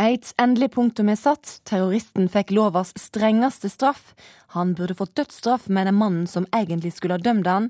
Et 0.00 0.30
endelig 0.40 0.70
punktum 0.72 1.10
er 1.12 1.18
satt. 1.20 1.58
Terroristen 1.68 2.30
fikk 2.32 2.54
lovas 2.56 2.94
strengeste 2.96 3.68
straff. 3.68 4.14
Han 4.54 4.72
burde 4.78 4.94
fått 4.96 5.12
dødsstraff, 5.18 5.66
mener 5.68 5.92
mannen 5.92 6.24
som 6.30 6.46
egentlig 6.56 6.94
skulle 6.96 7.18
ha 7.18 7.20
dømt 7.20 7.48
han. 7.50 7.66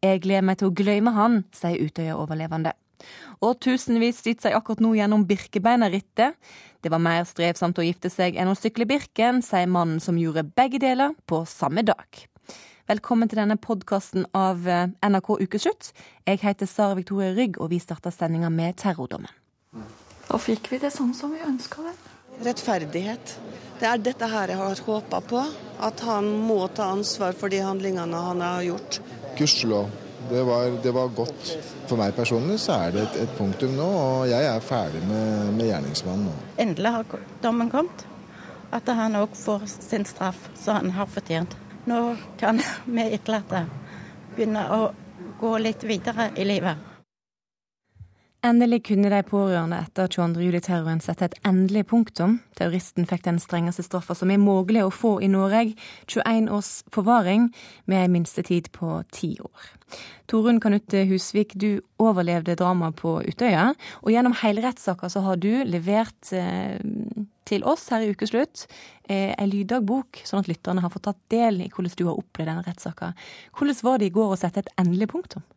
Jeg 0.00 0.22
gleder 0.24 0.46
meg 0.48 0.62
til 0.62 0.70
å 0.70 0.76
glemme 0.78 1.12
han, 1.12 1.42
sier 1.52 1.82
Utøya-overlevende. 1.84 2.72
Og 3.44 3.58
tusenvis 3.60 4.22
sitter 4.22 4.46
seg 4.46 4.56
akkurat 4.56 4.80
nå 4.80 4.94
gjennom 4.96 5.26
Birkebeinerrittet. 5.28 6.38
Det 6.80 6.92
var 6.92 7.02
mer 7.04 7.26
strevsomt 7.28 7.76
å 7.76 7.84
gifte 7.84 8.08
seg 8.12 8.38
enn 8.40 8.48
å 8.48 8.56
sykle 8.56 8.88
Birken, 8.88 9.42
sier 9.44 9.68
mannen 9.68 10.00
som 10.00 10.16
gjorde 10.20 10.46
begge 10.56 10.80
deler 10.80 11.12
på 11.28 11.42
samme 11.48 11.84
dag. 11.84 12.24
Velkommen 12.88 13.28
til 13.28 13.42
denne 13.42 13.58
podkasten 13.60 14.24
av 14.32 14.64
eh, 14.68 14.88
NRK 15.04 15.34
Ukeslutt. 15.36 15.92
Jeg 16.24 16.40
heter 16.44 16.68
Sara 16.68 16.96
Victoria 16.96 17.32
Rygg, 17.36 17.60
og 17.60 17.74
vi 17.76 17.82
starter 17.84 18.12
sendinga 18.12 18.52
med 18.52 18.80
terrordommen. 18.80 19.32
Da 20.28 20.38
fikk 20.40 20.70
vi 20.72 20.80
det 20.82 20.90
sånn 20.94 21.12
som 21.16 21.34
vi 21.34 21.42
ønska 21.44 21.84
det. 21.84 21.94
Rettferdighet. 22.44 23.34
Det 23.80 23.86
er 23.90 24.00
dette 24.02 24.28
her 24.30 24.50
jeg 24.50 24.58
har 24.58 24.80
håpa 24.86 25.20
på. 25.20 25.42
At 25.84 26.00
han 26.06 26.30
må 26.46 26.64
ta 26.74 26.88
ansvar 26.94 27.34
for 27.38 27.52
de 27.52 27.60
handlingene 27.62 28.22
han 28.28 28.42
har 28.44 28.62
gjort. 28.66 29.00
Gudskjelov. 29.38 29.90
Det, 30.30 30.40
det, 30.82 30.90
var 30.96 31.08
godt. 31.12 31.50
For 31.88 32.00
meg 32.00 32.14
personlig 32.16 32.56
så 32.62 32.78
er 32.86 32.94
det 32.94 33.02
et, 33.02 33.18
et 33.26 33.34
punktum 33.36 33.74
nå, 33.76 33.84
og 33.84 34.22
jeg 34.30 34.46
er 34.48 34.62
ferdig 34.64 35.02
med, 35.04 35.50
med 35.58 35.68
gjerningsmannen 35.68 36.30
nå. 36.30 36.36
Endelig 36.64 36.94
har 36.94 37.18
dommen 37.44 37.72
kommet. 37.72 38.06
At 38.74 38.88
han 38.88 39.18
òg 39.20 39.36
får 39.36 39.68
sin 39.74 40.06
straff 40.08 40.48
som 40.56 40.80
han 40.80 40.94
har 40.96 41.10
fortjent. 41.12 41.52
Nå 41.84 42.00
kan 42.40 42.62
vi 42.88 43.04
etterlatte 43.10 43.66
begynne 44.32 44.64
å 44.72 44.80
gå 45.40 45.52
litt 45.60 45.84
videre 45.84 46.30
i 46.40 46.48
livet. 46.48 46.93
Endelig 48.44 48.82
kunne 48.90 49.08
de 49.08 49.22
pårørende 49.24 49.78
etter 49.86 50.10
22. 50.12 50.42
juli-terroren 50.44 50.98
sette 51.00 51.24
et 51.30 51.36
endelig 51.48 51.86
punktum. 51.88 52.34
Terroristen 52.58 53.06
fikk 53.08 53.22
den 53.24 53.38
strengeste 53.40 53.80
straffa 53.86 54.12
som 54.18 54.28
er 54.28 54.42
mulig 54.42 54.82
å 54.84 54.90
få 54.92 55.14
i 55.24 55.30
Norge, 55.32 55.72
21 56.12 56.50
års 56.52 56.82
forvaring 56.92 57.46
med 57.88 58.02
ei 58.02 58.10
minstetid 58.12 58.68
på 58.76 58.98
ti 59.16 59.30
år. 59.40 59.70
Torunn 60.28 60.60
Kanutte 60.60 61.06
Husvik, 61.08 61.54
du 61.56 61.80
overlevde 61.96 62.58
dramaet 62.60 62.98
på 63.00 63.14
Utøya, 63.24 63.70
og 64.04 64.12
gjennom 64.12 64.36
hele 64.42 64.66
rettssaka 64.66 65.08
så 65.08 65.24
har 65.24 65.40
du 65.40 65.64
levert 65.64 66.34
eh, 66.36 66.76
til 67.48 67.64
oss 67.64 67.88
her 67.94 68.04
i 68.04 68.12
Ukeslutt 68.12 68.66
eh, 69.08 69.32
ei 69.32 69.48
lyddagbok, 69.54 70.20
sånn 70.28 70.44
at 70.44 70.52
lytterne 70.52 70.84
har 70.84 70.92
fått 70.92 71.08
tatt 71.08 71.22
del 71.32 71.62
i 71.64 71.72
hvordan 71.72 71.96
du 71.96 72.04
har 72.10 72.20
opplevd 72.20 72.52
denne 72.52 72.68
rettssaka. 72.68 73.14
Hvordan 73.56 73.82
var 73.88 74.04
det 74.04 74.12
i 74.12 74.16
går 74.20 74.36
å 74.36 74.40
sette 74.44 74.66
et 74.66 74.72
endelig 74.84 75.08
punktum? 75.16 75.48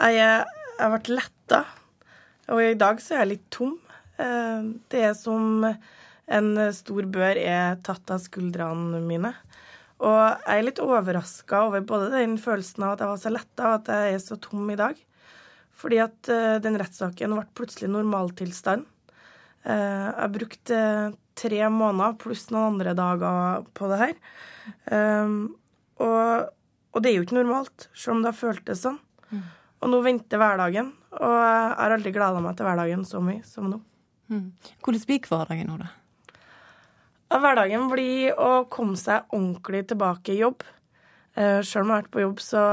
Jeg 0.00 0.24
jeg 0.78 0.92
ble 0.92 1.16
letta. 1.18 1.62
Og 2.52 2.62
i 2.62 2.74
dag 2.78 3.00
så 3.02 3.16
er 3.16 3.22
jeg 3.22 3.32
litt 3.34 3.48
tom. 3.54 3.76
Eh, 4.20 4.68
det 4.92 5.04
er 5.10 5.14
som 5.18 5.64
en 6.32 6.50
stor 6.74 7.08
bør 7.12 7.38
er 7.38 7.80
tatt 7.84 8.12
av 8.14 8.22
skuldrene 8.22 9.02
mine. 9.04 9.32
Og 10.02 10.18
jeg 10.18 10.58
er 10.58 10.66
litt 10.66 10.82
overraska 10.82 11.66
over 11.68 11.84
både 11.86 12.10
den 12.16 12.36
følelsen 12.40 12.86
av 12.86 12.94
at 12.94 13.04
jeg 13.04 13.12
var 13.12 13.20
så 13.22 13.32
letta, 13.32 13.68
og 13.68 13.74
at 13.76 13.90
jeg 13.92 14.16
er 14.16 14.22
så 14.24 14.38
tom 14.42 14.70
i 14.72 14.78
dag. 14.78 14.98
Fordi 15.78 16.00
at 16.02 16.32
eh, 16.32 16.58
den 16.62 16.78
rettssaken 16.80 17.36
ble 17.36 17.46
plutselig 17.58 17.90
normaltilstand. 17.92 18.86
Eh, 19.62 20.08
jeg 20.08 20.34
brukte 20.38 20.80
tre 21.38 21.62
måneder 21.72 22.18
pluss 22.20 22.48
noen 22.50 22.74
andre 22.74 22.96
dager 22.98 23.68
på 23.72 23.88
det 23.88 24.00
her. 24.02 24.18
Og, 26.02 26.50
og 26.92 27.00
det 27.00 27.08
er 27.08 27.16
jo 27.16 27.24
ikke 27.24 27.38
normalt, 27.38 27.86
selv 27.96 28.18
om 28.18 28.20
det 28.24 28.32
har 28.32 28.36
føltes 28.36 28.82
sånn. 28.84 28.98
Og 29.82 29.90
nå 29.90 29.98
venter 30.04 30.38
hverdagen, 30.38 30.92
og 31.18 31.32
jeg 31.34 31.72
har 31.74 31.94
aldri 31.96 32.12
gleda 32.14 32.42
meg 32.42 32.54
til 32.58 32.68
hverdagen 32.68 33.02
så 33.06 33.22
mye 33.24 33.42
som 33.46 33.66
nå. 33.70 33.80
Mm. 34.30 34.46
Hvordan 34.84 35.04
blir 35.08 35.26
hverdagen 35.26 35.68
nå, 35.72 35.78
da? 35.82 35.90
Hverdagen 37.32 37.88
blir 37.90 38.36
å 38.38 38.50
komme 38.70 38.98
seg 39.00 39.26
ordentlig 39.32 39.86
tilbake 39.90 40.34
i 40.34 40.42
jobb. 40.42 40.62
Eh, 41.34 41.60
Sjøl 41.64 41.86
om 41.86 41.90
jeg 41.90 41.96
har 41.96 42.02
vært 42.04 42.12
på 42.14 42.22
jobb, 42.22 42.42
så 42.44 42.64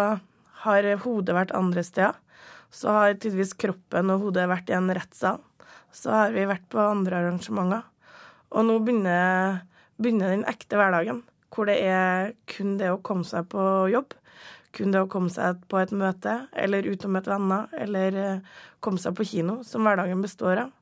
har 0.65 0.89
hodet 1.05 1.37
vært 1.37 1.55
andre 1.57 1.83
steder. 1.87 2.19
Så 2.69 2.91
har 2.93 3.15
tydeligvis 3.15 3.55
kroppen 3.57 4.13
og 4.13 4.27
hodet 4.27 4.45
vært 4.51 4.69
i 4.69 4.77
en 4.77 4.91
rettssal. 4.93 5.39
Så 5.95 6.13
har 6.13 6.35
vi 6.35 6.45
vært 6.45 6.67
på 6.69 6.83
andre 6.83 7.23
arrangementer. 7.23 7.87
Og 8.53 8.67
nå 8.67 8.77
begynner, 8.85 9.63
begynner 9.97 10.35
den 10.35 10.45
ekte 10.49 10.77
hverdagen, 10.77 11.23
hvor 11.49 11.69
det 11.69 11.79
er 11.81 12.35
kun 12.51 12.77
det 12.77 12.91
å 12.93 13.01
komme 13.01 13.25
seg 13.25 13.49
på 13.49 13.63
jobb 13.89 14.13
kun 14.75 14.93
det 14.93 15.01
å 15.01 15.09
komme 15.11 15.31
seg 15.33 15.61
på 15.71 15.79
et 15.81 15.93
møte, 15.95 16.35
eller 16.53 16.87
ut 16.87 17.05
og 17.05 17.13
møte 17.15 17.31
venner, 17.31 17.69
eller 17.85 18.19
eh, 18.21 18.57
komme 18.83 19.01
seg 19.01 19.15
på 19.17 19.27
kino, 19.27 19.59
som 19.67 19.87
hverdagen 19.87 20.21
består 20.23 20.65
av. 20.65 20.73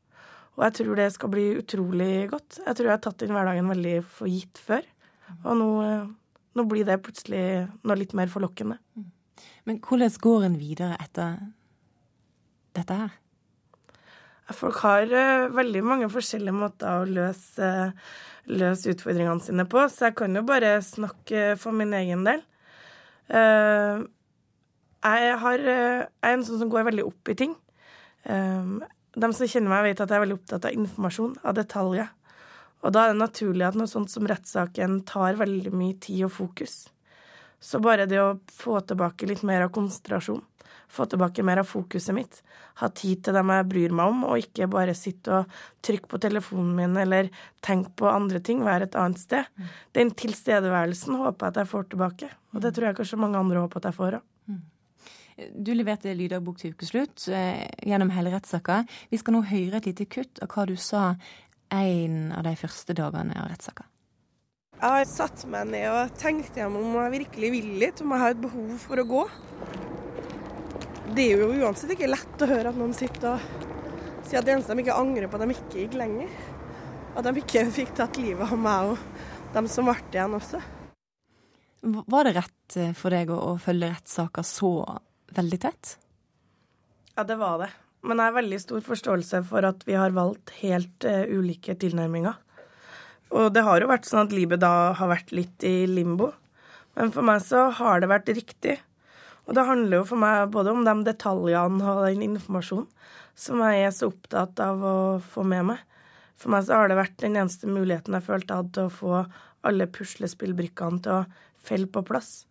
Og 0.58 0.66
jeg 0.66 0.78
tror 0.80 0.98
det 0.98 1.12
skal 1.14 1.31
bli 1.31 1.46
utrolig 1.59 2.14
godt. 2.31 2.62
Jeg 2.66 2.78
tror 2.78 2.90
jeg 2.90 2.96
har 2.96 3.03
tatt 3.06 3.24
inn 3.24 3.36
hverdagen 3.36 3.70
veldig 3.70 3.97
for 4.09 4.31
gitt 4.31 4.58
før. 4.62 4.88
Og 5.44 5.53
nå, 5.59 5.70
eh, 5.86 6.09
nå 6.58 6.66
blir 6.70 6.88
det 6.88 7.02
plutselig 7.06 7.46
noe 7.84 8.00
litt 8.00 8.18
mer 8.18 8.31
forlokkende. 8.34 8.80
Men 9.68 9.80
hvordan 9.84 10.20
går 10.24 10.47
en 10.47 10.59
videre 10.59 10.97
etter 11.03 11.40
dette 12.78 13.00
her? 13.03 13.16
Folk 14.56 14.78
har 14.80 15.09
uh, 15.12 15.50
veldig 15.52 15.81
mange 15.84 16.08
forskjellige 16.12 16.56
måter 16.56 17.02
å 17.02 17.08
løse, 17.08 17.72
løse, 18.47 18.94
utfordringene 18.94 19.44
sine 19.44 19.66
på, 19.68 19.81
så 19.92 20.08
jeg 20.08 20.16
kan 20.22 20.40
jo 20.40 20.46
bare 20.47 20.78
snakke 20.86 21.58
for 21.59 21.76
min 21.76 21.92
egen 21.97 22.24
del. 22.24 22.40
Uh, 23.28 24.06
jeg, 25.04 25.40
har, 25.44 25.64
uh, 25.64 26.04
er 26.08 26.36
en 26.36 26.46
sånn 26.48 26.62
som 26.62 26.72
går 26.72 26.88
veldig 26.90 27.08
opp 27.08 27.32
i 27.32 27.38
ting. 27.40 27.56
Um, 28.28 28.80
de 29.18 29.32
som 29.34 29.50
kjenner 29.50 29.72
meg, 29.72 29.90
vet 29.90 30.04
at 30.04 30.12
jeg 30.12 30.20
er 30.20 30.26
veldig 30.26 30.38
opptatt 30.38 30.68
av 30.70 30.78
informasjon, 30.78 31.38
av 31.48 31.58
detaljer. 31.58 32.12
Og 32.86 32.94
da 32.94 33.04
er 33.04 33.14
det 33.14 33.22
naturlig 33.24 33.66
at 33.66 33.78
noe 33.78 33.90
sånt 33.90 34.12
som 34.14 34.28
rettssaken 34.30 35.02
tar 35.10 35.40
veldig 35.40 35.74
mye 35.74 35.98
tid 36.04 36.28
og 36.28 36.34
fokus. 36.36 36.76
Så 37.60 37.82
bare 37.82 38.06
det 38.10 38.20
å 38.22 38.38
få 38.54 38.80
tilbake 38.86 39.30
litt 39.30 39.42
mer 39.48 39.66
av 39.66 39.74
konsentrasjon, 39.74 40.44
få 40.88 41.06
tilbake 41.09 41.44
mer 41.46 41.62
av 41.62 41.68
fokuset 41.68 42.16
mitt, 42.16 42.40
ha 42.80 42.90
tid 42.96 43.24
til 43.25 43.36
dem 43.36 43.52
jeg 43.52 43.68
bryr 43.72 43.96
meg 43.96 44.14
om, 44.14 44.24
og 44.30 44.44
ikke 44.44 44.70
bare 44.72 44.96
sitte 44.98 45.42
og 45.42 45.58
trykke 45.86 46.12
på 46.12 46.22
telefonen 46.24 46.74
min 46.78 46.98
eller 47.02 47.31
tenke 47.66 47.92
på 48.00 48.09
andre 48.09 48.42
ting, 48.44 48.64
være 48.66 48.88
et 48.88 48.97
annet 49.00 49.22
sted. 49.22 49.50
Mm. 49.58 49.74
Den 50.00 50.14
tilstedeværelsen 50.24 51.20
håper 51.20 51.47
jeg 51.47 51.56
at 51.56 51.62
jeg 51.64 51.72
får 51.74 51.90
tilbake, 51.92 52.31
og 52.53 52.64
det 52.64 52.74
tror 52.76 52.90
jeg 52.90 53.00
kanskje 53.02 53.22
mange 53.22 53.42
andre 53.42 53.66
håper 53.66 53.81
at 53.81 53.90
jeg 53.92 54.00
får 54.00 54.20
òg. 54.20 54.30
Mm. 54.47 54.64
Du 55.68 55.74
leverte 55.76 56.16
lyddagbok 56.18 56.58
til 56.62 56.74
ukeslutt 56.74 57.28
eh, 57.30 57.68
gjennom 57.86 58.09
hele 58.16 58.31
rettssaka. 58.34 58.81
Vi 59.12 59.20
skal 59.22 59.38
nå 59.38 59.44
høre 59.46 59.78
et 59.78 59.92
lite 59.92 60.08
kutt 60.09 60.42
av 60.42 60.50
hva 60.50 60.66
du 60.66 60.74
sa 60.81 61.12
en 61.74 62.18
av 62.31 62.47
de 62.47 62.56
første 62.58 62.96
dagene 62.97 63.36
av 63.38 63.52
rettssaka. 63.52 63.86
Jeg 64.78 64.94
har 64.94 65.08
satt 65.09 65.42
meg 65.50 65.72
ned 65.72 65.88
og 65.90 66.18
tenkt 66.22 66.58
gjennom 66.58 66.84
om 66.86 66.97
jeg 67.02 67.14
virkelig 67.16 67.50
vil 67.56 67.70
litt, 67.81 68.02
om 68.06 68.12
jeg 68.14 68.22
har 68.22 68.36
et 68.36 68.42
behov 68.44 68.74
for 68.84 69.02
å 69.02 69.06
gå. 69.09 69.24
Det 71.17 71.23
er 71.33 71.39
jo 71.41 71.47
uansett 71.66 71.89
ikke 71.95 72.11
lett 72.11 72.41
å 72.45 72.47
høre 72.51 72.69
at 72.69 72.78
noen 72.78 72.91
sitter 72.94 73.39
og 73.39 74.25
sier 74.28 74.38
at 74.38 74.45
det 74.45 74.51
eneste 74.53 74.75
de 74.78 74.83
ikke 74.83 74.97
angrer 75.01 75.25
på, 75.25 75.39
at 75.39 75.47
de 75.47 75.55
ikke 75.55 75.79
gikk 75.79 75.95
lenger. 75.97 76.33
At 77.17 77.25
de 77.25 77.31
ikke 77.41 77.63
fikk 77.79 77.95
tatt 77.97 78.19
livet 78.22 78.45
av 78.45 78.59
meg 78.61 78.91
og 78.91 79.55
dem 79.55 79.69
som 79.72 79.89
ble 79.89 79.95
igjen 80.11 80.35
også. 80.38 80.61
Var 82.13 82.28
det 82.28 82.33
rett 82.35 82.78
eh, 82.78 82.94
for 82.97 83.16
deg 83.17 83.31
å 83.33 83.55
følge 83.61 83.89
rettssaker 83.95 84.45
så 84.45 84.69
veldig 85.39 85.59
tett? 85.63 85.95
Ja, 87.16 87.25
det 87.25 87.39
var 87.41 87.63
det. 87.63 87.72
Men 88.05 88.22
jeg 88.22 88.29
har 88.29 88.38
veldig 88.38 88.59
stor 88.61 88.85
forståelse 88.85 89.41
for 89.49 89.66
at 89.66 89.81
vi 89.89 89.97
har 89.97 90.13
valgt 90.13 90.53
helt 90.59 91.07
uh, 91.09 91.23
ulike 91.34 91.73
tilnærminger. 91.81 92.38
Og 93.34 93.49
det 93.55 93.66
har 93.66 93.81
jo 93.81 93.89
vært 93.89 94.05
sånn 94.05 94.28
at 94.28 94.38
livet 94.38 94.61
da 94.61 94.94
har 94.99 95.09
vært 95.09 95.34
litt 95.34 95.66
i 95.66 95.79
limbo. 95.89 96.29
Men 96.94 97.09
for 97.16 97.25
meg 97.25 97.41
så 97.41 97.72
har 97.81 98.05
det 98.05 98.11
vært 98.13 98.29
riktig. 98.38 98.78
Og 99.47 99.56
det 99.56 99.66
handler 99.68 100.02
jo 100.02 100.08
for 100.09 100.19
meg 100.19 100.52
både 100.52 100.74
om 100.75 100.84
de 100.85 100.96
detaljene 101.08 101.94
og 101.94 102.06
den 102.06 102.25
informasjonen 102.25 102.90
som 103.38 103.62
jeg 103.62 103.85
er 103.85 103.94
så 103.94 104.09
opptatt 104.09 104.59
av 104.63 104.81
å 104.81 104.96
få 105.22 105.44
med 105.46 105.68
meg. 105.69 105.81
For 106.38 106.53
meg 106.53 106.66
så 106.66 106.80
har 106.80 106.90
det 106.90 106.97
vært 106.97 107.20
den 107.22 107.38
eneste 107.38 107.70
muligheten 107.70 108.17
jeg 108.17 108.26
følte 108.26 108.53
jeg 108.53 108.64
hadde 108.64 108.76
til 108.76 108.90
å 108.90 108.96
få 108.97 109.20
alle 109.67 109.88
puslespillbrikkene 109.94 111.03
til 111.05 111.20
å 111.20 111.26
felle 111.67 111.90
på 111.91 112.03
plass. 112.08 112.47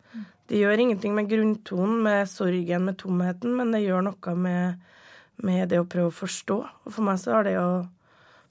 Det 0.47 0.61
gjør 0.61 0.79
ingenting 0.79 1.15
med 1.17 1.27
grunntonen, 1.31 1.99
med 2.07 2.29
sorgen, 2.31 2.85
med 2.87 2.99
tomheten, 3.03 3.57
men 3.59 3.73
det 3.75 3.83
gjør 3.83 4.05
noe 4.07 4.35
med, 4.39 4.79
med 5.43 5.73
det 5.73 5.81
å 5.83 5.89
prøve 5.91 6.13
å 6.13 6.19
forstå. 6.21 6.59
Og 6.87 6.95
for 6.95 7.07
meg 7.07 7.19
så 7.19 7.35
har 7.35 7.49
det 7.49 7.57
å 7.59 7.71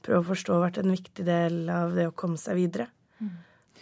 prøve 0.03 0.21
å 0.21 0.27
forstå 0.33 0.59
vært 0.59 0.81
en 0.81 0.91
viktig 0.91 1.23
del 1.25 1.69
av 1.71 1.95
det 1.95 2.09
å 2.09 2.15
komme 2.15 2.39
seg 2.41 2.59
videre. 2.59 2.89
Mm. 3.23 3.31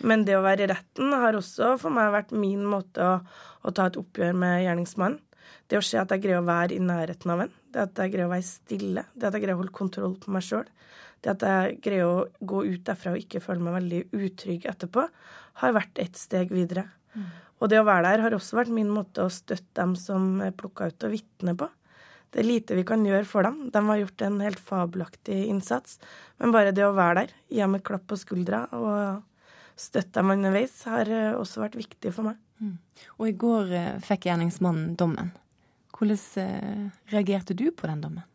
Men 0.01 0.25
det 0.25 0.38
å 0.38 0.44
være 0.44 0.66
i 0.66 0.72
retten 0.72 1.13
har 1.13 1.38
også 1.38 1.75
for 1.81 1.94
meg 1.94 2.13
vært 2.16 2.34
min 2.36 2.63
måte 2.66 3.06
å, 3.06 3.19
å 3.62 3.74
ta 3.75 3.88
et 3.90 4.00
oppgjør 4.00 4.34
med 4.38 4.63
gjerningsmannen. 4.66 5.22
Det 5.69 5.80
å 5.80 5.86
se 5.86 6.00
at 6.00 6.12
jeg 6.12 6.24
greier 6.25 6.42
å 6.42 6.48
være 6.48 6.75
i 6.75 6.81
nærheten 6.84 7.31
av 7.34 7.45
en. 7.45 7.54
Det 7.74 7.86
at 7.86 8.00
jeg 8.01 8.13
greier 8.13 8.28
å 8.28 8.34
være 8.34 8.48
stille. 8.48 9.06
Det 9.13 9.30
at 9.30 9.38
jeg 9.38 9.45
greier 9.45 9.57
å 9.57 9.62
holde 9.62 9.75
kontroll 9.75 10.18
på 10.22 10.34
meg 10.34 10.45
sjøl. 10.45 10.66
Det 11.24 11.31
at 11.31 11.45
jeg 11.48 11.78
greier 11.86 12.10
å 12.10 12.25
gå 12.44 12.66
ut 12.68 12.84
derfra 12.88 13.13
og 13.13 13.22
ikke 13.22 13.42
føle 13.44 13.63
meg 13.63 13.78
veldig 13.78 14.01
utrygg 14.18 14.68
etterpå, 14.69 15.06
har 15.62 15.75
vært 15.78 16.01
et 16.04 16.19
steg 16.19 16.51
videre. 16.51 16.88
Mm. 17.13 17.30
Og 17.63 17.72
det 17.72 17.80
å 17.80 17.88
være 17.88 18.10
der 18.10 18.25
har 18.25 18.36
også 18.36 18.60
vært 18.60 18.74
min 18.75 18.92
måte 18.92 19.24
å 19.24 19.31
støtte 19.31 19.78
dem 19.80 19.96
som 20.00 20.42
er 20.44 20.56
plukka 20.57 20.89
ut 20.92 21.07
og 21.07 21.13
vitne 21.13 21.56
på. 21.56 21.69
det 22.34 22.42
er 22.42 22.50
lite 22.50 22.75
vi 22.75 22.84
kan 22.84 23.06
gjøre 23.06 23.30
for 23.30 23.46
dem. 23.46 23.69
De 23.72 23.80
har 23.88 23.98
gjort 24.01 24.22
en 24.25 24.39
helt 24.42 24.60
fabelaktig 24.60 25.46
innsats. 25.48 26.00
Men 26.42 26.51
bare 26.51 26.74
det 26.74 26.84
å 26.84 26.96
være 26.98 27.22
der, 27.22 27.36
gi 27.48 27.62
dem 27.62 27.75
et 27.78 27.86
klapp 27.86 28.07
på 28.10 28.18
skuldra 28.18 28.66
og 28.74 29.24
støtte 29.80 30.20
dem 30.20 30.34
underveis, 30.36 30.75
har 30.90 31.10
eh, 31.10 31.31
også 31.38 31.64
vært 31.64 31.78
viktig 31.80 32.14
for 32.14 32.30
meg. 32.30 32.40
Mm. 32.62 32.75
Og 33.18 33.30
i 33.30 33.36
går 33.44 33.74
eh, 33.78 33.96
fikk 34.06 34.28
gjerningsmannen 34.30 34.94
dommen. 35.00 35.34
Hvordan 35.94 36.22
eh, 36.42 36.86
reagerte 37.14 37.58
du 37.58 37.70
på 37.72 37.90
den 37.90 38.04
dommen? 38.04 38.28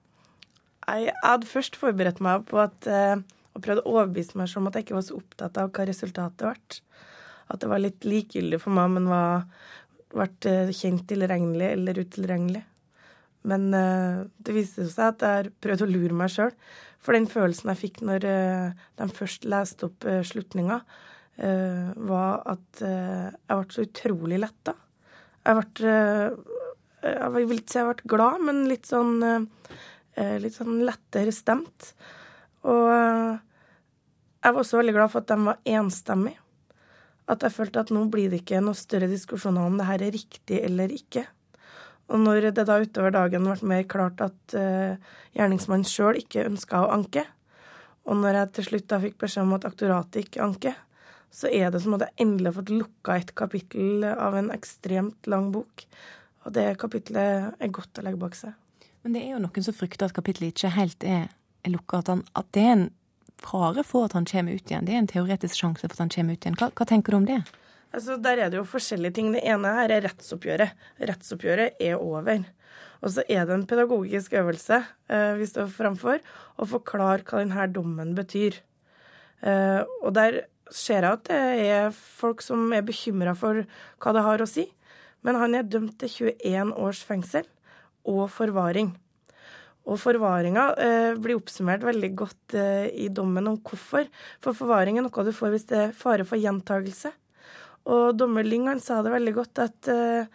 Jeg 0.89 1.13
hadde 1.21 1.49
først 1.49 1.77
forberedt 1.77 2.23
meg 2.25 2.47
på 2.49 2.63
at 2.63 2.87
og 2.89 3.61
prøvde 3.61 3.83
å 3.83 3.99
overbevise 3.99 4.39
meg 4.39 4.47
selv 4.49 4.63
om 4.63 4.69
at 4.71 4.79
jeg 4.79 4.87
ikke 4.87 4.97
var 4.97 5.05
så 5.05 5.19
opptatt 5.19 5.59
av 5.61 5.73
hva 5.75 5.85
resultatet 5.85 6.45
ble. 6.47 6.79
At 7.53 7.61
det 7.61 7.69
var 7.69 7.83
litt 7.83 8.07
likegyldig 8.09 8.61
for 8.63 8.73
meg 8.73 8.97
om 8.97 9.11
var, 9.11 9.45
ble 10.15 10.55
kjent 10.73 11.05
tilregnelig 11.11 11.69
eller 11.75 12.01
utilregnelig. 12.01 12.63
Men 13.51 13.69
det 13.69 14.55
viste 14.55 14.87
seg 14.89 15.11
at 15.11 15.27
jeg 15.27 15.53
prøvde 15.61 15.85
å 15.85 15.91
lure 15.91 16.17
meg 16.17 16.33
sjøl. 16.33 16.55
For 17.05 17.17
den 17.17 17.29
følelsen 17.29 17.73
jeg 17.75 17.83
fikk 17.83 18.01
når 18.09 18.25
de 18.25 19.11
først 19.19 19.45
leste 19.49 19.91
opp 19.91 20.09
slutninga, 20.31 20.81
var 21.39 22.41
at 22.51 22.81
jeg 22.83 23.47
ble 23.47 23.75
så 23.75 23.85
utrolig 23.87 24.41
letta. 24.43 24.75
Jeg 25.47 25.61
ble 25.61 25.93
Jeg 26.99 27.31
vil 27.31 27.53
ikke 27.55 27.71
si 27.71 27.79
jeg 27.79 27.87
ble 27.93 28.11
glad, 28.11 28.43
men 28.43 28.65
litt 28.67 28.89
sånn 28.91 29.21
litt 30.43 30.57
sånn 30.57 30.81
lettere 30.83 31.31
stemt. 31.31 31.93
Og 32.67 32.91
jeg 32.91 34.51
var 34.55 34.61
også 34.65 34.81
veldig 34.81 34.95
glad 34.97 35.13
for 35.13 35.23
at 35.23 35.31
de 35.31 35.39
var 35.47 35.61
enstemmige. 35.79 36.43
At 37.29 37.45
jeg 37.45 37.55
følte 37.55 37.83
at 37.85 37.91
nå 37.93 38.07
blir 38.11 38.31
det 38.33 38.41
ikke 38.43 38.63
noe 38.65 38.79
større 38.79 39.07
diskusjoner 39.11 39.69
om 39.69 39.77
det 39.79 39.87
her 39.87 40.03
er 40.07 40.15
riktig 40.15 40.63
eller 40.65 40.91
ikke. 40.95 41.27
Og 42.09 42.23
når 42.25 42.49
det 42.57 42.65
da 42.65 42.79
utover 42.81 43.13
dagen 43.13 43.45
ble 43.45 43.69
mer 43.69 43.85
klart 43.85 44.23
at 44.25 44.55
gjerningsmannen 45.37 45.87
sjøl 45.87 46.17
ikke 46.19 46.47
ønska 46.49 46.81
å 46.83 46.93
anke, 46.95 47.27
og 48.09 48.17
når 48.23 48.39
jeg 48.41 48.53
til 48.57 48.69
slutt 48.71 48.87
da 48.89 49.01
fikk 49.03 49.19
beskjed 49.21 49.45
om 49.45 49.57
at 49.59 49.67
aktoratet 49.69 50.23
ikke 50.25 50.45
anker, 50.47 50.79
så 51.31 51.51
er 51.53 51.73
det 51.73 51.83
som 51.85 51.97
at 51.97 52.07
jeg 52.07 52.25
endelig 52.25 52.51
har 52.51 52.57
fått 52.61 52.73
lukka 52.73 53.17
et 53.19 53.35
kapittel 53.39 54.07
av 54.11 54.37
en 54.39 54.51
ekstremt 54.55 55.29
lang 55.31 55.51
bok. 55.55 55.85
Og 56.47 56.55
det 56.57 56.71
kapittelet 56.81 57.59
er 57.61 57.75
godt 57.75 58.01
å 58.01 58.05
legge 58.07 58.21
bak 58.21 58.37
seg. 58.39 58.55
Men 59.05 59.15
det 59.15 59.25
er 59.25 59.35
jo 59.35 59.43
noen 59.45 59.67
som 59.67 59.77
frykter 59.77 60.09
at 60.09 60.17
kapittelet 60.17 60.55
ikke 60.55 60.73
helt 60.75 61.05
er, 61.07 61.29
er 61.65 61.75
lukka. 61.75 62.01
At, 62.01 62.25
at, 62.41 62.51
det 62.57 62.65
er 62.65 62.75
en 62.75 62.87
fare 63.45 63.85
for 63.87 64.09
at 64.09 64.17
han 64.17 64.27
kommer 64.29 64.57
ut 64.57 64.73
igjen. 64.73 64.89
Det 64.89 64.95
er 64.97 65.03
en 65.03 65.11
teoretisk 65.11 65.61
sjanse 65.61 65.85
for 65.85 65.97
at 65.97 66.05
han 66.07 66.13
kommer 66.15 66.39
ut 66.39 66.47
igjen. 66.47 66.59
Hva, 66.59 66.71
hva 66.75 66.89
tenker 66.89 67.15
du 67.15 67.21
om 67.21 67.29
det? 67.29 67.43
Altså, 67.95 68.19
Der 68.21 68.43
er 68.43 68.51
det 68.51 68.61
jo 68.61 68.69
forskjellige 68.69 69.17
ting. 69.19 69.33
Det 69.37 69.45
ene 69.47 69.75
her 69.79 69.95
er 69.95 70.07
rettsoppgjøret. 70.09 70.87
Rettsoppgjøret 71.11 71.81
er 71.85 72.01
over. 72.01 72.45
Og 72.99 73.15
så 73.15 73.23
er 73.31 73.47
det 73.47 73.55
en 73.55 73.67
pedagogisk 73.69 74.35
øvelse 74.41 74.81
eh, 74.83 75.33
vi 75.39 75.47
står 75.47 75.69
framfor, 75.71 76.19
å 76.59 76.67
forklare 76.67 77.23
hva 77.23 77.45
denne 77.45 77.69
dommen 77.71 78.15
betyr. 78.17 78.59
Eh, 79.47 79.83
og 80.03 80.11
der 80.17 80.43
ser 80.75 81.05
jeg 81.05 81.19
at 81.19 81.29
det 81.29 81.69
er 81.69 81.93
folk 81.95 82.43
som 82.45 82.67
er 82.77 82.87
bekymra 82.87 83.35
for 83.39 83.65
hva 84.03 84.15
det 84.17 84.25
har 84.27 84.43
å 84.45 84.49
si. 84.49 84.67
Men 85.27 85.39
han 85.41 85.57
er 85.59 85.67
dømt 85.67 85.99
til 86.01 86.33
21 86.33 86.75
års 86.79 87.03
fengsel 87.07 87.47
og 88.09 88.29
forvaring. 88.33 88.93
Og 89.89 89.97
forvaringa 90.01 90.65
eh, 90.85 91.15
blir 91.17 91.39
oppsummert 91.39 91.85
veldig 91.87 92.11
godt 92.19 92.57
eh, 92.59 92.91
i 92.93 93.09
dommen 93.09 93.49
om 93.49 93.57
hvorfor. 93.65 94.05
For 94.45 94.57
forvaring 94.57 94.99
er 94.99 95.07
noe 95.07 95.25
du 95.25 95.33
får 95.33 95.55
hvis 95.55 95.67
det 95.71 95.81
er 95.87 95.97
fare 95.97 96.27
for 96.29 96.41
gjentagelse. 96.41 97.15
Og 97.89 98.13
dommer 98.21 98.45
Lyng 98.45 98.69
sa 98.85 99.01
det 99.05 99.15
veldig 99.15 99.35
godt, 99.37 99.63
at, 99.65 99.89
eh, 99.89 100.29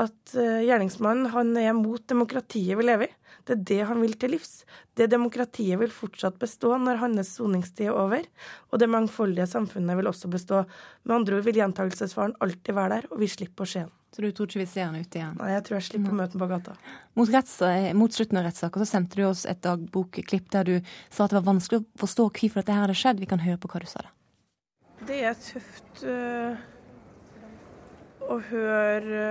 at 0.00 0.36
eh, 0.40 0.64
gjerningsmannen 0.64 1.32
han 1.34 1.52
er 1.60 1.76
mot 1.76 2.00
demokratiet 2.08 2.78
vi 2.80 2.86
lever 2.86 3.10
i. 3.10 3.16
Det 3.44 3.54
er 3.56 3.64
det 3.70 3.80
han 3.90 4.00
vil 4.02 4.14
til 4.20 4.34
livs. 4.34 4.52
Det 4.96 5.10
demokratiet 5.12 5.78
vil 5.80 5.92
fortsatt 5.92 6.38
bestå 6.40 6.72
når 6.80 7.02
hans 7.02 7.34
soningstid 7.36 7.90
er 7.90 7.98
over. 7.98 8.24
Og 8.72 8.80
det 8.80 8.88
mangfoldige 8.90 9.46
samfunnet 9.50 9.98
vil 10.00 10.10
også 10.10 10.30
bestå. 10.32 10.64
Med 11.04 11.18
andre 11.18 11.38
ord 11.38 11.46
vil 11.48 11.60
gjentagelsesfaren 11.60 12.34
alltid 12.44 12.76
være 12.76 12.96
der, 12.96 13.08
og 13.12 13.20
vi 13.20 13.30
slipper 13.30 13.66
å 13.66 13.70
se 13.74 13.84
den. 13.84 13.94
Så 14.14 14.22
du 14.22 14.28
tror 14.30 14.46
ikke 14.46 14.60
vi 14.62 14.68
ser 14.70 14.86
han 14.86 14.98
ute 15.00 15.18
igjen? 15.18 15.38
Nei, 15.40 15.54
jeg 15.56 15.64
tror 15.66 15.76
jeg 15.76 15.86
slipper 15.88 16.12
å 16.12 16.18
møte 16.20 16.36
han 16.36 16.42
på 16.44 16.50
gata. 16.52 16.76
Mot, 17.18 17.30
retts, 17.34 17.56
mot 17.98 18.14
slutten 18.14 18.38
av 18.38 18.44
rettssaken 18.46 18.86
sendte 18.86 19.18
du 19.18 19.24
oss 19.26 19.42
et 19.50 19.58
dagbokklipp 19.66 20.52
der 20.54 20.68
du 20.68 20.76
sa 21.08 21.24
at 21.24 21.34
det 21.34 21.40
var 21.40 21.48
vanskelig 21.48 21.82
å 21.82 21.88
forstå 22.04 22.28
hvorfor 22.28 22.62
dette 22.62 22.76
her 22.76 22.86
hadde 22.86 23.00
skjedd. 23.00 23.24
Vi 23.24 23.30
kan 23.32 23.42
høre 23.42 23.58
på 23.58 23.72
hva 23.72 23.82
du 23.82 23.90
sa 23.90 24.06
da. 24.06 24.14
Det 25.04 25.18
er 25.26 25.34
tøft. 25.42 26.06
Uh 26.06 26.70
å 28.32 28.38
høre, 28.48 29.24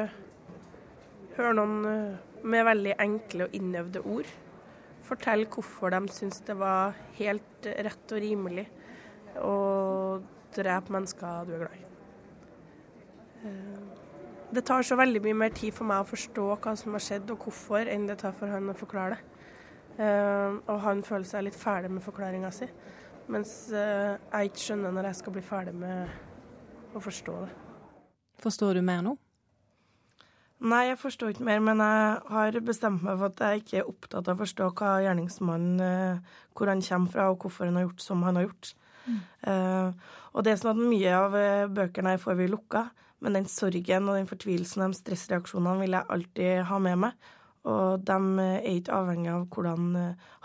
høre 1.37 1.53
noen 1.57 1.87
eh, 1.89 2.32
med 2.43 2.65
veldig 2.67 2.97
enkle 2.99 3.47
og 3.47 3.55
innøvde 3.55 4.01
ord 4.03 4.31
fortelle 5.07 5.49
hvorfor 5.51 5.93
de 5.93 6.11
syns 6.13 6.41
det 6.47 6.55
var 6.59 6.95
helt 7.17 7.67
rett 7.87 8.13
og 8.15 8.23
rimelig 8.23 8.65
å 9.41 9.55
drepe 10.53 10.93
mennesker 10.93 11.47
du 11.47 11.53
er 11.55 11.63
glad 11.63 11.77
i. 11.77 11.83
Eh, 13.43 14.01
det 14.53 14.63
tar 14.69 14.85
så 14.85 14.97
veldig 14.99 15.23
mye 15.25 15.39
mer 15.45 15.55
tid 15.55 15.73
for 15.73 15.89
meg 15.89 16.03
å 16.03 16.09
forstå 16.09 16.47
hva 16.53 16.75
som 16.79 16.95
har 16.95 17.03
skjedd 17.03 17.31
og 17.33 17.47
hvorfor, 17.47 17.89
enn 17.89 18.05
det 18.09 18.19
tar 18.21 18.35
for 18.37 18.53
han 18.53 18.69
å 18.69 18.77
forklare 18.77 19.17
det. 19.17 19.47
Eh, 20.03 20.59
og 20.69 20.77
han 20.85 21.03
føler 21.05 21.27
seg 21.29 21.47
litt 21.47 21.57
ferdig 21.59 21.91
med 21.93 22.05
forklaringa 22.05 22.53
si, 22.53 22.69
mens 23.33 23.53
jeg 23.73 24.49
ikke 24.49 24.63
skjønner 24.67 24.93
når 24.93 25.09
jeg 25.09 25.21
skal 25.21 25.35
bli 25.35 25.45
ferdig 25.45 25.75
med 25.77 26.93
å 26.93 27.01
forstå 27.01 27.37
det. 27.45 27.53
Forstår 28.43 28.77
du 28.77 28.85
mer 28.85 29.03
nå? 29.05 29.17
Nei, 30.63 30.85
jeg 30.87 30.99
forstår 31.01 31.33
ikke 31.33 31.45
mer, 31.47 31.59
men 31.63 31.81
jeg 31.83 32.19
har 32.31 32.57
bestemt 32.63 33.03
meg 33.03 33.19
for 33.19 33.33
at 33.33 33.41
jeg 33.43 33.63
ikke 33.63 33.77
er 33.81 33.89
opptatt 33.89 34.29
av 34.29 34.37
å 34.37 34.43
forstå 34.45 34.69
hva 34.79 34.93
gjerningsmannen 35.03 35.83
eh, 35.83 36.33
Hvor 36.55 36.71
han 36.71 36.83
kommer 36.85 37.11
fra, 37.11 37.29
og 37.31 37.43
hvorfor 37.43 37.67
han 37.67 37.79
har 37.79 37.87
gjort 37.87 38.03
som 38.05 38.23
han 38.23 38.39
har 38.39 38.47
gjort. 38.47 38.73
Mm. 39.03 39.15
Uh, 39.43 40.19
og 40.31 40.45
det 40.45 40.53
er 40.53 40.59
sånn 40.61 40.71
at 40.71 40.79
mye 40.79 41.15
av 41.17 41.33
uh, 41.35 41.71
bøkene 41.73 42.13
her 42.13 42.21
får 42.21 42.37
vi 42.39 42.45
lukka, 42.47 42.85
men 43.25 43.35
den 43.35 43.49
sorgen 43.51 44.07
og 44.07 44.15
den 44.15 44.29
fortvilelsen 44.29 44.85
og 44.85 44.93
de 44.93 44.99
stressreaksjonene 45.01 45.81
vil 45.81 45.97
jeg 45.97 46.09
alltid 46.15 46.61
ha 46.69 46.79
med 46.85 47.01
meg. 47.03 47.31
Og 47.67 48.05
de 48.05 48.19
er 48.43 48.69
ikke 48.69 48.95
avhengig 48.95 49.31
av 49.33 49.43
hvordan 49.51 49.91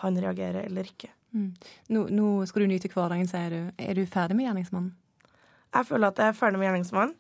han 0.03 0.19
reagerer 0.23 0.65
eller 0.65 0.87
ikke. 0.91 1.11
Mm. 1.35 1.51
Nå, 1.95 2.07
nå, 2.15 2.29
skal 2.49 2.65
du 2.65 2.73
nyte 2.73 2.91
hverdagen, 2.93 3.29
sier 3.31 3.53
du. 3.53 3.61
Er 3.79 3.99
du 3.99 4.05
ferdig 4.09 4.39
med 4.39 4.49
gjerningsmannen? 4.49 4.95
Jeg 5.75 5.89
føler 5.91 6.09
at 6.09 6.23
jeg 6.23 6.33
er 6.33 6.39
ferdig 6.39 6.61
med 6.61 6.71
gjerningsmannen. 6.71 7.17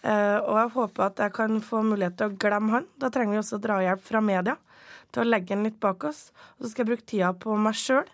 Eh, 0.00 0.38
og 0.38 0.56
jeg 0.56 0.72
håper 0.76 1.06
at 1.06 1.20
jeg 1.20 1.34
kan 1.36 1.60
få 1.64 1.82
mulighet 1.84 2.16
til 2.16 2.30
å 2.30 2.38
glemme 2.40 2.78
han. 2.78 2.88
Da 3.00 3.10
trenger 3.12 3.36
vi 3.36 3.42
også 3.42 3.60
drahjelp 3.60 4.02
fra 4.04 4.22
media 4.24 4.56
til 5.12 5.24
å 5.24 5.28
legge 5.28 5.54
han 5.54 5.66
litt 5.66 5.80
bak 5.82 6.06
oss. 6.08 6.28
Og 6.56 6.64
så 6.64 6.72
skal 6.72 6.84
jeg 6.84 6.92
bruke 6.92 7.08
tida 7.12 7.34
på 7.36 7.56
meg 7.60 7.76
sjøl, 7.78 8.08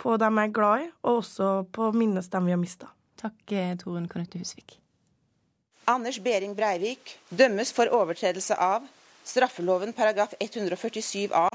på 0.00 0.16
dem 0.20 0.40
jeg 0.40 0.50
er 0.50 0.56
glad 0.56 0.84
i, 0.84 0.90
og 1.04 1.22
også 1.22 1.50
på 1.72 1.88
å 1.88 1.94
minnes 1.96 2.28
dem 2.32 2.48
vi 2.48 2.54
har 2.54 2.60
mista. 2.60 2.90
Takk, 3.20 3.38
eh, 3.52 3.76
Torunn 3.80 4.08
Kanutte 4.08 4.40
Husvik. 4.40 4.78
Anders 5.86 6.18
Behring 6.18 6.56
Breivik 6.56 7.16
dømmes 7.30 7.70
for 7.72 7.90
overtredelse 7.94 8.56
av 8.58 8.88
straffeloven 9.26 9.92
paragraf 9.94 10.34
147 10.40 11.30
a 11.34 11.46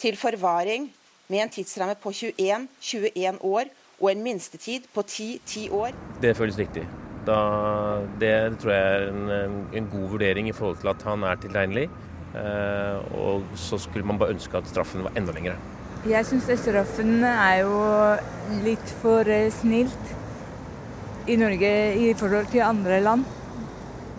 til 0.00 0.16
forvaring 0.16 0.88
med 1.28 1.44
en 1.44 1.52
tidsramme 1.52 1.98
på 2.00 2.12
21, 2.12 2.66
21 2.80 3.44
år 3.44 3.70
og 4.00 4.10
en 4.10 4.24
minstetid 4.24 4.88
på 4.94 5.04
10, 5.04 5.40
10 5.44 5.68
år. 5.76 5.92
Det 6.24 6.36
føles 6.36 6.58
riktig. 6.58 6.88
Da, 7.26 7.40
det 8.20 8.32
tror 8.62 8.72
jeg 8.72 8.92
er 8.94 9.10
en, 9.10 9.58
en, 9.76 9.88
god 9.92 10.06
vurdering 10.14 10.48
i 10.48 10.54
forhold 10.56 10.78
til 10.80 10.88
at 10.92 11.02
han 11.04 11.26
er 11.28 11.42
tilregnelig. 11.42 11.90
Eh, 12.30 13.18
og 13.18 13.58
så 13.58 13.78
skulle 13.78 14.06
man 14.06 14.18
bare 14.18 14.32
ønske 14.36 14.56
at 14.56 14.70
straffen 14.70 15.04
var 15.04 15.16
enda 15.18 15.34
lengre. 15.36 15.58
Jeg 16.08 16.24
syns 16.24 16.48
straffen 16.62 17.24
er 17.28 17.60
jo 17.60 17.76
litt 18.64 18.94
for 19.02 19.28
eh, 19.28 19.50
snilt 19.52 20.14
i 21.28 21.36
Norge 21.36 21.72
i 22.00 22.12
forhold 22.16 22.48
til 22.52 22.64
andre 22.64 23.00
land. 23.04 23.26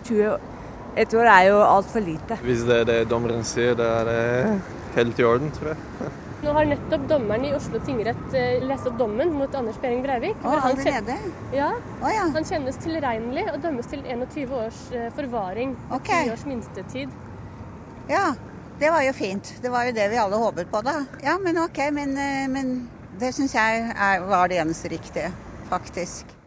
21 0.06 1.18
år 1.18 1.30
er 1.32 1.48
jo 1.48 1.62
altfor 1.64 2.04
lite. 2.04 2.38
Hvis 2.42 2.66
det 2.68 2.82
er 2.82 2.88
det 2.90 2.98
dommeren 3.10 3.44
sier, 3.46 3.74
da 3.78 3.88
er 4.00 4.10
det 4.10 4.60
helt 4.96 5.18
i 5.18 5.26
orden, 5.26 5.50
tror 5.56 5.72
jeg. 5.72 6.12
Nå 6.42 6.52
har 6.52 6.64
nettopp 6.66 7.04
dommeren 7.08 7.44
i 7.46 7.52
Oslo 7.54 7.78
tingrett 7.86 8.34
eh, 8.34 8.64
lest 8.66 8.86
opp 8.90 8.96
dommen 8.98 9.30
mot 9.38 9.54
Anders 9.54 9.76
Behring 9.82 10.02
Breivik. 10.02 10.40
Å, 10.42 10.56
allerede? 10.68 11.14
Ja, 11.54 11.68
oh, 12.00 12.08
ja. 12.10 12.24
Han 12.34 12.46
kjennes 12.48 12.80
tilregnelig 12.82 13.44
og 13.52 13.60
dømmes 13.62 13.90
til 13.92 14.02
21 14.02 14.56
års 14.58 14.80
eh, 14.90 15.06
forvaring 15.14 15.76
og 15.84 16.00
okay. 16.00 16.26
10 16.26 16.34
års 16.34 16.44
minstetid. 16.50 17.14
Ja, 18.10 18.32
det 18.82 18.90
var 18.90 19.06
jo 19.06 19.14
fint. 19.14 19.54
Det 19.62 19.70
var 19.70 19.86
jo 19.86 19.94
det 19.94 20.10
vi 20.10 20.18
alle 20.18 20.42
håpet 20.42 20.74
på, 20.74 20.82
da. 20.82 20.98
Ja, 21.22 21.38
men 21.38 21.62
OK. 21.62 21.78
Men, 21.94 22.18
eh, 22.18 22.44
men 22.50 22.76
det 23.22 23.30
syns 23.38 23.54
jeg 23.54 23.88
er, 23.94 24.26
var 24.26 24.50
det 24.50 24.58
eneste 24.64 24.90
riktige, 24.90 25.30
faktisk. 25.70 26.41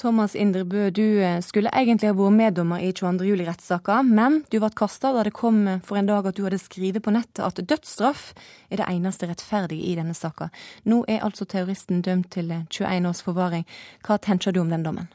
Thomas 0.00 0.34
Indrebø, 0.34 0.88
du 0.90 1.20
eh, 1.20 1.42
skulle 1.44 1.68
egentlig 1.76 2.08
ha 2.08 2.16
vært 2.16 2.32
meddommer 2.32 2.80
i 2.80 2.88
22. 2.96 3.26
juli-rettssaka, 3.28 3.98
men 4.08 4.38
du 4.48 4.56
ble 4.56 4.70
kasta 4.72 5.10
da 5.12 5.26
det 5.26 5.34
kom 5.36 5.58
for 5.84 6.00
en 6.00 6.08
dag 6.08 6.24
at 6.30 6.38
du 6.38 6.46
hadde 6.46 6.56
skrevet 6.62 7.04
på 7.04 7.12
nettet 7.12 7.42
at 7.44 7.60
dødsstraff 7.60 8.30
er 8.72 8.80
det 8.80 8.86
eneste 8.88 9.28
rettferdige 9.28 9.90
i 9.90 9.98
denne 9.98 10.16
saka. 10.16 10.48
Nå 10.88 11.02
er 11.04 11.20
altså 11.26 11.44
terroristen 11.44 12.00
dømt 12.06 12.30
til 12.32 12.48
21 12.48 13.10
års 13.10 13.20
forvaring. 13.26 13.66
Hva 14.06 14.16
tenker 14.16 14.56
du 14.56 14.62
om 14.62 14.72
den 14.72 14.86
dommen? 14.88 15.10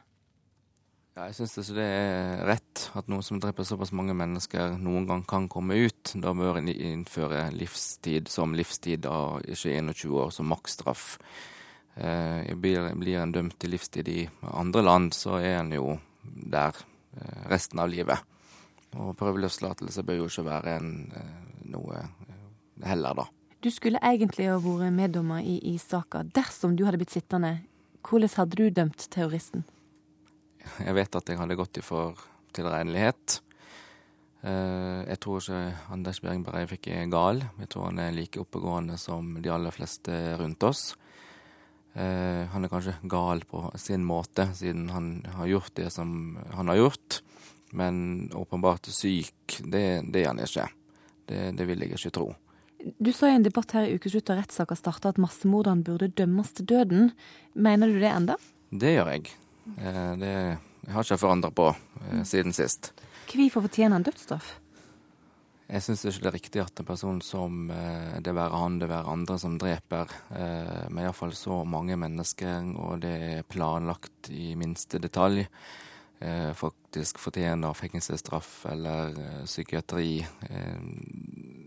Ja, 1.15 1.31
jeg 1.31 1.39
syns 1.39 1.57
ikke 1.63 1.79
det 1.79 1.89
er 1.89 2.45
rett 2.51 2.85
at 2.99 3.09
noen 3.09 3.25
som 3.25 3.41
dreper 3.41 3.65
såpass 3.65 3.93
mange 3.95 4.13
mennesker, 4.13 4.77
noen 4.77 5.09
gang 5.09 5.25
kan 5.25 5.49
komme 5.49 5.79
ut. 5.87 6.13
Da 6.13 6.35
bør 6.37 6.61
en 6.61 6.69
innføre 6.69 7.47
livstid 7.57 8.29
som 8.29 8.53
livstid, 8.53 9.07
da 9.07 9.39
ikke 9.41 9.79
21 9.79 10.17
år 10.27 10.33
som 10.35 10.51
maksstraff. 10.53 11.15
Eh, 11.95 12.55
blir, 12.55 12.89
blir 12.99 13.21
en 13.21 13.31
dømt 13.31 13.55
til 13.59 13.71
livstid 13.71 14.09
i 14.11 14.23
andre 14.51 14.81
land, 14.83 15.13
så 15.15 15.37
er 15.39 15.61
en 15.61 15.71
jo 15.71 15.93
der 16.25 16.75
eh, 17.15 17.45
resten 17.47 17.79
av 17.79 17.87
livet. 17.91 18.19
Og 18.99 19.13
prøveløslatelse 19.19 20.03
bør 20.03 20.19
jo 20.19 20.27
ikke 20.27 20.45
være 20.49 20.73
en, 20.75 20.89
eh, 21.15 21.61
noe 21.71 22.01
heller, 22.83 23.21
da. 23.21 23.29
Du 23.63 23.71
skulle 23.71 24.01
egentlig 24.03 24.49
ha 24.51 24.57
vært 24.59 24.91
meddommer 24.93 25.39
i, 25.39 25.55
i 25.71 25.77
saka. 25.79 26.25
Dersom 26.35 26.75
du 26.75 26.83
hadde 26.85 26.99
blitt 26.99 27.15
sittende, 27.15 27.61
hvordan 28.05 28.35
hadde 28.35 28.59
du 28.59 28.67
dømt 28.69 29.07
terroristen? 29.09 29.63
Jeg 30.83 30.97
vet 30.97 31.15
at 31.15 31.31
jeg 31.31 31.39
hadde 31.39 31.57
gått 31.57 31.79
i 31.79 31.85
for 31.85 32.19
tilregnelighet. 32.55 33.39
Jeg 34.45 35.17
tror 35.21 35.41
ikke 35.41 35.59
Anders 35.93 36.19
Bjerg 36.21 36.43
Breivik 36.45 36.87
er 36.93 37.07
gal. 37.09 37.41
Jeg 37.61 37.69
tror 37.73 37.87
han 37.89 38.01
er 38.03 38.13
like 38.13 38.41
oppegående 38.41 38.97
som 39.01 39.31
de 39.41 39.49
aller 39.49 39.73
fleste 39.73 40.13
rundt 40.37 40.65
oss. 40.67 40.91
Eh, 41.95 42.43
han 42.51 42.65
er 42.65 42.71
kanskje 42.71 42.97
gal 43.07 43.43
på 43.47 43.63
sin 43.79 44.03
måte, 44.03 44.49
siden 44.55 44.89
han 44.91 45.11
har 45.37 45.47
gjort 45.47 45.75
det 45.79 45.89
som 45.95 46.37
han 46.51 46.71
har 46.71 46.81
gjort. 46.81 47.21
Men 47.75 48.29
åpenbart 48.35 48.87
syk, 48.91 49.59
det, 49.63 49.85
det 50.11 50.23
er 50.23 50.27
han 50.33 50.43
ikke. 50.43 50.67
Det, 51.25 51.39
det, 51.57 51.65
vil 51.65 51.81
jeg 51.81 51.95
ikke 51.95 52.13
tro. 52.13 52.27
Du 52.99 53.09
sa 53.15 53.31
i 53.31 53.37
en 53.39 53.47
debatt 53.47 53.73
her 53.73 53.87
i 53.87 53.95
ukeslutt 53.97 54.27
da 54.27 54.35
rettssaka 54.37 54.77
starta 54.77 55.15
at 55.15 55.19
massemorderen 55.21 55.81
burde 55.87 56.11
dømmes 56.13 56.53
til 56.53 56.67
døden. 56.69 57.09
Mener 57.55 57.89
du 57.89 57.97
det 58.03 58.11
enda? 58.11 58.37
Det 58.69 58.93
gjør 58.93 59.11
jeg. 59.15 59.33
Eh, 59.79 60.13
det 60.21 60.35
jeg 60.85 60.93
har 60.93 61.07
ikke 61.07 61.17
forandra 61.17 61.49
på 61.49 61.71
eh, 61.71 62.21
siden 62.27 62.53
sist. 62.53 62.91
Hvorfor 63.31 63.65
fortjener 63.65 63.97
han 63.97 64.05
dødsstraff? 64.05 64.57
Jeg 65.65 65.81
syns 65.81 66.03
ikke 66.05 66.21
det 66.21 66.29
er 66.29 66.35
riktig 66.37 66.61
at 66.61 66.79
en 66.81 66.87
person 66.87 67.21
som 67.25 67.71
eh, 67.73 68.19
det 68.23 68.35
være 68.37 68.59
han, 68.61 68.77
det 68.81 68.89
være 68.91 69.15
andre, 69.15 69.37
som 69.41 69.57
dreper, 69.61 70.13
men 70.93 71.01
iallfall 71.03 71.33
så 71.37 71.63
mange 71.65 71.97
mennesker, 71.97 72.69
og 72.77 73.01
det 73.01 73.15
er 73.39 73.49
planlagt 73.49 74.29
i 74.29 74.53
minste 74.59 75.01
detalj, 75.01 75.45
faktisk 76.55 77.19
fortjener 77.19 77.75
fengselsstraff 77.75 78.63
eller 78.71 79.17
psykiatri. 79.43 80.23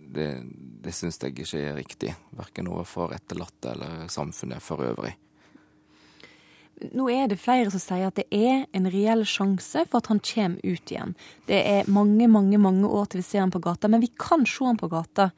Det, 0.09 0.29
det 0.87 0.95
syns 0.97 1.21
jeg 1.21 1.35
ikke 1.37 1.61
er 1.61 1.77
riktig, 1.77 2.15
verken 2.39 2.71
overfor 2.73 3.13
etterlatte 3.15 3.75
eller 3.75 4.09
samfunnet 4.11 4.65
for 4.65 4.89
øvrig. 4.89 5.13
Nå 6.95 7.09
er 7.11 7.27
det 7.31 7.41
flere 7.43 7.71
som 7.73 7.83
sier 7.83 8.09
at 8.09 8.19
det 8.19 8.27
er 8.35 8.67
en 8.77 8.87
reell 8.93 9.25
sjanse 9.27 9.83
for 9.89 9.99
at 9.99 10.11
han 10.13 10.21
kommer 10.23 10.63
ut 10.63 10.93
igjen. 10.93 11.15
Det 11.49 11.59
er 11.59 11.89
mange, 11.91 12.29
mange 12.31 12.61
mange 12.63 12.87
år 12.87 13.09
til 13.11 13.23
vi 13.23 13.27
ser 13.27 13.43
han 13.43 13.55
på 13.55 13.63
gata, 13.63 13.91
men 13.91 14.05
vi 14.05 14.13
kan 14.15 14.47
se 14.47 14.67
han 14.67 14.79
på 14.79 14.91
gata, 14.93 15.31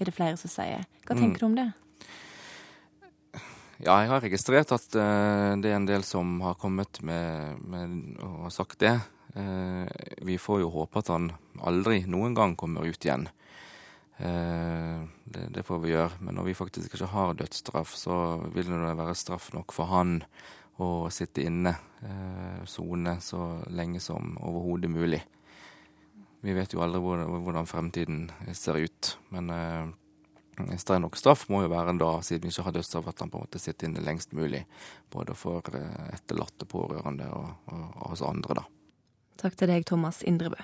er 0.00 0.08
det 0.08 0.14
flere 0.16 0.38
som 0.40 0.52
sier. 0.52 0.86
Hva 1.04 1.16
mm. 1.16 1.20
tenker 1.20 1.36
mm. 1.36 1.42
du 1.42 1.48
om 1.50 1.58
det? 1.58 1.68
Ja, 3.76 3.98
jeg 4.00 4.08
har 4.08 4.22
registrert 4.24 4.72
at 4.72 4.96
uh, 4.96 5.52
det 5.60 5.68
er 5.68 5.76
en 5.76 5.88
del 5.88 6.04
som 6.06 6.38
har 6.40 6.56
kommet 6.60 7.02
med, 7.04 7.60
med 7.68 8.22
og 8.24 8.48
sagt 8.54 8.80
det. 8.80 8.94
Uh, 9.36 9.84
vi 10.24 10.38
får 10.40 10.62
jo 10.62 10.72
håpe 10.72 11.02
at 11.02 11.12
han 11.12 11.34
aldri 11.60 12.06
noen 12.08 12.36
gang 12.36 12.56
kommer 12.56 12.88
ut 12.88 13.04
igjen. 13.04 13.28
Uh, 14.16 15.04
det, 15.28 15.50
det, 15.52 15.64
får 15.68 15.82
vi 15.84 15.92
gjøre. 15.92 16.22
Men 16.24 16.38
når 16.40 16.48
vi 16.48 16.56
faktisk 16.56 16.96
ikke 16.96 17.12
har 17.12 17.36
dødsstraff, 17.36 17.92
så 18.00 18.16
vil 18.54 18.72
det 18.72 18.96
være 18.96 19.18
straff 19.18 19.52
nok 19.52 19.76
for 19.76 19.92
han 19.92 20.22
å 20.82 21.08
sitte 21.10 21.44
inne, 21.46 21.72
eh, 22.02 22.64
sone, 22.68 23.16
så 23.20 23.62
lenge 23.72 24.00
som 24.00 24.36
overhodet 24.40 24.90
mulig. 24.90 25.22
Vi 26.44 26.52
vet 26.54 26.74
jo 26.74 26.82
aldri 26.84 27.00
hvordan 27.00 27.66
fremtiden 27.66 28.26
ser 28.54 28.78
ut, 28.78 29.16
men 29.34 29.50
eh, 29.50 30.76
streng 30.78 31.02
nok 31.04 31.16
straff 31.18 31.48
må 31.48 31.62
jo 31.64 31.72
være 31.72 31.96
da, 31.98 32.12
siden 32.22 32.46
vi 32.46 32.54
ikke 32.54 32.68
har 32.68 32.76
dødsstraff, 32.76 33.08
at 33.10 33.24
han 33.24 33.32
på 33.32 33.40
en 33.40 33.48
måte 33.48 33.62
sitter 33.62 33.88
inne 33.88 34.04
lengst 34.04 34.36
mulig. 34.36 34.64
Både 35.12 35.34
for 35.34 35.64
eh, 35.74 36.08
etterlatte, 36.14 36.68
pårørende 36.68 37.28
og, 37.32 37.52
og, 37.72 37.84
og 37.96 38.08
oss 38.12 38.24
andre, 38.26 38.60
da. 38.60 38.66
Takk 39.40 39.56
til 39.56 39.72
deg, 39.72 39.84
Thomas 39.88 40.22
Indrebø. 40.24 40.60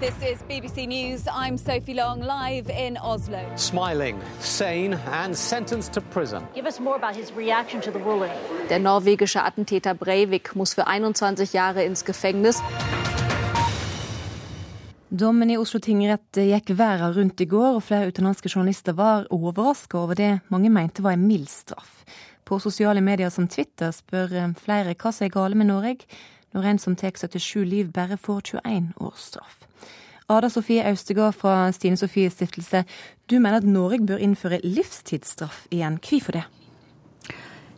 This 0.00 0.16
is 0.22 0.42
BBC 0.48 0.88
News. 0.88 1.28
I'm 1.28 1.56
Sophie 1.56 1.94
Long, 1.94 2.20
live 2.22 2.68
in 2.68 2.96
Oslo. 2.96 3.40
Smiling, 3.56 4.20
sane 4.40 4.98
and 5.12 5.36
sentenced 5.36 5.92
to 5.92 6.00
prison. 6.00 6.42
Give 6.54 6.66
us 6.66 6.80
more 6.80 6.96
about 6.96 7.16
his 7.16 7.32
reaction 7.36 7.80
to 7.80 7.90
the 7.92 8.00
ruling. 8.00 8.32
Der 8.68 8.78
norwegische 8.78 9.44
Attentäter 9.44 9.94
Breivik 9.94 10.56
muss 10.56 10.74
für 10.74 10.86
21 10.86 11.52
Jahre 11.52 11.84
ins 11.84 12.04
Gefängnis. 12.04 12.60
Dommen 15.08 15.50
i 15.50 15.58
Oslo 15.58 15.78
tingrett 15.78 16.38
gikk 16.40 16.70
verden 16.78 17.12
rundt 17.14 17.40
i 17.40 17.46
går, 17.46 17.74
og 17.76 17.82
flere 17.82 18.08
utenlandske 18.08 18.48
journalister 18.48 18.92
var 18.96 19.26
overraska 19.30 19.98
over 19.98 20.14
det 20.14 20.40
mange 20.48 20.70
mente 20.70 21.02
var 21.02 21.12
en 21.12 21.26
mild 21.26 21.48
straff. 21.48 22.02
På 22.44 22.58
sosiale 22.58 23.00
medier 23.00 23.28
som 23.28 23.46
Twitter 23.48 23.92
spør 23.92 24.54
flere 24.58 24.94
hva 24.96 25.12
som 25.12 25.26
er 25.26 25.34
gale 25.34 25.54
med 25.54 25.68
Norge, 25.68 26.08
når 26.54 26.68
en 26.70 26.78
som 26.78 26.96
tar 26.96 27.16
77 27.16 27.64
liv 27.64 27.92
bare 27.92 28.16
får 28.16 28.40
21 28.54 28.92
års 29.00 29.28
straff. 29.32 29.62
Ada 30.28 30.48
Sofie 30.48 30.84
Austegård 30.88 31.34
fra 31.34 31.72
Stine 31.72 31.96
Sofies 31.96 32.32
stiftelse, 32.32 32.84
du 33.30 33.38
mener 33.38 33.56
at 33.56 33.64
Norge 33.68 34.06
bør 34.06 34.22
innføre 34.22 34.60
livstidsstraff 34.64 35.66
igjen. 35.70 35.98
Hvorfor 36.00 36.32
det? 36.32 36.44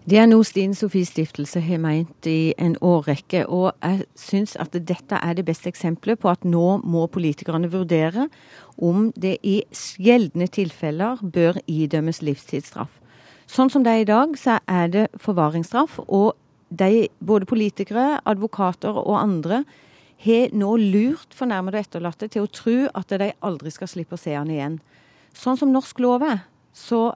Det 0.04 0.18
er 0.20 0.26
noe 0.28 0.44
Stine 0.44 0.76
Sofies 0.76 1.08
stiftelse 1.14 1.62
har 1.64 1.78
meint 1.80 2.26
i 2.28 2.52
en 2.60 2.74
årrekke. 2.84 3.46
Og 3.48 3.70
jeg 3.80 4.04
syns 4.20 4.52
at 4.60 4.76
dette 4.76 5.16
er 5.16 5.32
det 5.38 5.46
beste 5.48 5.70
eksempelet 5.72 6.20
på 6.20 6.28
at 6.28 6.44
nå 6.44 6.82
må 6.84 7.06
politikerne 7.08 7.70
vurdere 7.72 8.28
om 8.76 9.08
det 9.16 9.38
i 9.42 9.62
gjeldende 9.96 10.50
tilfeller 10.52 11.24
bør 11.24 11.56
idømmes 11.64 12.20
livstidsstraff. 12.20 13.00
Sånn 13.48 13.72
som 13.72 13.84
det 13.84 13.92
er 13.94 14.04
i 14.04 14.08
dag, 14.08 14.36
så 14.36 14.58
er 14.68 14.92
det 14.92 15.06
forvaringsstraff. 15.20 15.96
Og 16.04 16.34
de, 16.70 17.08
både 17.20 17.48
politikere, 17.48 18.20
advokater 18.24 18.96
og 18.96 19.18
andre 19.20 19.64
har 20.24 20.54
nå 20.56 20.76
lurt 20.80 21.34
fornærmede 21.36 21.80
og 21.80 21.86
etterlatte 21.86 22.28
til 22.32 22.46
å 22.46 22.52
tro 22.52 22.76
at 22.94 23.12
de 23.12 23.32
aldri 23.44 23.72
skal 23.74 23.90
slippe 23.90 24.16
å 24.16 24.20
se 24.20 24.34
han 24.36 24.52
igjen. 24.52 24.78
Sånn 25.34 25.58
som 25.60 25.72
norsk 25.74 26.00
lov 26.02 26.24
er, 26.24 26.44
så 26.72 27.14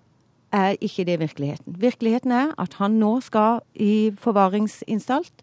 er 0.55 0.76
ikke 0.85 1.05
det 1.09 1.19
virkeligheten. 1.21 1.76
Virkeligheten 1.81 2.33
er 2.33 2.52
at 2.61 2.78
han 2.81 2.99
nå 3.00 3.19
skal 3.25 3.61
i 3.75 4.11
forvaringsanstalt. 4.21 5.43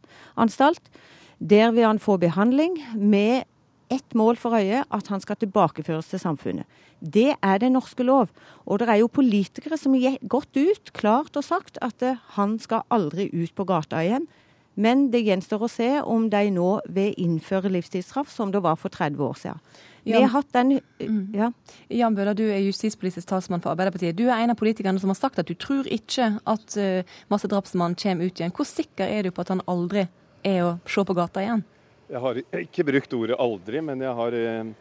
Der 1.39 1.71
vil 1.75 1.85
han 1.85 1.99
få 2.01 2.17
behandling 2.21 2.77
med 2.95 3.45
ett 3.93 4.15
mål 4.17 4.39
for 4.39 4.57
øye, 4.57 4.83
at 4.89 5.07
han 5.11 5.21
skal 5.21 5.37
tilbakeføres 5.41 6.09
til 6.09 6.21
samfunnet. 6.21 6.65
Det 6.99 7.35
er 7.41 7.59
den 7.61 7.75
norske 7.77 8.03
lov. 8.03 8.31
Og 8.65 8.79
det 8.79 8.89
er 8.89 9.01
jo 9.01 9.11
politikere 9.11 9.77
som 9.77 9.93
har 9.93 10.17
gått 10.27 10.57
ut 10.57 10.93
klart 10.93 11.35
og 11.37 11.45
sagt 11.45 11.77
at 11.85 12.01
han 12.37 12.57
skal 12.59 12.85
aldri 12.89 13.29
ut 13.33 13.53
på 13.55 13.67
gata 13.67 14.01
igjen. 14.01 14.27
Men 14.75 15.07
det 15.11 15.23
gjenstår 15.23 15.61
å 15.63 15.71
se 15.71 15.89
om 16.03 16.27
de 16.31 16.49
nå 16.51 16.69
vil 16.91 17.13
innføre 17.21 17.71
livstidsstraff, 17.71 18.31
som 18.31 18.51
det 18.51 18.59
var 18.63 18.75
for 18.79 18.91
30 18.91 19.21
år 19.23 19.37
siden. 19.39 19.61
Vi 20.05 20.13
har 20.13 20.29
hatt 20.29 20.51
den 20.53 20.75
mm. 20.99 21.21
ja. 21.33 21.47
Jan 21.89 22.15
Bøhler, 22.15 22.35
du 22.37 22.43
er 22.45 22.61
justispolitisk 22.61 23.25
talsmann 23.29 23.63
for 23.63 23.71
Arbeiderpartiet. 23.71 24.17
Du 24.17 24.27
er 24.27 24.43
en 24.43 24.53
av 24.53 24.59
politikerne 24.59 25.01
som 25.01 25.09
har 25.09 25.17
sagt 25.17 25.39
at 25.41 25.47
du 25.49 25.55
tror 25.57 25.87
ikke 25.89 26.35
at 26.45 26.75
uh, 26.77 27.15
massedrapsmannen 27.33 27.97
kommer 27.97 28.27
ut 28.27 28.41
igjen. 28.41 28.53
Hvor 28.53 28.67
sikker 28.69 29.09
er 29.09 29.25
du 29.25 29.31
på 29.33 29.45
at 29.45 29.53
han 29.55 29.63
aldri 29.71 30.05
er 30.45 30.61
å 30.61 30.75
se 30.85 31.07
på 31.07 31.17
gata 31.17 31.41
igjen? 31.41 31.63
Jeg 32.05 32.21
har 32.21 32.41
ikke 32.61 32.85
brukt 32.85 33.13
ordet 33.17 33.37
'aldri', 33.39 33.81
men 33.81 34.01
jeg 34.01 34.13
har 34.13 34.33
eh, 34.37 34.73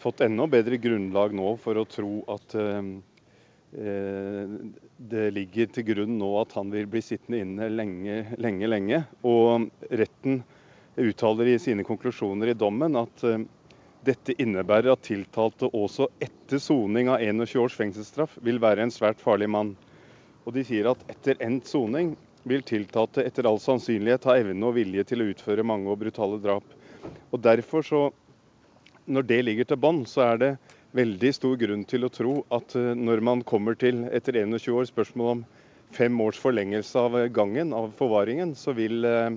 fått 0.00 0.22
enda 0.24 0.46
bedre 0.48 0.78
grunnlag 0.80 1.34
nå 1.36 1.56
for 1.60 1.76
å 1.76 1.88
tro 1.88 2.22
at 2.32 2.54
eh, 2.56 2.92
Eh, 3.72 4.48
det 4.96 5.30
ligger 5.32 5.70
til 5.72 5.86
grunn 5.86 6.18
nå 6.20 6.28
at 6.42 6.52
han 6.58 6.68
vil 6.72 6.84
bli 6.92 7.00
sittende 7.00 7.40
inne 7.40 7.70
lenge, 7.72 8.18
lenge, 8.36 8.68
lenge. 8.68 9.00
Og 9.24 9.70
retten 9.88 10.42
uttaler 11.00 11.54
i 11.54 11.58
sine 11.62 11.86
konklusjoner 11.88 12.52
i 12.52 12.58
dommen 12.58 12.98
at 13.00 13.24
dette 14.04 14.34
innebærer 14.42 14.92
at 14.92 15.06
tiltalte 15.06 15.70
også 15.72 16.10
etter 16.20 16.60
soning 16.60 17.08
av 17.14 17.22
21 17.24 17.62
års 17.62 17.78
fengselsstraff 17.78 18.36
vil 18.44 18.60
være 18.60 18.84
en 18.84 18.92
svært 18.92 19.22
farlig 19.22 19.48
mann. 19.48 19.72
Og 20.44 20.52
de 20.56 20.66
sier 20.66 20.90
at 20.90 21.06
etter 21.08 21.40
endt 21.40 21.70
soning 21.70 22.12
vil 22.48 22.62
tiltalte 22.66 23.22
etter 23.26 23.46
all 23.46 23.60
sannsynlighet 23.62 24.26
ha 24.26 24.36
evne 24.40 24.66
og 24.68 24.76
vilje 24.78 25.04
til 25.08 25.22
å 25.22 25.28
utføre 25.30 25.66
mange 25.66 25.90
og 25.90 26.00
brutale 26.00 26.40
drap. 26.42 26.64
Og 27.30 27.40
derfor 27.40 27.82
så, 27.86 28.02
Når 29.04 29.22
det 29.26 29.42
ligger 29.42 29.64
til 29.66 29.76
bånn, 29.82 30.04
så 30.06 30.20
er 30.22 30.36
det 30.38 30.50
veldig 30.94 31.30
stor 31.34 31.56
grunn 31.58 31.82
til 31.88 32.04
å 32.06 32.10
tro 32.12 32.34
at 32.54 32.76
eh, 32.78 32.92
når 32.94 33.20
man 33.24 33.42
kommer 33.42 33.74
til 33.74 34.04
etter 34.14 34.36
21 34.38 34.76
år 34.78 34.86
spørsmål 34.86 35.30
om 35.32 35.40
fem 35.92 36.20
års 36.22 36.38
forlengelse 36.38 37.00
av 37.00 37.16
gangen 37.34 37.72
av 37.74 37.90
forvaringen, 37.98 38.54
så 38.54 38.70
vil 38.76 39.02
eh, 39.04 39.34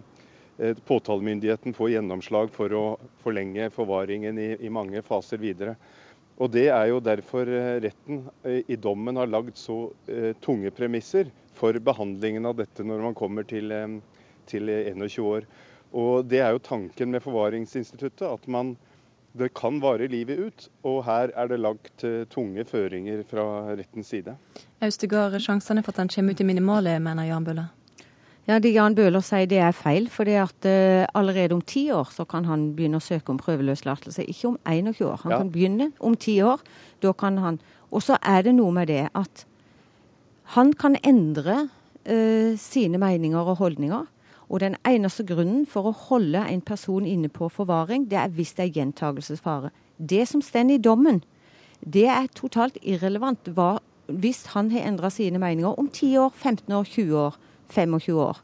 eh, 0.60 0.78
påtalemyndigheten 0.86 1.74
få 1.74 1.90
gjennomslag 1.96 2.54
for 2.54 2.78
å 2.78 2.84
forlenge 3.24 3.72
forvaringen 3.74 4.38
i, 4.38 4.52
i, 4.60 4.70
mange 4.70 5.02
faser 5.02 5.42
videre. 5.42 5.74
Og 6.38 6.52
Det 6.54 6.68
er 6.68 6.92
jo 6.92 7.00
derfor 7.00 7.50
retten 7.80 8.26
i 8.68 8.76
dommen 8.76 9.16
har 9.16 9.30
lagd 9.32 9.56
så 9.56 9.86
tunge 10.44 10.68
premisser 10.76 11.30
for 11.56 11.78
behandlingen 11.80 12.46
av 12.46 12.58
dette 12.60 12.84
når 12.86 13.04
man 13.10 13.18
kommer 13.18 13.48
til, 13.48 13.72
eh, 13.72 14.00
til 14.50 14.70
21 14.70 15.26
år. 15.26 15.48
Og 15.96 16.28
Det 16.28 16.40
er 16.40 16.52
jo 16.52 16.60
tanken 16.60 17.12
med 17.12 17.24
forvaringsinstituttet, 17.24 18.28
at 18.28 18.48
man, 18.48 18.76
det 19.38 19.54
kan 19.54 19.80
vare 19.82 20.08
livet 20.08 20.40
ut. 20.40 20.70
Og 20.84 21.04
her 21.06 21.32
er 21.36 21.48
det 21.48 21.60
lagt 21.60 22.04
eh, 22.04 22.26
tunge 22.26 22.66
føringer 22.66 23.24
fra 23.28 23.76
rettens 23.76 24.08
side. 24.12 24.36
Austegard, 24.82 25.40
sjansene 25.40 25.84
for 25.84 25.96
at 25.96 26.04
han 26.04 26.12
kommer 26.12 26.36
ut 26.36 26.42
i 26.42 26.48
minimale, 26.48 27.00
mener 27.00 27.30
Jan 27.30 27.46
Bøhler? 27.46 27.72
Ja, 28.46 28.60
det 28.60 28.76
Jan 28.76 28.94
Bøhler 28.94 29.24
sier 29.26 29.48
det 29.50 29.58
er 29.58 29.74
feil. 29.74 30.10
For 30.14 30.28
det 30.28 30.36
at 30.38 30.68
uh, 30.70 31.08
allerede 31.18 31.56
om 31.56 31.64
ti 31.66 31.88
år 31.92 32.12
så 32.14 32.28
kan 32.30 32.46
han 32.46 32.74
begynne 32.78 33.00
å 33.00 33.04
søke 33.04 33.34
om 33.34 33.40
prøveløslatelse. 33.42 34.28
Ikke 34.30 34.52
om 34.52 34.60
21 34.70 35.08
år. 35.08 35.18
Han 35.24 35.34
ja. 35.34 35.40
kan 35.42 35.52
begynne 35.52 35.90
om 36.00 36.18
ti 36.20 36.38
år. 36.46 36.62
Da 37.02 37.14
kan 37.14 37.40
han 37.42 37.60
Og 37.92 38.02
så 38.04 38.18
er 38.22 38.42
det 38.44 38.56
noe 38.58 38.74
med 38.76 38.90
det 38.90 39.08
at 39.16 39.46
han 40.54 40.74
kan 40.74 40.98
endre 41.04 41.70
eh, 42.06 42.58
sine 42.58 43.00
meninger 43.02 43.40
og 43.40 43.58
holdninger. 43.58 44.06
Og 44.50 44.60
den 44.62 44.76
eneste 44.86 45.26
grunnen 45.26 45.66
for 45.66 45.90
å 45.90 45.96
holde 46.10 46.44
en 46.46 46.62
person 46.62 47.06
inne 47.06 47.32
på 47.34 47.50
forvaring, 47.50 48.06
det 48.12 48.20
er 48.22 48.34
hvis 48.34 48.54
det 48.54 48.68
er 48.68 48.76
gjentagelsesfare. 48.78 49.72
Det 49.98 50.28
som 50.30 50.42
står 50.42 50.76
i 50.76 50.78
dommen, 50.78 51.24
det 51.82 52.06
er 52.12 52.30
totalt 52.36 52.78
irrelevant 52.82 53.50
hva, 53.56 53.80
hvis 54.06 54.46
han 54.54 54.70
har 54.72 54.86
endra 54.86 55.10
sine 55.10 55.42
meninger 55.42 55.80
om 55.80 55.90
10 55.90 56.18
år, 56.28 56.34
15 56.36 56.74
år, 56.74 56.84
20 56.84 57.18
år, 57.18 57.40
25 57.74 58.20
år. 58.22 58.42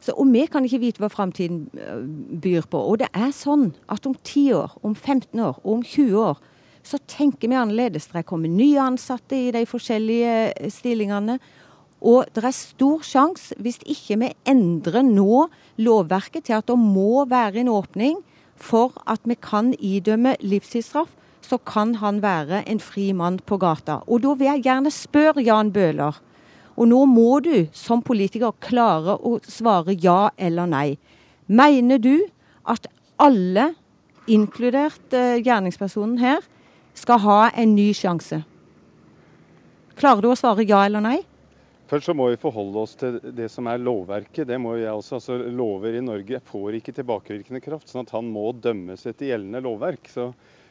Så, 0.00 0.12
og 0.12 0.32
vi 0.32 0.42
kan 0.50 0.66
ikke 0.66 0.82
vite 0.82 1.00
hva 1.00 1.08
framtiden 1.08 1.68
øh, 1.78 2.02
byr 2.42 2.66
på. 2.70 2.78
Og 2.78 2.98
det 3.00 3.08
er 3.14 3.30
sånn 3.32 3.70
at 3.88 4.04
om 4.06 4.16
10 4.18 4.50
år, 4.52 4.74
om 4.82 4.94
15 4.94 5.40
år 5.40 5.62
om 5.62 5.80
20 5.82 6.18
år 6.20 6.42
så 6.84 7.00
tenker 7.08 7.48
vi 7.48 7.56
annerledes. 7.56 8.10
Det 8.12 8.26
kommer 8.28 8.52
nye 8.52 8.80
ansatte 8.80 9.36
i 9.36 9.52
de 9.54 9.64
forskjellige 9.66 10.34
øh, 10.52 10.70
stillingene. 10.70 11.38
Og 12.04 12.28
det 12.36 12.44
er 12.44 12.52
stor 12.52 13.04
sjanse, 13.06 13.56
hvis 13.64 13.80
ikke 13.88 14.18
vi 14.20 14.30
endrer 14.50 15.04
nå 15.06 15.46
lovverket 15.80 16.50
til 16.50 16.58
at 16.58 16.68
det 16.68 16.76
må 16.76 17.24
være 17.30 17.62
en 17.62 17.72
åpning 17.72 18.18
for 18.60 18.92
at 19.08 19.24
vi 19.24 19.36
kan 19.40 19.72
idømme 19.80 20.36
livstidsstraff, 20.44 21.08
så 21.44 21.58
kan 21.58 21.96
han 22.00 22.20
være 22.22 22.62
en 22.68 22.80
fri 22.80 23.12
mann 23.12 23.38
på 23.40 23.56
gata. 23.60 24.00
Og 24.08 24.22
da 24.24 24.34
vil 24.36 24.48
jeg 24.48 24.64
gjerne 24.68 24.92
spørre 24.92 25.44
Jan 25.44 25.72
Bøhler. 25.72 26.20
Og 26.76 26.88
nå 26.90 27.04
må 27.06 27.38
du 27.44 27.66
som 27.76 28.02
politiker 28.02 28.54
klare 28.64 29.16
å 29.16 29.38
svare 29.46 29.94
ja 30.00 30.30
eller 30.36 30.68
nei. 30.68 30.88
Mener 31.46 32.00
du 32.00 32.26
at 32.68 32.88
alle, 33.20 33.74
inkludert 34.24 35.12
uh, 35.12 35.36
gjerningspersonen 35.36 36.16
her, 36.18 36.40
skal 36.94 37.22
ha 37.24 37.38
en 37.50 37.74
ny 37.76 37.92
sjanse? 37.94 38.42
Klarer 39.98 40.24
du 40.24 40.32
å 40.32 40.38
svare 40.38 40.66
ja 40.66 40.84
eller 40.86 41.04
nei? 41.04 41.20
Først 41.90 42.08
så 42.08 42.14
må 42.16 42.30
vi 42.32 42.40
forholde 42.40 42.80
oss 42.80 42.94
til 42.98 43.18
det 43.36 43.50
som 43.52 43.68
er 43.68 43.82
lovverket. 43.82 44.46
Det 44.48 44.56
må 44.58 44.72
jeg 44.80 44.90
også, 44.90 45.18
altså 45.18 45.36
Lover 45.52 45.98
i 45.98 46.02
Norge 46.02 46.40
får 46.48 46.78
ikke 46.80 46.94
tilbakevirkende 46.96 47.60
kraft, 47.62 47.90
sånn 47.92 48.06
at 48.06 48.14
han 48.16 48.30
må 48.32 48.48
dømmes 48.56 49.04
etter 49.04 49.28
gjeldende 49.28 49.60
lovverk. 49.66 50.08
Så 50.10 50.30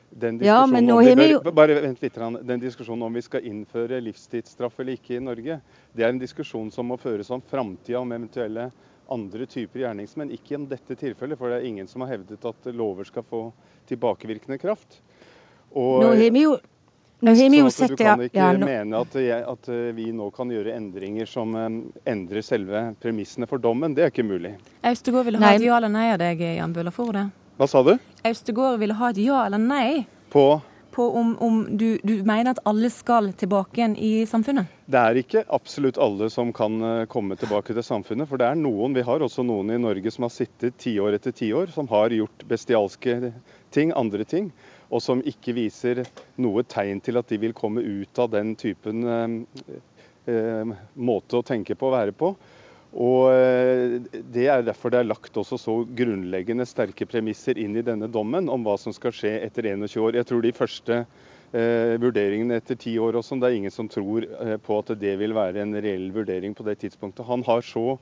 den 0.10 0.42
ja, 0.44 0.58
men 0.70 0.90
nå 0.90 0.98
har 1.02 1.16
vi 1.18 1.30
jo... 1.32 1.40
Bare 1.54 1.78
vent 1.86 2.02
litt. 2.04 2.18
Den 2.18 2.62
diskusjonen 2.62 3.06
om 3.08 3.14
vi 3.14 3.24
skal 3.26 3.46
innføre 3.50 4.02
livstidsstraff 4.04 4.82
eller 4.82 4.98
ikke 4.98 5.20
i 5.20 5.24
Norge, 5.24 5.60
det 5.94 6.06
er 6.06 6.12
en 6.14 6.22
diskusjon 6.22 6.74
som 6.74 6.90
må 6.90 6.98
føres 7.02 7.30
om 7.34 7.46
framtida, 7.46 8.02
om 8.02 8.12
eventuelle 8.18 8.72
andre 9.14 9.48
typer 9.50 9.86
gjerningsmenn. 9.86 10.34
Ikke 10.34 10.58
om 10.58 10.68
dette 10.70 10.98
tilfellet, 10.98 11.38
for 11.38 11.54
det 11.54 11.62
er 11.62 11.70
ingen 11.70 11.90
som 11.90 12.06
har 12.06 12.16
hevdet 12.16 12.46
at 12.50 12.70
lover 12.74 13.06
skal 13.10 13.26
få 13.30 13.46
tilbakevirkende 13.90 14.58
kraft. 14.62 15.00
Og, 15.74 16.04
nå 16.04 16.14
har 16.14 16.32
vi 16.32 16.46
jo 16.46 16.58
nå 17.24 17.32
har 17.32 17.50
vi 17.50 17.60
jo 17.62 17.70
sett, 17.72 17.94
du 17.94 18.02
kan 18.02 18.20
ikke 18.20 18.36
ja, 18.36 18.50
nå... 18.52 18.68
mene 18.68 19.00
at, 19.00 19.14
jeg, 19.16 19.44
at, 19.48 19.68
eh, 19.72 19.94
vi 19.96 20.10
nå 20.12 20.26
kan 20.36 20.50
gjøre 20.52 20.74
endringer 20.76 21.30
som 21.30 21.54
um, 21.56 21.78
endrer 22.04 22.44
selve 22.44 22.82
premissene 23.00 23.48
for 23.48 23.64
dommen. 23.64 23.96
Det 23.96 24.04
er 24.04 24.12
ikke 24.12 24.26
mulig. 24.28 24.58
Austegård 24.84 25.30
vil 25.30 25.40
ha 25.40 25.54
et 25.56 25.64
ja 25.64 25.78
eller 25.78 25.94
nei 25.94 26.10
av 26.12 26.20
deg, 26.20 26.44
Jan 26.58 26.76
Bøhler, 26.76 26.92
det? 27.16 27.24
Hva 27.62 27.70
sa 27.72 27.84
du? 27.88 27.94
Austegård 28.28 28.76
vil 28.84 28.96
ha 29.00 29.14
et 29.14 29.22
ja 29.24 29.46
eller 29.46 29.64
nei. 29.64 30.04
På? 30.36 30.60
På 30.92 31.08
om, 31.16 31.32
om 31.40 31.64
du, 31.80 31.96
du, 32.04 32.18
mener 32.28 32.52
at 32.52 32.62
alle 32.68 32.92
skal 32.92 33.32
tilbake 33.40 33.80
igjen 33.80 33.96
i 33.96 34.12
samfunnet? 34.28 34.76
Det 34.92 35.00
er 35.00 35.24
ikke 35.24 35.46
absolutt 35.48 36.02
alle 36.04 36.28
som 36.30 36.52
kan 36.54 36.76
eh, 36.84 37.08
komme 37.08 37.40
tilbake 37.40 37.72
til 37.72 37.88
samfunnet. 37.88 38.28
For 38.28 38.44
det 38.44 38.52
er 38.52 38.60
noen, 38.60 39.00
vi 39.00 39.08
har 39.08 39.24
også 39.24 39.48
noen 39.48 39.72
i 39.72 39.80
Norge 39.80 40.12
som 40.12 40.28
har 40.28 40.36
sittet 40.36 40.76
tiår 40.84 41.16
etter 41.16 41.32
tiår, 41.32 41.72
som 41.72 41.88
har 41.88 42.12
gjort 42.12 42.44
bestialske 42.52 43.32
ting, 43.72 43.96
andre 43.96 44.28
ting 44.28 44.52
og 44.94 45.02
som 45.02 45.24
ikke 45.26 45.56
viser 45.58 46.04
noe 46.42 46.64
tegn 46.70 47.02
til 47.04 47.18
at 47.18 47.32
de 47.32 47.40
vil 47.42 47.56
komme 47.58 47.82
ut 47.82 48.20
av 48.22 48.30
den 48.34 48.54
typen 48.60 49.08
eh, 49.10 49.80
eh, 50.30 50.76
måte 50.94 51.40
å 51.40 51.46
tenke 51.46 51.76
på 51.76 51.90
og 51.90 51.98
være 51.98 52.16
på. 52.18 52.34
Og 52.94 53.34
eh, 53.34 54.00
Det 54.14 54.48
er 54.48 54.66
derfor 54.66 54.94
det 54.94 55.02
er 55.02 55.10
lagt 55.10 55.38
også 55.40 55.58
så 55.58 55.78
grunnleggende 55.98 56.66
sterke 56.70 57.08
premisser 57.10 57.58
inn 57.58 57.76
i 57.78 57.86
denne 57.86 58.10
dommen 58.12 58.50
om 58.54 58.66
hva 58.66 58.78
som 58.78 58.94
skal 58.94 59.16
skje 59.16 59.40
etter 59.42 59.66
21 59.74 59.98
år. 60.04 60.20
Jeg 60.20 60.30
tror 60.30 60.44
de 60.46 60.54
første 60.54 61.00
eh, 61.02 61.96
vurderingene 62.02 62.60
etter 62.62 62.78
ti 62.78 62.94
år 63.02 63.18
også, 63.18 63.40
det 63.42 63.50
er 63.50 63.58
ingen 63.58 63.74
som 63.74 63.90
tror 63.90 64.28
eh, 64.30 64.58
på 64.62 64.78
at 64.84 64.94
det 65.02 65.16
vil 65.22 65.34
være 65.34 65.66
en 65.66 65.74
reell 65.74 66.12
vurdering 66.14 66.54
på 66.54 66.66
det 66.70 66.80
tidspunktet. 66.86 67.26
Han 67.26 67.46
har 67.50 67.66
så 67.66 67.98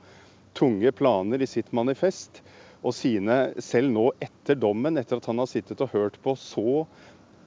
tunge 0.52 0.92
planer 0.92 1.40
i 1.40 1.48
sitt 1.48 1.72
manifest 1.72 2.42
og 2.82 2.94
sine, 2.96 3.38
selv 3.62 3.92
nå 3.94 4.08
etter 4.22 4.58
dommen, 4.58 4.98
etter 4.98 5.20
at 5.20 5.28
han 5.30 5.40
har 5.42 5.50
sittet 5.50 5.82
og 5.84 5.92
hørt 5.94 6.18
på 6.22 6.34
så 6.38 6.84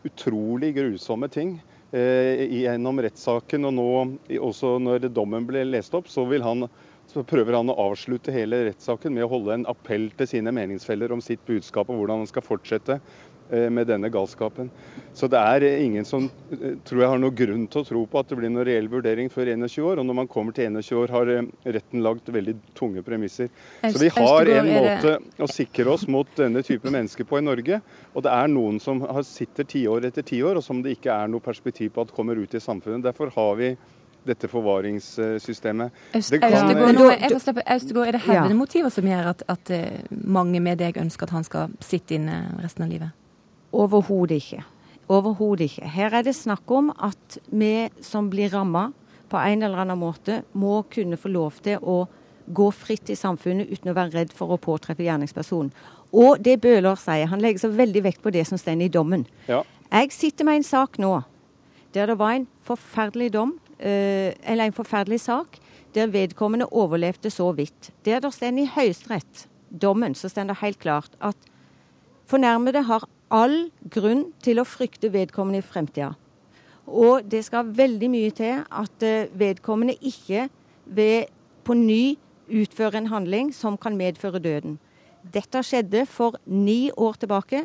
utrolig 0.05 0.71
grusomme 0.77 1.27
ting 1.33 1.57
eh, 1.91 2.45
gjennom 2.61 3.01
rettssaken, 3.03 3.67
og 3.67 3.75
nå 3.75 3.87
også 4.39 4.77
når 4.83 5.09
dommen 5.11 5.47
ble 5.49 5.65
lest 5.67 5.95
opp, 5.97 6.07
så, 6.11 6.23
han, 6.45 6.67
så, 7.11 7.25
prøver 7.27 7.57
han 7.57 7.73
å 7.73 7.77
avslutte 7.89 8.33
hele 8.35 8.63
rettssaken 8.69 9.15
med 9.15 9.25
å 9.25 9.31
holde 9.33 9.59
en 9.59 9.67
appell 9.71 10.07
til 10.15 10.29
sine 10.37 10.53
meningsfeller 10.55 11.11
om 11.15 11.23
sitt 11.25 11.43
budskap 11.49 11.89
og 11.89 11.99
hvordan 11.99 12.23
han 12.23 12.31
skal 12.31 12.45
fortsette 12.45 12.99
med 13.49 13.87
denne 13.87 14.09
galskapen. 14.09 14.71
Så 15.15 15.29
det 15.31 15.39
er 15.39 15.63
ingen 15.79 16.03
som 16.05 16.25
eh, 16.51 16.75
tror 16.83 17.01
jeg 17.01 17.09
har 17.13 17.19
noe 17.21 17.31
grunn 17.35 17.67
til 17.71 17.81
å 17.81 17.87
tro 17.87 18.01
på 18.11 18.19
at 18.19 18.27
det 18.27 18.35
blir 18.35 18.51
noen 18.51 18.65
reell 18.67 18.89
vurdering 18.91 19.29
før 19.31 19.47
21 19.53 19.85
år. 19.87 20.01
Og 20.01 20.07
når 20.09 20.17
man 20.19 20.29
kommer 20.31 20.55
til 20.55 20.67
21 20.67 20.99
år, 20.99 21.13
har 21.15 21.31
eh, 21.31 21.47
retten 21.77 22.03
lagt 22.03 22.27
veldig 22.35 22.55
tunge 22.75 23.03
premisser. 23.05 23.47
Så 23.85 24.01
vi 24.01 24.11
har 24.11 24.51
en 24.57 24.71
måte 24.73 25.15
å 25.39 25.47
sikre 25.47 25.95
oss 25.95 26.03
mot 26.11 26.27
denne 26.35 26.65
type 26.67 26.91
mennesker 26.91 27.23
på 27.29 27.39
i 27.39 27.45
Norge. 27.47 27.79
Og 28.11 28.27
det 28.27 28.35
er 28.35 28.51
noen 28.51 28.81
som 28.83 29.05
sitter 29.23 29.71
tiår 29.71 30.11
etter 30.11 30.27
tiår, 30.27 30.59
og 30.59 30.67
som 30.67 30.83
det 30.83 30.97
ikke 30.97 31.15
er 31.15 31.31
noe 31.31 31.43
perspektiv 31.43 31.95
på 31.95 32.03
at 32.03 32.11
kommer 32.15 32.35
ut 32.35 32.51
i 32.51 32.63
samfunnet. 32.63 33.07
Derfor 33.07 33.31
har 33.37 33.55
vi 33.61 33.75
dette 34.25 34.49
forvaringssystemet. 34.51 35.95
Østegård, 36.17 36.49
er 38.03 38.17
det 38.17 38.25
hevnemotiver 38.25 38.91
som 38.91 39.07
gjør 39.07 39.31
at, 39.31 39.45
at 39.47 39.77
mange 40.09 40.59
med 40.59 40.81
deg 40.81 40.97
ønsker 40.99 41.29
at 41.29 41.37
han 41.37 41.45
skal 41.47 41.77
sitte 41.79 42.17
inne 42.17 42.41
resten 42.59 42.83
av 42.83 42.91
livet? 42.91 43.13
Overhodet 43.75 44.39
ikke. 44.41 44.63
Overhodet 45.11 45.69
ikke. 45.69 45.89
Her 45.91 46.15
er 46.19 46.25
det 46.25 46.35
snakk 46.37 46.71
om 46.71 46.91
at 46.95 47.39
vi 47.51 47.89
som 48.03 48.29
blir 48.31 48.53
ramma 48.53 48.89
på 49.29 49.41
en 49.41 49.65
eller 49.65 49.83
annen 49.83 49.99
måte, 49.99 50.43
må 50.53 50.83
kunne 50.91 51.17
få 51.19 51.31
lov 51.33 51.59
til 51.65 51.81
å 51.81 52.05
gå 52.45 52.69
fritt 52.73 53.09
i 53.09 53.17
samfunnet 53.17 53.71
uten 53.71 53.89
å 53.91 53.95
være 53.97 54.13
redd 54.19 54.33
for 54.37 54.53
å 54.53 54.61
påtreffe 54.61 55.05
gjerningspersonen. 55.05 55.71
Og 56.15 56.41
det 56.45 56.59
Bøhler 56.63 56.97
sier, 57.01 57.27
han 57.31 57.41
legger 57.41 57.65
så 57.65 57.71
veldig 57.73 58.03
vekt 58.05 58.21
på 58.23 58.31
det 58.33 58.45
som 58.47 58.59
står 58.61 58.85
i 58.85 58.91
dommen. 58.93 59.25
Ja. 59.49 59.63
Jeg 59.89 60.13
sitter 60.13 60.47
med 60.47 60.61
en 60.61 60.67
sak 60.67 60.99
nå 61.01 61.17
der 61.95 62.09
det 62.11 62.17
var 62.19 62.33
en 62.35 62.47
forferdelig 62.67 63.29
dom, 63.31 63.53
eh, 63.79 64.35
eller 64.43 64.65
en 64.65 64.75
forferdelig 64.75 65.21
sak, 65.23 65.59
der 65.95 66.11
vedkommende 66.11 66.67
overlevde 66.67 67.31
så 67.31 67.53
vidt. 67.55 67.91
Der 68.03 68.19
det 68.19 68.33
står 68.35 68.59
i 68.59 68.65
Høyesterett, 68.67 69.47
dommen, 69.71 70.13
så 70.13 70.27
står 70.27 70.49
det 70.49 70.57
helt 70.59 70.79
klart 70.79 71.15
at 71.21 71.37
fornærmede 72.27 72.83
har 72.83 73.07
all 73.33 73.69
grunn 73.91 74.27
til 74.43 74.61
å 74.61 74.67
frykte 74.67 75.11
vedkommende 75.13 75.61
i 75.61 75.65
fremtida. 75.65 76.13
Og 76.85 77.25
det 77.25 77.45
skal 77.47 77.71
veldig 77.73 78.09
mye 78.13 78.33
til 78.35 78.61
at 78.61 79.05
eh, 79.05 79.31
vedkommende 79.33 79.97
ikke 80.05 80.47
vil 80.85 81.25
på 81.65 81.73
ny 81.73 82.15
utføre 82.45 82.99
en 82.99 83.09
handling 83.09 83.49
som 83.53 83.77
kan 83.77 83.97
medføre 83.97 84.39
døden. 84.39 84.77
Dette 85.33 85.63
skjedde 85.65 86.05
for 86.05 86.37
ni 86.45 86.91
år 86.93 87.17
tilbake. 87.17 87.63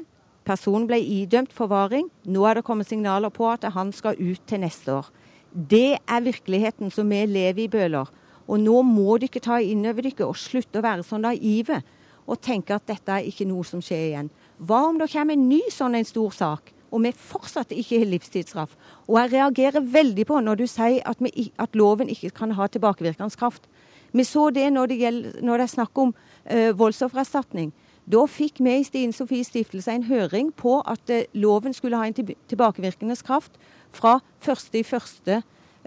Personen 0.48 0.86
ble 0.88 0.96
idømt 1.04 1.52
forvaring. 1.52 2.08
Nå 2.24 2.46
er 2.48 2.56
det 2.56 2.64
kommet 2.64 2.88
signaler 2.88 3.28
på 3.28 3.44
at 3.50 3.66
han 3.74 3.92
skal 3.92 4.16
ut 4.16 4.40
til 4.48 4.62
neste 4.64 4.94
år. 5.02 5.10
Det 5.52 5.98
er 5.98 6.24
virkeligheten 6.24 6.90
som 6.94 7.10
vi 7.10 7.20
lever 7.26 7.66
i, 7.66 7.68
Bøhler. 7.68 8.08
Og 8.48 8.58
nå 8.58 8.80
må 8.82 9.18
dere 9.20 9.42
ta 9.44 9.60
inn 9.60 9.84
over 9.86 10.06
dere 10.08 10.26
og 10.30 10.38
slutte 10.40 10.80
å 10.80 10.86
være 10.86 11.04
så 11.06 11.20
naive 11.20 11.82
og 12.30 12.40
tenke 12.40 12.74
at 12.74 12.86
dette 12.88 13.12
er 13.12 13.26
ikke 13.28 13.46
noe 13.50 13.66
som 13.66 13.82
skjer 13.84 14.06
igjen. 14.08 14.30
Hva 14.60 14.82
om 14.90 14.98
det 15.00 15.08
kommer 15.08 15.38
en 15.38 15.48
ny 15.48 15.62
sånn 15.72 15.96
en 15.96 16.04
stor 16.04 16.34
sak, 16.36 16.72
og 16.92 17.00
vi 17.06 17.12
fortsatt 17.16 17.70
ikke 17.72 18.02
har 18.02 18.10
livstidsstraff? 18.10 18.74
Og 19.08 19.16
jeg 19.16 19.32
reagerer 19.32 19.86
veldig 19.94 20.26
på 20.28 20.40
når 20.44 20.60
du 20.60 20.66
sier 20.68 21.00
at, 21.08 21.20
vi, 21.24 21.48
at 21.56 21.76
loven 21.78 22.10
ikke 22.12 22.32
kan 22.42 22.52
ha 22.58 22.66
tilbakevirkende 22.68 23.40
kraft. 23.40 23.70
Vi 24.12 24.26
så 24.26 24.50
det 24.52 24.66
når 24.74 24.90
det, 24.90 24.98
gjelder, 25.00 25.38
når 25.46 25.62
det 25.62 25.64
er 25.64 25.72
snakk 25.76 26.02
om 26.02 26.12
uh, 26.12 26.70
voldsoffererstatning. 26.76 27.70
Da 28.10 28.26
fikk 28.28 28.60
vi 28.60 28.74
i 28.76 28.84
Stine 28.84 29.16
Sofies 29.16 29.48
stiftelse 29.48 29.94
en 29.94 30.08
høring 30.10 30.52
på 30.52 30.80
at 30.84 31.14
uh, 31.14 31.24
loven 31.32 31.72
skulle 31.72 31.96
ha 31.96 32.10
en 32.10 32.18
tilbakevirkende 32.20 33.16
kraft 33.24 33.56
fra 33.96 34.18
1.1. 34.44 35.40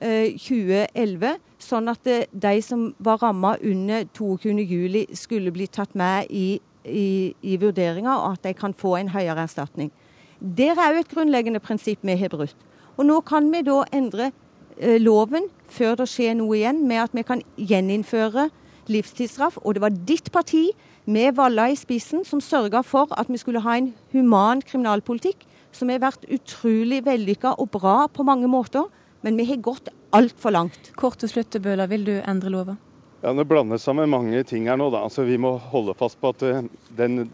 2011, 0.04 1.36
sånn 1.62 1.86
at 1.92 2.08
de 2.34 2.54
som 2.66 2.88
var 2.98 3.20
ramma 3.22 3.52
under 3.62 4.08
22.07, 4.18 5.14
skulle 5.16 5.54
bli 5.54 5.68
tatt 5.70 5.94
med 5.94 6.32
i 6.34 6.58
i, 6.86 7.34
i 7.42 7.58
vurderinga, 7.62 8.18
og 8.20 8.38
at 8.38 8.48
de 8.48 8.54
kan 8.58 8.74
få 8.78 8.96
en 9.00 9.12
høyere 9.14 9.46
erstatning. 9.46 9.92
Det 10.40 10.74
er 10.74 10.82
òg 10.82 11.00
et 11.00 11.12
grunnleggende 11.12 11.62
prinsipp 11.64 12.04
vi 12.04 12.18
har 12.20 12.32
brutt. 12.32 12.58
Og 12.98 13.08
nå 13.08 13.22
kan 13.26 13.48
vi 13.52 13.64
da 13.66 13.84
endre 13.96 14.32
eh, 14.78 15.00
loven 15.02 15.48
før 15.72 15.96
det 16.02 16.10
skjer 16.12 16.36
noe 16.38 16.58
igjen, 16.60 16.84
med 16.88 17.06
at 17.06 17.16
vi 17.16 17.24
kan 17.26 17.42
gjeninnføre 17.58 18.50
livstidsstraff. 18.92 19.58
Og 19.64 19.76
det 19.78 19.86
var 19.86 20.02
ditt 20.12 20.32
parti, 20.34 20.70
med 21.06 21.36
Valla 21.36 21.66
i 21.68 21.76
spissen, 21.76 22.22
som 22.24 22.40
sørga 22.40 22.80
for 22.88 23.12
at 23.20 23.28
vi 23.28 23.40
skulle 23.42 23.60
ha 23.66 23.76
en 23.76 23.90
human 24.14 24.62
kriminalpolitikk 24.64 25.42
som 25.76 25.90
har 25.92 26.00
vært 26.00 26.24
utrolig 26.32 27.02
vellykka 27.04 27.58
og 27.60 27.74
bra 27.74 28.06
på 28.08 28.24
mange 28.24 28.48
måter. 28.48 28.88
Men 29.24 29.36
vi 29.40 29.48
har 29.50 29.60
gått 29.64 29.90
altfor 30.16 30.54
langt. 30.56 30.92
Kort 31.00 31.20
til 31.20 31.32
slutt, 31.32 31.56
Bøhler, 31.64 31.88
vil 31.92 32.06
du 32.08 32.16
endre 32.22 32.52
loven? 32.54 32.80
Ja, 33.24 33.34
Det 33.34 33.46
blandes 33.48 33.84
sammen 33.84 34.10
mange 34.12 34.44
ting 34.44 34.68
her 34.68 34.76
nå. 34.78 34.90
da. 34.92 35.06
Altså, 35.08 35.24
Vi 35.24 35.38
må 35.40 35.56
holde 35.72 35.94
fast 35.96 36.20
på 36.20 36.34
at 36.34 36.44
eh, 36.44 36.66
den, 36.98 37.30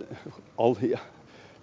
all, 0.56 0.76
ja, 0.86 1.00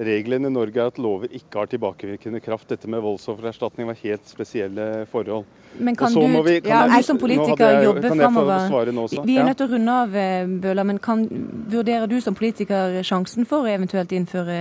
reglene 0.02 0.50
i 0.50 0.52
Norge 0.52 0.80
er 0.82 0.90
at 0.90 0.98
lover 0.98 1.30
ikke 1.30 1.60
har 1.60 1.68
tilbakevirkende 1.70 2.40
kraft. 2.42 2.66
Dette 2.68 2.90
med 2.90 3.04
voldsoffererstatning 3.04 3.86
var 3.86 4.00
helt 4.02 4.26
spesielle 4.26 5.06
forhold. 5.12 5.46
Men 5.78 5.94
kan 5.96 6.10
du, 6.10 6.24
vi, 6.42 6.58
kan 6.60 6.72
ja, 6.72 6.80
jeg, 6.96 7.04
som 7.06 7.20
politiker 7.22 7.70
jeg, 7.70 7.84
jobbe 7.86 8.10
framover? 8.10 9.22
Vi 9.28 9.36
er 9.38 9.46
nødt 9.46 9.60
til 9.60 9.68
å 9.68 9.72
runde 9.76 9.94
av, 10.02 10.16
eh, 10.18 10.50
Bøhler, 10.64 10.88
men 10.90 10.98
kan, 10.98 11.22
vurderer 11.70 12.10
du 12.10 12.18
som 12.20 12.34
politiker 12.34 12.98
sjansen 13.06 13.46
for 13.46 13.62
å 13.62 13.70
eventuelt 13.70 14.10
innføre 14.16 14.58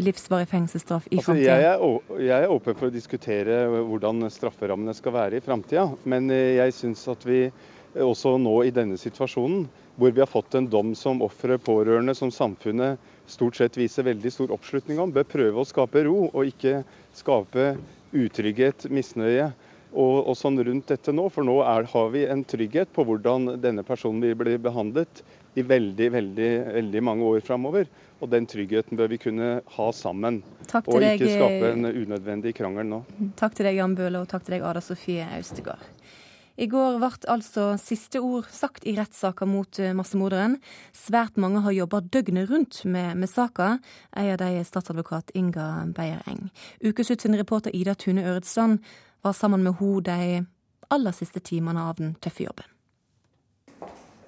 livsvarig 0.00 0.48
fengselsstraff 0.48 1.10
i 1.10 1.18
altså, 1.18 1.34
jeg 1.36 1.60
Jeg, 1.60 1.98
jeg, 2.22 2.38
er 2.38 2.54
åpen 2.54 2.78
for 2.78 2.88
å 2.88 2.94
diskutere 2.94 3.58
hvordan 3.84 4.24
strafferammene 4.32 4.94
skal 4.96 5.12
være 5.12 5.36
i 5.36 5.44
framtida. 5.44 5.90
Men 6.08 6.32
eh, 6.32 6.56
jeg 6.56 6.78
syns 6.78 7.04
at 7.12 7.28
vi 7.28 7.50
også 7.98 8.36
nå 8.38 8.56
i 8.66 8.74
denne 8.74 8.98
situasjonen, 9.00 9.64
hvor 9.98 10.12
vi 10.14 10.22
har 10.22 10.30
fått 10.30 10.54
en 10.54 10.68
dom 10.70 10.94
som 10.94 11.22
ofre, 11.24 11.58
pårørende, 11.58 12.14
som 12.14 12.30
samfunnet 12.32 13.00
stort 13.30 13.58
sett 13.58 13.78
viser 13.78 14.06
veldig 14.06 14.32
stor 14.32 14.52
oppslutning 14.54 15.00
om, 15.02 15.12
bør 15.14 15.26
prøve 15.28 15.62
å 15.62 15.66
skape 15.68 16.04
ro, 16.06 16.28
og 16.30 16.46
ikke 16.50 16.82
skape 17.16 17.74
utrygghet, 18.16 18.88
misnøye. 18.90 19.50
Og, 19.90 20.28
og 20.30 20.36
sånn 20.38 20.60
rundt 20.62 20.86
dette 20.86 21.10
nå, 21.10 21.24
For 21.34 21.42
nå 21.42 21.56
er, 21.66 21.88
har 21.90 22.10
vi 22.14 22.22
en 22.30 22.44
trygghet 22.46 22.92
på 22.94 23.02
hvordan 23.08 23.56
denne 23.58 23.82
personen 23.82 24.22
vil 24.22 24.36
bli 24.38 24.54
behandlet 24.62 25.24
i 25.58 25.64
veldig, 25.66 26.10
veldig, 26.14 26.50
veldig 26.76 27.02
mange 27.02 27.26
år 27.26 27.42
framover. 27.42 27.90
Og 28.20 28.30
den 28.30 28.46
tryggheten 28.46 28.98
bør 29.00 29.10
vi 29.10 29.18
kunne 29.18 29.48
ha 29.74 29.88
sammen, 29.96 30.42
og 30.76 30.94
ikke 30.94 31.24
deg, 31.24 31.26
skape 31.34 31.72
en 31.72 31.88
unødvendig 31.88 32.52
krangel 32.54 32.86
nå. 32.86 33.02
Takk 33.40 33.56
til 33.58 33.66
deg, 33.66 33.80
Jan 33.80 33.96
Bøhler, 33.98 34.22
og 34.22 34.30
takk 34.30 34.46
til 34.46 34.58
deg, 34.58 34.66
Ada 34.68 34.84
Sofie 34.84 35.26
Austegard. 35.38 35.82
I 36.60 36.66
går 36.68 36.98
ble 37.00 37.08
altså 37.32 37.70
siste 37.80 38.20
ord 38.20 38.48
sagt 38.52 38.84
i 38.84 38.92
rettssaka 38.92 39.46
mot 39.48 39.78
eh, 39.80 39.94
massemorderen. 39.96 40.58
Svært 40.92 41.38
mange 41.40 41.62
har 41.64 41.72
jobba 41.72 42.02
døgnet 42.04 42.50
rundt 42.50 42.82
med, 42.84 43.16
med 43.16 43.30
saka. 43.32 43.78
En 44.12 44.28
av 44.34 44.36
de 44.42 44.48
er 44.58 44.66
statsadvokat 44.68 45.32
Inga 45.40 45.86
Beyer-Eng. 45.96 46.50
Ukeslutt 46.84 47.24
sin 47.24 47.38
reporter 47.40 47.72
Ida 47.72 47.96
Tune 47.96 48.26
Øretsland 48.28 48.84
var 49.24 49.38
sammen 49.38 49.64
med 49.64 49.80
henne 49.80 50.04
de 50.10 50.44
aller 50.92 51.16
siste 51.16 51.40
timene 51.40 51.80
av 51.80 51.96
den 51.96 52.12
tøffe 52.20 52.44
jobben. 52.44 52.68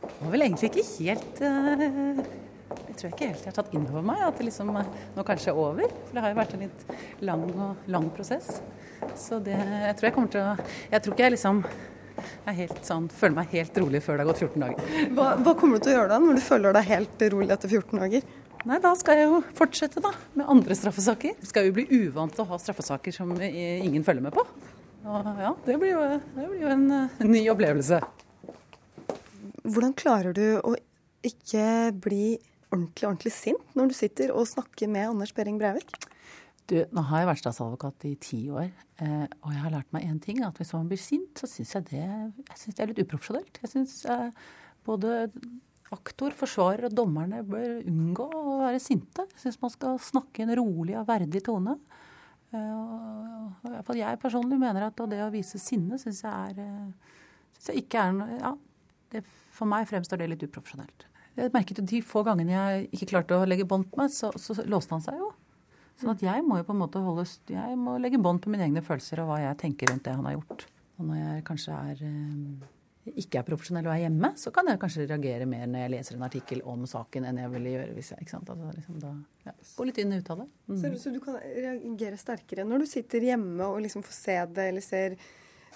Det 0.00 0.16
var 0.22 0.32
vel 0.32 0.46
egentlig 0.46 0.70
ikke 0.70 0.88
helt 0.88 1.40
Jeg 1.42 2.96
tror 2.96 3.10
ikke 3.10 3.28
helt 3.28 3.44
jeg 3.44 3.50
har 3.50 3.56
tatt 3.60 3.72
inn 3.76 3.88
over 3.90 4.04
meg, 4.06 4.24
at 4.24 4.38
det 4.38 4.48
liksom 4.48 4.72
nå 4.72 5.24
kanskje 5.26 5.52
er 5.52 5.60
over. 5.68 5.92
For 6.06 6.16
det 6.16 6.24
har 6.24 6.32
jo 6.32 6.40
vært 6.40 6.56
en 6.56 6.64
litt 6.64 6.92
lang, 7.28 7.48
lang 7.92 8.12
prosess. 8.16 8.62
Så 9.20 9.42
det, 9.44 9.58
jeg 9.58 9.96
tror 9.98 10.08
jeg 10.08 10.16
kommer 10.16 10.32
til 10.32 10.46
å 10.46 10.52
Jeg 10.94 11.02
tror 11.02 11.12
ikke 11.12 11.28
jeg 11.28 11.36
liksom 11.36 11.66
helt 12.58 12.84
sånn, 12.86 13.08
føler 13.12 13.36
meg 13.40 13.54
helt 13.56 13.78
rolig 13.82 14.02
før 14.04 14.18
det 14.18 14.24
har 14.24 14.30
gått 14.32 14.42
14 14.44 14.64
dager. 14.64 14.92
Hva, 15.16 15.28
hva 15.42 15.54
kommer 15.58 15.78
du 15.80 15.86
til 15.86 15.94
å 15.94 15.96
gjøre 15.98 16.12
da, 16.12 16.20
når 16.22 16.38
du 16.38 16.44
føler 16.44 16.76
deg 16.78 16.88
helt 16.90 17.24
rolig 17.34 17.54
etter 17.56 17.72
14 17.72 18.02
dager? 18.02 18.28
Nei, 18.62 18.78
Da 18.78 18.92
skal 18.94 19.18
jeg 19.18 19.26
jo 19.30 19.40
fortsette 19.58 20.02
da, 20.04 20.12
med 20.38 20.46
andre 20.52 20.76
straffesaker. 20.78 21.34
Skal 21.48 21.66
jo 21.66 21.74
bli 21.80 21.86
uvant 22.04 22.34
til 22.36 22.44
å 22.44 22.50
ha 22.52 22.60
straffesaker 22.62 23.14
som 23.14 23.34
ingen 23.42 24.04
følger 24.06 24.22
med 24.28 24.36
på. 24.36 24.44
Og 25.02 25.42
ja, 25.42 25.50
Det 25.66 25.78
blir 25.82 25.96
jo, 25.96 26.04
det 26.36 26.46
blir 26.46 26.62
jo 26.62 26.70
en, 26.70 26.86
en 26.94 27.32
ny 27.32 27.42
opplevelse. 27.50 27.98
Hvordan 29.66 29.94
klarer 29.98 30.34
du 30.36 30.46
å 30.62 30.76
ikke 31.26 31.90
bli 32.02 32.38
ordentlig 32.72 33.06
ordentlig 33.08 33.32
sint 33.34 33.76
når 33.76 33.90
du 33.90 33.96
sitter 33.96 34.32
og 34.34 34.48
snakker 34.48 34.90
med 34.90 35.10
Anders 35.10 35.34
Behring 35.36 35.58
Breivik? 35.60 35.90
Du, 36.70 36.76
nå 36.94 37.02
har 37.08 37.22
jeg 37.22 37.28
vært 37.28 37.42
statsadvokat 37.42 38.04
i 38.06 38.12
ti 38.22 38.38
år, 38.54 38.68
eh, 39.02 39.24
og 39.42 39.50
jeg 39.50 39.62
har 39.64 39.74
lært 39.74 39.90
meg 39.94 40.06
én 40.06 40.20
ting. 40.22 40.40
At 40.46 40.60
hvis 40.60 40.72
man 40.76 40.88
blir 40.90 41.00
sint, 41.00 41.34
så 41.40 41.48
syns 41.50 41.74
jeg 41.74 41.90
jeg 41.98 42.58
synes 42.60 42.78
det 42.78 42.84
er 42.84 42.92
litt 42.92 43.02
uprofesjonelt. 43.02 43.60
Jeg 43.64 43.72
syns 43.72 43.96
eh, 44.06 44.30
både 44.86 45.26
aktor, 45.92 46.32
forsvarer 46.36 46.88
og 46.88 46.96
dommerne 46.96 47.42
bør 47.44 47.82
unngå 47.88 48.28
å 48.38 48.56
være 48.62 48.80
sinte. 48.82 49.26
Jeg 49.34 49.44
syns 49.44 49.60
man 49.62 49.74
skal 49.74 50.00
snakke 50.02 50.42
i 50.42 50.46
en 50.46 50.56
rolig 50.62 50.96
og 50.98 51.06
verdig 51.10 51.42
tone. 51.44 51.76
Uh, 52.52 53.48
jeg 53.96 54.20
personlig 54.20 54.58
mener 54.60 54.84
at 54.84 54.98
det 55.08 55.22
å 55.24 55.30
vise 55.32 55.56
sinne 55.56 55.96
syns 55.96 56.18
jeg, 56.20 56.52
er, 56.52 56.90
synes 57.54 57.70
jeg 57.70 57.84
ikke 57.86 58.02
er 58.02 58.10
noe 58.12 58.34
ja, 58.36 58.50
det, 59.14 59.22
For 59.56 59.64
meg 59.70 59.86
fremstår 59.88 60.20
det 60.20 60.28
litt 60.34 60.44
uprofesjonelt. 60.44 61.06
Jeg 61.38 61.52
merket 61.54 61.80
jo 61.80 61.86
De 61.88 62.02
få 62.04 62.20
gangene 62.26 62.52
jeg 62.52 62.90
ikke 62.92 63.08
klarte 63.14 63.38
å 63.40 63.46
legge 63.48 63.64
bånd 63.68 63.88
på 63.88 64.02
meg, 64.02 64.12
så, 64.12 64.28
så, 64.36 64.56
låste 64.68 64.92
han 64.92 65.04
seg 65.04 65.16
jo. 65.16 65.30
Sånn 66.02 66.16
at 66.16 66.22
jeg 66.24 66.42
må 66.42 66.58
jo 66.58 66.66
på 66.66 66.74
en 66.74 66.82
måte 66.82 67.00
holde 67.02 67.24
Jeg 67.54 67.78
må 67.78 67.94
legge 68.02 68.18
bånd 68.18 68.42
på 68.42 68.50
mine 68.50 68.66
egne 68.66 68.82
følelser 68.82 69.22
og 69.22 69.30
hva 69.30 69.40
jeg 69.44 69.58
tenker 69.60 69.92
rundt 69.92 70.06
det 70.08 70.14
han 70.16 70.26
har 70.26 70.34
gjort. 70.34 70.64
Og 70.98 71.06
når 71.06 71.20
jeg 71.20 71.44
kanskje 71.46 71.76
er 71.78 72.00
eh, 72.08 72.64
ikke 73.22 73.40
er 73.40 73.46
profesjonell 73.46 73.86
og 73.88 73.92
er 73.94 74.04
hjemme, 74.04 74.32
så 74.38 74.52
kan 74.54 74.68
jeg 74.70 74.78
kanskje 74.82 75.06
reagere 75.08 75.46
mer 75.50 75.64
når 75.70 75.84
jeg 75.84 75.92
leser 75.94 76.16
en 76.16 76.26
artikkel 76.26 76.60
om 76.70 76.84
saken 76.86 77.26
enn 77.26 77.40
jeg 77.42 77.52
ville 77.54 77.72
gjøre 77.72 77.96
hvis 77.96 78.12
jeg 78.12 78.24
ikke 78.24 78.34
sant? 78.34 78.52
Altså, 78.52 78.68
liksom 78.76 78.98
da, 79.02 79.14
ja, 79.48 79.54
Gå 79.78 79.86
litt 79.88 79.98
inn 80.02 80.14
og 80.14 80.22
ut 80.22 80.30
av 80.34 80.42
det. 80.42 80.46
Mm. 80.70 80.76
Så, 80.82 80.92
så, 81.02 81.14
du 81.14 81.18
kan 81.24 81.38
reagere 81.40 82.20
sterkere 82.20 82.66
når 82.68 82.84
du 82.84 82.90
sitter 82.92 83.26
hjemme 83.26 83.66
og 83.66 83.80
liksom 83.86 84.06
får 84.06 84.18
se 84.18 84.36
det, 84.58 84.68
eller 84.70 84.86
ser, 84.86 85.18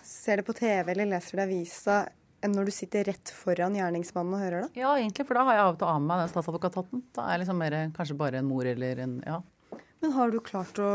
ser 0.06 0.42
det 0.42 0.46
på 0.46 0.54
TV 0.58 0.94
eller 0.94 1.10
leser 1.16 1.40
det 1.40 1.46
i 1.46 1.50
avisa, 1.50 1.98
enn 2.46 2.54
når 2.54 2.70
du 2.70 2.76
sitter 2.76 3.10
rett 3.10 3.34
foran 3.34 3.74
gjerningsmannen 3.74 4.38
og 4.38 4.44
hører 4.44 4.66
det? 4.66 4.82
Ja, 4.84 4.94
egentlig, 4.94 5.26
for 5.26 5.38
da 5.38 5.46
har 5.48 5.58
jeg 5.58 5.66
av 5.66 5.74
og 5.74 5.82
til 5.82 5.90
av 5.90 6.06
meg 6.06 6.22
den 6.22 6.32
statsadvokathatten. 6.34 7.04
Da 7.16 7.26
er 7.26 7.34
jeg 7.34 7.42
liksom 7.42 7.62
mer 7.64 7.78
kanskje 7.96 8.18
bare 8.22 8.42
en 8.42 8.50
mor 8.50 8.70
eller 8.70 9.02
en 9.02 9.18
ja. 9.26 9.40
Men 10.04 10.12
har 10.12 10.30
du 10.30 10.38
klart 10.44 10.78
å 10.82 10.88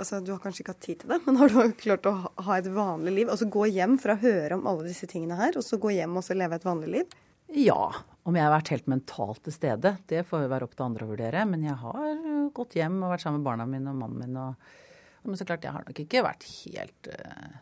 altså 0.00 0.22
Du 0.24 0.32
har 0.32 0.40
kanskje 0.42 0.64
ikke 0.64 0.72
hatt 0.72 0.84
tid 0.86 1.02
til 1.02 1.12
det, 1.12 1.20
men 1.26 1.36
har 1.40 1.52
du 1.52 1.76
klart 1.76 2.08
å 2.08 2.14
ha 2.46 2.56
et 2.56 2.68
vanlig 2.72 3.12
liv? 3.18 3.30
Altså 3.32 3.48
gå 3.52 3.66
hjem 3.68 3.98
for 4.00 4.14
å 4.14 4.20
høre 4.22 4.56
om 4.56 4.66
alle 4.70 4.88
disse 4.88 5.08
tingene 5.10 5.38
her, 5.38 5.58
og 5.58 5.66
så 5.66 5.78
gå 5.80 5.92
hjem 5.98 6.16
og 6.16 6.24
så 6.24 6.36
leve 6.38 6.58
et 6.58 6.66
vanlig 6.66 6.92
liv? 6.94 7.16
Ja. 7.54 7.92
Om 8.26 8.34
jeg 8.34 8.42
har 8.42 8.54
vært 8.56 8.72
helt 8.74 8.88
mentalt 8.90 9.44
til 9.46 9.54
stede, 9.54 9.92
det 10.10 10.24
får 10.26 10.46
jo 10.46 10.50
være 10.50 10.66
opp 10.66 10.74
til 10.74 10.86
andre 10.88 11.06
å 11.06 11.10
vurdere. 11.12 11.44
Men 11.46 11.62
jeg 11.62 11.76
har 11.78 12.24
gått 12.56 12.74
hjem 12.78 12.98
og 13.04 13.12
vært 13.12 13.22
sammen 13.22 13.38
med 13.38 13.46
barna 13.46 13.68
mine 13.70 13.92
og 13.92 14.00
mannen 14.00 14.24
min. 14.24 14.40
Og, 14.42 14.72
men 15.28 15.38
så 15.38 15.46
klart, 15.46 15.62
jeg 15.62 15.76
har 15.76 15.86
nok 15.86 16.00
ikke 16.02 16.24
vært 16.26 16.48
helt 16.64 17.10
uh, 17.12 17.60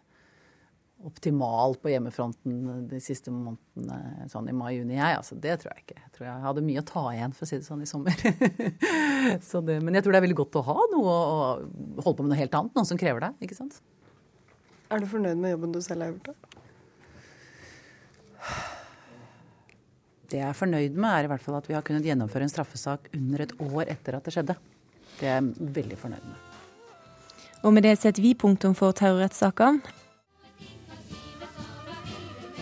optimal 1.05 1.77
på 1.81 1.91
hjemmefronten 1.93 2.87
de 2.89 3.01
siste 3.03 3.33
månedene, 3.33 4.29
sånn 4.33 4.49
i 4.49 4.55
mai-juni, 4.57 4.97
jeg. 4.97 5.19
Altså, 5.19 5.37
det 5.41 5.59
tror 5.61 5.75
jeg 5.75 5.85
ikke. 5.85 5.99
Jeg 6.01 6.13
tror 6.17 6.27
jeg 6.29 6.45
hadde 6.47 6.65
mye 6.65 6.83
å 6.83 6.87
ta 6.89 7.05
igjen, 7.13 7.35
for 7.37 7.47
å 7.47 7.49
si 7.51 7.59
det 7.59 7.67
sånn, 7.67 7.83
i 7.85 7.89
sommer. 7.89 8.17
det, 9.69 9.79
men 9.85 9.99
jeg 9.99 10.07
tror 10.07 10.15
det 10.15 10.21
er 10.21 10.27
veldig 10.27 10.39
godt 10.41 10.61
å 10.61 10.65
ha 10.71 10.77
noe 10.95 11.15
å 11.15 11.41
holde 12.05 12.17
på 12.19 12.27
med 12.27 12.33
noe 12.33 12.41
helt 12.41 12.57
annet. 12.59 12.75
Noen 12.77 12.89
som 12.89 13.01
krever 13.01 13.27
deg, 13.27 13.41
ikke 13.47 13.59
sant. 13.59 13.81
Er 14.93 15.03
du 15.03 15.09
fornøyd 15.11 15.41
med 15.41 15.55
jobben 15.55 15.75
du 15.75 15.81
selv 15.85 16.07
har 16.07 16.15
gjort, 16.15 16.31
da? 16.31 16.35
Det 20.33 20.41
jeg 20.41 20.49
er 20.49 20.57
fornøyd 20.57 20.97
med, 20.97 21.11
er 21.11 21.27
i 21.27 21.31
hvert 21.31 21.45
fall 21.45 21.59
at 21.59 21.69
vi 21.69 21.77
har 21.77 21.85
kunnet 21.87 22.07
gjennomføre 22.09 22.47
en 22.47 22.53
straffesak 22.53 23.11
under 23.17 23.45
et 23.45 23.53
år 23.61 23.93
etter 23.93 24.17
at 24.17 24.25
det 24.25 24.35
skjedde. 24.35 24.57
Det 25.19 25.29
er 25.29 25.37
jeg 25.37 25.69
veldig 25.77 25.99
fornøyd 26.01 26.25
med. 26.31 26.39
Og 27.65 27.73
med 27.73 27.87
det 27.87 27.95
setter 28.01 28.25
vi 28.25 28.35
punktum 28.37 28.75
for 28.77 28.93
terrorrettssaker. 28.97 29.79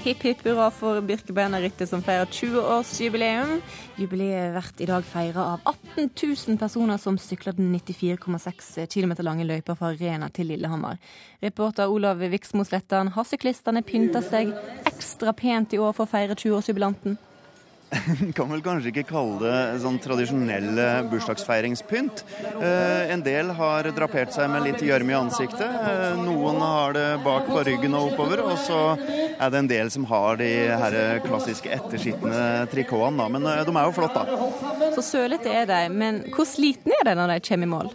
Hipp 0.02 0.22
hipp 0.26 0.40
hurra 0.42 0.64
for 0.74 0.98
Birkebeinerrittet 1.06 1.86
som 1.86 2.00
feirer 2.02 2.26
20-årsjubileum. 2.26 3.60
Jubileet 3.94 4.74
blir 4.74 4.82
i 4.82 4.88
dag 4.90 5.04
feira 5.06 5.44
av 5.52 5.60
18 5.94 6.10
000 6.48 6.58
personer 6.58 6.98
som 6.98 7.18
sykler 7.18 7.54
den 7.54 7.70
94,6 7.76 8.86
km 8.90 9.14
lange 9.22 9.46
løypa 9.46 9.76
fra 9.78 9.92
Rena 9.94 10.26
til 10.34 10.50
Lillehammer. 10.50 10.98
Reporter 11.38 11.86
Olav 11.86 12.18
Viksmo 12.18 12.66
Slettan, 12.66 13.12
har 13.14 13.28
syklistene 13.30 13.84
pynta 13.86 14.24
seg 14.26 14.50
ekstra 14.90 15.36
pent 15.38 15.70
i 15.70 15.78
år 15.78 15.94
for 15.94 16.08
å 16.08 16.10
feire 16.16 16.34
20-årsjubilanten? 16.34 17.14
kan 18.37 18.48
vel 18.48 18.62
kanskje 18.64 18.92
ikke 18.92 19.05
kalle 19.11 19.38
det 19.42 19.81
sånn 19.83 19.98
tradisjonell 20.02 20.70
bursdagsfeiringspynt. 21.11 22.22
Eh, 22.52 23.12
en 23.12 23.24
del 23.24 23.52
har 23.57 23.88
drapert 23.94 24.33
seg 24.35 24.48
med 24.52 24.64
litt 24.66 24.85
gjørme 24.85 25.12
i 25.12 25.18
ansiktet. 25.18 25.66
Eh, 25.66 26.20
noen 26.22 26.61
har 26.62 26.96
det 26.96 27.09
bak 27.24 27.50
på 27.50 27.64
ryggen 27.68 27.96
og 27.98 28.12
oppover. 28.12 28.44
Og 28.46 28.57
så 28.64 28.81
er 28.96 29.52
det 29.52 29.61
en 29.61 29.70
del 29.70 29.92
som 29.94 30.07
har 30.09 30.40
de 30.40 30.52
her 30.83 30.98
klassiske 31.26 31.72
etterskitne 31.74 32.68
trikotene. 32.72 33.28
Men 33.37 33.50
eh, 33.50 33.64
de 33.68 33.76
er 33.76 33.90
jo 33.90 33.96
flotte, 33.98 34.24
da. 34.24 34.92
Så 34.96 35.05
sølete 35.12 35.52
er 35.52 35.68
de. 35.68 35.83
Men 35.92 36.24
hvor 36.33 36.48
slitne 36.48 36.96
er 37.00 37.11
de 37.11 37.18
når 37.18 37.37
de 37.37 37.44
kommer 37.50 37.68
i 37.68 37.74
mål? 37.76 37.94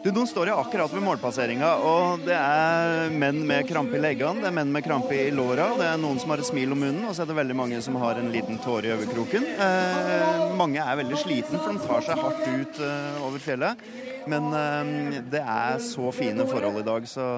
Du, 0.00 0.08
Nå 0.16 0.22
står 0.24 0.48
jeg 0.48 0.56
akkurat 0.56 0.92
ved 0.94 1.02
målpasseringa, 1.04 1.70
og 1.84 2.22
det 2.24 2.32
er 2.32 3.10
menn 3.12 3.42
med 3.44 3.66
krampe 3.68 3.98
i 3.98 4.00
leggene, 4.00 4.40
det 4.40 4.48
er 4.48 4.54
menn 4.56 4.70
med 4.72 4.84
krampe 4.86 5.12
i 5.12 5.26
låra, 5.34 5.66
det 5.76 5.90
er 5.90 5.98
noen 6.00 6.16
som 6.22 6.32
har 6.32 6.40
et 6.40 6.48
smil 6.48 6.72
om 6.72 6.80
munnen, 6.80 7.02
og 7.04 7.12
så 7.12 7.26
er 7.26 7.28
det 7.28 7.36
veldig 7.36 7.56
mange 7.58 7.80
som 7.84 7.98
har 8.00 8.16
en 8.16 8.30
liten 8.32 8.56
tåre 8.64 8.88
i 8.88 8.94
øyekroken. 8.94 9.44
Eh, 9.60 10.54
mange 10.56 10.80
er 10.80 11.00
veldig 11.02 11.20
sliten, 11.20 11.60
for 11.60 11.76
de 11.76 11.84
tar 11.84 12.06
seg 12.06 12.22
hardt 12.24 12.48
ut 12.48 12.80
eh, 12.86 13.20
over 13.26 13.44
fjellet. 13.44 13.84
Men 14.30 14.48
eh, 14.56 15.20
det 15.34 15.44
er 15.44 15.84
så 15.84 16.08
fine 16.16 16.48
forhold 16.48 16.80
i 16.80 16.86
dag, 16.88 17.04
så, 17.12 17.28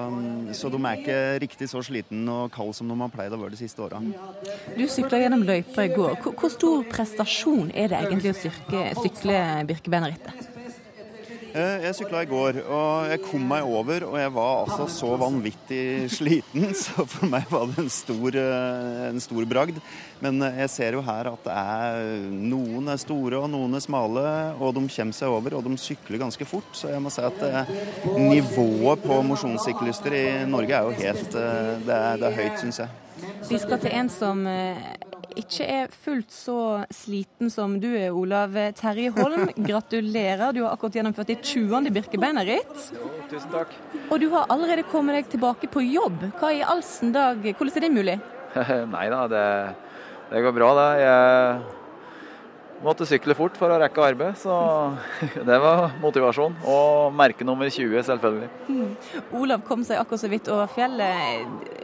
så, 0.55 0.71
de 0.71 0.79
er 0.79 1.03
ikke 1.03 1.19
riktig 1.43 1.67
så 1.73 1.83
sliten 1.83 2.23
og 2.31 2.47
kald 2.55 2.71
som 2.79 2.87
de 2.87 2.99
har 3.03 3.11
pleid 3.11 3.35
å 3.35 3.43
være 3.43 3.57
de 3.57 3.63
siste 3.65 3.83
åra. 3.83 3.99
Du 4.79 4.85
sykla 4.87 5.19
gjennom 5.25 5.43
løypa 5.43 5.83
i 5.83 5.91
går. 5.91 6.15
Hvor, 6.23 6.39
hvor, 6.39 6.55
stor 6.55 6.87
prestasjon 6.95 7.75
er 7.75 7.91
det 7.91 8.05
egentlig 8.07 8.37
å 8.37 8.41
sykle, 8.45 8.89
sykle 9.03 9.45
Birkebeinerrittet? 9.67 10.53
Eh, 11.53 11.83
jeg 11.85 11.93
sykla 11.99 12.23
i 12.25 12.29
går, 12.29 12.57
og 12.65 13.11
jeg 13.11 13.19
kom 13.27 13.43
meg 13.45 13.67
over, 13.69 14.07
og 14.07 14.15
jeg 14.17 14.31
var 14.33 14.63
altså 14.63 14.87
så 14.89 15.11
vanvittig 15.21 16.09
sliten. 16.09 16.71
Så 16.83 17.05
for 17.05 17.29
meg 17.29 17.45
var 17.51 17.67
det 17.69 17.83
en 17.83 17.91
stor, 17.93 18.37
eh, 18.41 19.03
en 19.11 19.21
stor 19.21 19.45
bragd. 19.45 19.77
Men 20.23 20.41
eh, 20.41 20.63
jeg 20.63 20.71
ser 20.73 20.97
jo 20.97 21.03
her 21.05 21.29
at 21.29 21.51
er 21.53 22.25
noen 22.33 22.89
er 22.89 22.97
store 23.01 23.43
og 23.43 23.51
noen 23.53 23.77
er 23.77 23.85
smale, 23.85 24.25
og 24.57 24.73
de 24.79 24.87
kommer 24.95 25.19
seg 25.19 25.35
over, 25.35 25.59
og 25.59 25.69
de 25.69 25.77
sykler 25.77 26.23
ganske 26.25 26.49
fort. 26.49 26.73
Så 26.73 26.89
jeg 26.89 27.03
må 27.05 27.13
si 27.13 27.21
at 27.21 27.45
nivået 28.17 29.05
på 29.05 29.21
mosjonssyklister 29.29 30.17
i 30.17 30.25
Norge 30.49 30.73
er 30.73 30.89
jo 30.89 30.97
helt 31.03 31.31
Det 31.33 31.93
er, 31.93 32.17
det 32.17 32.29
er 32.31 32.37
høyt, 32.39 32.61
syns 32.63 32.81
jeg. 32.81 32.99
Vi 33.45 33.61
skal 33.61 33.77
til 33.83 33.93
en 33.93 34.09
som 34.09 34.41
ikke 35.39 35.65
er 35.67 35.91
fullt 36.03 36.31
så 36.33 36.57
sliten 36.93 37.51
som 37.53 37.75
du 37.81 37.89
er, 37.91 38.13
Olav 38.15 38.55
Terje 38.77 39.11
Holm. 39.15 39.49
Gratulerer, 39.57 40.53
du 40.55 40.63
har 40.63 40.73
akkurat 40.73 40.99
gjennomført 40.99 41.31
ditt 41.33 41.43
20. 41.53 41.89
Birkebeinerritt. 41.93 42.89
Tusen 43.31 43.53
takk. 43.53 43.73
Og 44.09 44.19
du 44.21 44.29
har 44.33 44.49
allerede 44.53 44.85
kommet 44.91 45.19
deg 45.19 45.31
tilbake 45.33 45.69
på 45.71 45.83
jobb. 45.85 46.27
Hva 46.39 46.51
i 46.53 46.63
allsen 46.65 47.13
dag, 47.15 47.39
hvordan 47.43 47.79
er 47.79 47.85
det 47.87 47.93
mulig? 47.93 48.17
Nei 48.95 49.05
da, 49.13 49.23
det, 49.31 49.45
det, 50.31 50.43
går 50.45 50.55
bra 50.57 50.73
det. 50.79 50.89
Jeg 51.03 52.83
måtte 52.83 53.07
sykle 53.07 53.35
fort 53.37 53.57
for 53.57 53.73
å 53.73 53.79
rekke 53.81 54.03
arbeid, 54.05 54.37
så 54.41 54.55
det 55.49 55.61
var 55.63 55.95
motivasjon. 56.03 56.59
Og 56.69 57.13
merke 57.15 57.47
nummer 57.47 57.69
20, 57.71 58.03
selvfølgelig. 58.09 58.51
Mm. 58.67 58.91
Olav 59.39 59.65
kom 59.67 59.85
seg 59.87 60.01
akkurat 60.01 60.25
så 60.25 60.31
vidt 60.31 60.51
over 60.53 60.69
fjellet. 60.73 61.82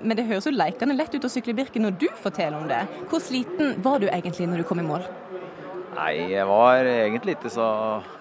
Men 0.00 0.16
det 0.16 0.26
høres 0.28 0.46
jo 0.48 0.54
leikende 0.54 0.96
lett 0.96 1.14
ut 1.14 1.26
å 1.26 1.30
sykle 1.32 1.54
Birken 1.56 1.84
når 1.86 1.96
du 2.00 2.08
forteller 2.22 2.58
om 2.58 2.68
det. 2.70 2.84
Hvor 3.10 3.22
sliten 3.22 3.76
var 3.84 4.00
du 4.00 4.08
egentlig 4.08 4.48
når 4.48 4.62
du 4.62 4.68
kom 4.68 4.80
i 4.82 4.86
mål? 4.86 5.04
Nei, 5.96 6.12
jeg 6.32 6.46
var 6.48 6.86
egentlig 6.86 7.34
ikke 7.36 7.50
så 7.52 7.68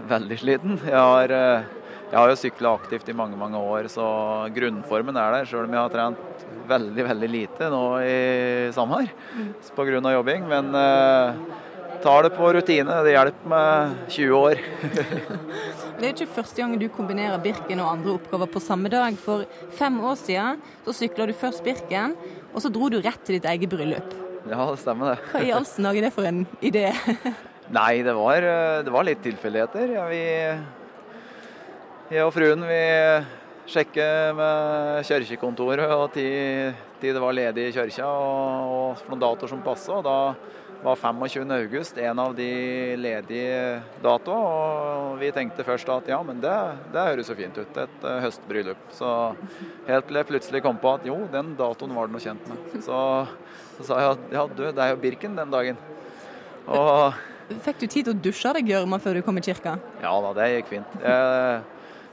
veldig 0.09 0.37
sliten. 0.41 0.79
Jeg 0.83 0.97
har, 0.97 1.31
eh, 1.31 1.67
jeg 2.09 2.17
har 2.17 2.31
jo 2.31 2.39
sykla 2.41 2.73
aktivt 2.75 3.09
i 3.11 3.15
mange, 3.15 3.37
mange 3.39 3.61
år, 3.61 3.87
så 3.93 4.05
grunnformen 4.55 5.15
er 5.15 5.37
der. 5.37 5.47
Sjøl 5.47 5.67
om 5.67 5.77
jeg 5.77 5.83
har 5.83 5.93
trent 5.93 6.45
veldig, 6.69 7.05
veldig 7.11 7.29
lite 7.29 7.69
nå 7.71 7.83
i 8.03 8.17
Samar 8.75 9.07
mm. 9.09 9.53
pga. 9.75 10.13
jobbing. 10.13 10.47
Men 10.49 10.73
uh, 10.75 11.37
tar 12.03 12.25
det 12.25 12.31
på 12.35 12.49
rutine. 12.55 12.95
Det 13.05 13.13
hjelper 13.13 13.51
med 13.51 13.97
20 14.15 14.37
år. 14.37 14.61
Det 15.99 16.07
er 16.07 16.13
ikke 16.13 16.31
første 16.31 16.61
gang 16.61 16.77
du 16.79 16.85
kombinerer 16.95 17.41
Birken 17.43 17.81
og 17.83 17.89
andre 17.91 18.13
oppgaver 18.15 18.47
på 18.53 18.61
samme 18.63 18.87
dag. 18.91 19.17
For 19.19 19.43
fem 19.75 19.97
år 19.99 20.15
siden 20.19 20.61
så 20.85 20.95
sykla 20.95 21.27
du 21.27 21.35
først 21.35 21.63
Birken, 21.65 22.15
og 22.53 22.63
så 22.63 22.71
dro 22.71 22.87
du 22.91 23.01
rett 23.03 23.19
til 23.27 23.35
ditt 23.35 23.47
eget 23.51 23.71
bryllup. 23.71 24.15
Ja, 24.47 24.63
det 24.71 24.79
stemmer 24.79 25.11
det. 25.13 25.17
Hva 25.33 25.43
i 25.43 25.51
all 25.53 25.67
dag 25.67 25.99
er 25.99 26.07
det 26.07 26.13
for 26.15 26.29
en 26.29 26.45
idé? 26.63 26.85
Nei, 27.79 28.01
det 28.05 28.15
var, 28.17 28.47
det 28.85 28.93
var 28.95 29.05
litt 29.05 29.19
tilfeldigheter. 29.21 29.91
Ja, 29.93 30.07
vi, 30.09 30.23
jeg 32.15 32.25
og 32.25 32.31
fruen 32.33 32.63
vi 32.65 32.79
sjekker 33.69 34.31
med 34.39 35.03
kirkekontoret 35.05 35.91
og 35.93 36.07
tid, 36.15 36.79
tid 37.01 37.13
det 37.13 37.21
var 37.21 37.35
ledig 37.37 37.67
i 37.69 37.75
kirka, 37.75 38.07
og, 38.07 38.95
og 38.95 39.11
noen 39.11 39.21
datoer 39.21 39.51
som 39.51 39.61
passa. 39.67 39.99
Da 40.05 40.15
var 40.83 40.95
25. 40.95 41.51
august 41.51 41.97
en 41.97 42.19
av 42.19 42.35
de 42.35 42.49
ledige 42.95 43.81
datoene. 44.03 44.51
Og 45.09 45.17
vi 45.19 45.31
tenkte 45.35 45.65
først 45.67 45.89
at 45.91 46.11
ja, 46.11 46.19
men 46.25 46.39
det, 46.43 46.55
det 46.93 47.05
høres 47.11 47.31
jo 47.31 47.37
fint 47.37 47.57
ut, 47.59 47.79
et 47.83 48.05
uh, 48.05 48.19
høstbryllup. 48.23 48.85
Så 48.95 49.09
helt 49.87 50.07
til 50.07 50.21
jeg 50.21 50.29
plutselig 50.29 50.63
kom 50.65 50.79
på 50.79 50.93
at 50.95 51.07
jo, 51.07 51.17
den 51.33 51.55
datoen 51.59 51.95
var 51.95 52.07
det 52.07 52.15
noe 52.15 52.23
kjent 52.23 52.51
med. 52.51 52.77
Så, 52.85 52.99
så 53.79 53.89
sa 53.89 54.03
jeg 54.03 54.13
at 54.15 54.37
ja, 54.37 54.45
du, 54.47 54.63
det 54.67 54.85
er 54.85 54.93
jo 54.93 55.01
Birken 55.03 55.35
den 55.39 55.51
dagen. 55.53 55.81
Og 56.69 57.25
Fikk 57.65 57.79
du 57.81 57.87
tid 57.87 58.05
til 58.05 58.13
å 58.13 58.21
dusje 58.29 58.51
deg, 58.59 58.67
Gjørma, 58.69 58.99
før 59.01 59.17
du 59.17 59.23
kom 59.25 59.39
i 59.39 59.43
kirka? 59.43 59.73
Ja 60.03 60.11
da, 60.21 60.33
det 60.37 60.51
gikk 60.51 60.67
fint. 60.75 60.97
Jeg 61.01 61.63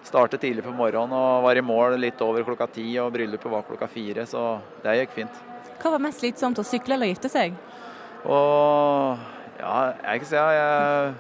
startet 0.09 0.40
tidlig 0.40 0.64
på 0.64 0.72
morgenen 0.72 1.12
og 1.12 1.44
var 1.44 1.59
i 1.61 1.64
mål 1.66 1.98
litt 2.00 2.22
over 2.24 2.46
klokka 2.46 2.70
ti, 2.72 2.87
og 3.02 3.11
bryllupet 3.12 3.52
var 3.52 3.66
klokka 3.68 3.88
fire, 3.90 4.24
så 4.31 4.46
det 4.85 4.94
gikk 5.02 5.12
fint. 5.18 5.42
Hva 5.83 5.92
var 5.92 6.00
mest 6.07 6.22
slitsomt, 6.22 6.62
å 6.62 6.64
sykle 6.64 6.96
eller 6.96 7.12
gifte 7.12 7.29
seg? 7.29 7.59
Og 8.26 9.60
ja, 9.60 9.76
jeg 10.02 10.22
kan 10.22 10.28
si 10.28 10.36
jeg, 10.36 11.14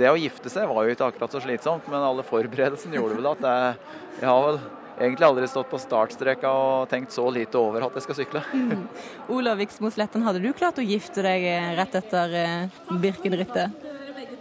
Det 0.00 0.08
å 0.10 0.18
gifte 0.18 0.52
seg 0.52 0.66
var 0.70 0.86
jo 0.86 0.96
ikke 0.96 1.10
akkurat 1.12 1.36
så 1.36 1.42
slitsomt, 1.44 1.86
men 1.92 2.02
alle 2.02 2.24
forberedelsene 2.26 2.98
gjorde 2.98 3.20
vel 3.20 3.30
at 3.30 3.46
jeg, 3.46 3.76
jeg 4.22 4.30
har 4.30 4.46
vel 4.48 4.60
egentlig 4.96 5.26
aldri 5.28 5.48
stått 5.50 5.68
på 5.70 5.80
startstreka 5.80 6.50
og 6.50 6.88
tenkt 6.90 7.12
så 7.14 7.26
lite 7.32 7.60
over 7.60 7.84
at 7.86 7.98
jeg 7.98 8.06
skal 8.06 8.18
sykle. 8.22 8.42
Olav 9.36 9.60
Viksmo 9.60 9.92
Sletten, 9.92 10.24
hadde 10.26 10.42
du 10.42 10.50
klart 10.56 10.80
å 10.80 10.86
gifte 10.86 11.24
deg 11.26 11.46
rett 11.78 12.00
etter 12.00 12.38
eh, 12.40 12.80
Birkenrittet? 13.04 13.95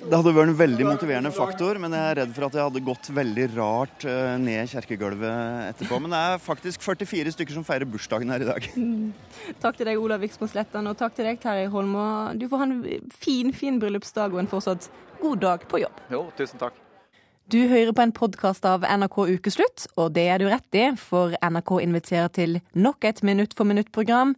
Det 0.05 0.13
hadde 0.13 0.31
vært 0.35 0.51
en 0.51 0.57
veldig 0.59 0.85
motiverende 0.85 1.31
faktor, 1.33 1.79
men 1.81 1.93
jeg 1.97 2.11
er 2.11 2.19
redd 2.19 2.33
for 2.35 2.45
at 2.45 2.57
jeg 2.57 2.67
hadde 2.67 2.81
gått 2.85 3.07
veldig 3.17 3.45
rart 3.55 4.05
eh, 4.05 4.35
ned 4.37 4.69
kjerkegulvet 4.69 5.71
etterpå. 5.71 5.97
Men 6.03 6.13
det 6.13 6.19
er 6.27 6.43
faktisk 6.45 6.85
44 6.85 7.33
stykker 7.33 7.57
som 7.57 7.65
feirer 7.65 7.89
bursdagen 7.89 8.29
her 8.29 8.45
i 8.45 8.49
dag. 8.51 8.69
Mm. 8.77 9.09
Takk 9.63 9.79
til 9.79 9.89
deg, 9.89 9.97
Olav 9.97 10.21
Viksmo 10.21 10.45
Slettan, 10.51 10.85
og 10.91 10.99
takk 10.99 11.17
til 11.17 11.25
deg, 11.25 11.41
Terje 11.41 11.73
Holm. 11.73 11.97
Du 12.37 12.45
får 12.51 12.61
ha 12.61 12.69
en 12.69 13.11
fin, 13.17 13.49
fin 13.55 13.81
bryllupsdag 13.81 14.35
og 14.35 14.45
en 14.45 14.51
fortsatt 14.51 14.91
god 15.23 15.45
dag 15.49 15.69
på 15.73 15.81
jobb. 15.87 16.03
Jo, 16.13 16.27
tusen 16.37 16.61
takk. 16.61 16.84
Du 17.45 17.59
hører 17.69 17.91
på 17.93 18.01
en 18.01 18.09
podkast 18.09 18.63
av 18.65 18.81
NRK 18.89 19.19
Ukeslutt, 19.35 19.83
og 20.01 20.15
det 20.15 20.23
er 20.33 20.41
du 20.41 20.47
rett 20.49 20.77
i, 20.79 20.87
for 20.97 21.35
NRK 21.45 21.75
inviterer 21.83 22.31
til 22.33 22.55
nok 22.73 23.05
et 23.05 23.21
Minutt 23.21 23.53
for 23.53 23.69
minutt-program. 23.69 24.31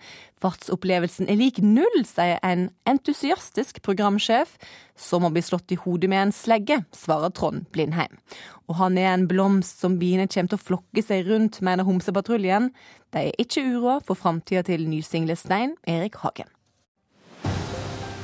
Fartsopplevelsen 0.43 1.31
er 1.31 1.39
lik 1.39 1.61
null, 1.63 2.03
sier 2.03 2.35
en 2.43 2.65
entusiastisk 2.83 3.79
programsjef. 3.87 4.57
Som 4.99 5.23
å 5.23 5.31
bli 5.31 5.45
slått 5.45 5.71
i 5.71 5.79
hodet 5.79 6.11
med 6.11 6.25
en 6.25 6.35
slegge, 6.35 6.81
svarer 6.91 7.31
Trond 7.31 7.63
Blindheim. 7.71 8.19
Og 8.67 8.75
han 8.81 8.99
er 8.99 9.13
en 9.13 9.23
blomst 9.31 9.79
som 9.79 9.95
biene 10.01 10.27
kommer 10.27 10.51
til 10.51 10.59
å 10.59 10.65
flokke 10.67 11.05
seg 11.07 11.31
rundt, 11.31 11.61
mener 11.63 11.87
Homsepatruljen. 11.87 12.73
De 13.15 13.23
er 13.29 13.39
ikke 13.39 13.63
uroa 13.71 14.01
for 14.03 14.19
framtida 14.19 14.67
til 14.67 14.83
nysingle 14.91 15.39
Stein 15.39 15.77
Erik 15.87 16.19
Hagen. 16.25 16.51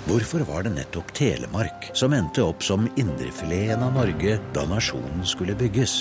Hvorfor 0.04 0.42
var 0.44 0.66
det 0.66 0.74
nettopp 0.76 1.14
Telemark 1.16 1.86
som 1.96 2.12
endte 2.12 2.44
opp 2.44 2.60
som 2.66 2.90
indrefileten 3.00 3.86
av 3.86 3.94
Norge 3.96 4.34
da 4.52 4.66
nasjonen 4.68 5.22
skulle 5.24 5.56
bygges? 5.56 5.94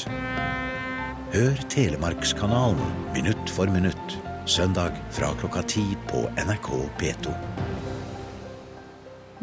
Hør 1.30 1.60
Telemarkskanalen 1.70 2.96
minutt 3.14 3.52
for 3.54 3.70
minutt, 3.70 4.16
søndag 4.50 4.98
fra 5.14 5.30
klokka 5.38 5.62
ti 5.70 5.84
på 6.10 6.24
NRK 6.34 6.72
P2. 6.98 7.36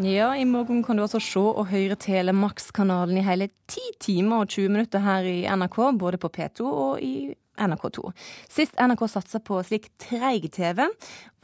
Ja, 0.04 0.34
i 0.36 0.44
morgen 0.44 0.84
kan 0.84 1.00
du 1.00 1.06
altså 1.06 1.24
se 1.24 1.40
og 1.40 1.72
høre 1.72 1.96
Telemarkskanalen 1.96 3.22
i 3.22 3.24
hele 3.24 3.48
10 3.72 3.96
timer 4.04 4.44
og 4.44 4.52
20 4.52 4.76
minutter 4.76 5.08
her 5.08 5.24
i 5.24 5.38
NRK, 5.48 5.80
både 6.04 6.20
på 6.20 6.34
P2 6.36 6.68
og 6.68 7.00
i 7.00 7.32
NRK2. 7.60 8.12
Sist 8.52 8.76
NRK 8.80 9.08
satsa 9.08 9.40
på 9.40 9.64
slik 9.64 9.88
treig-TV, 10.04 10.84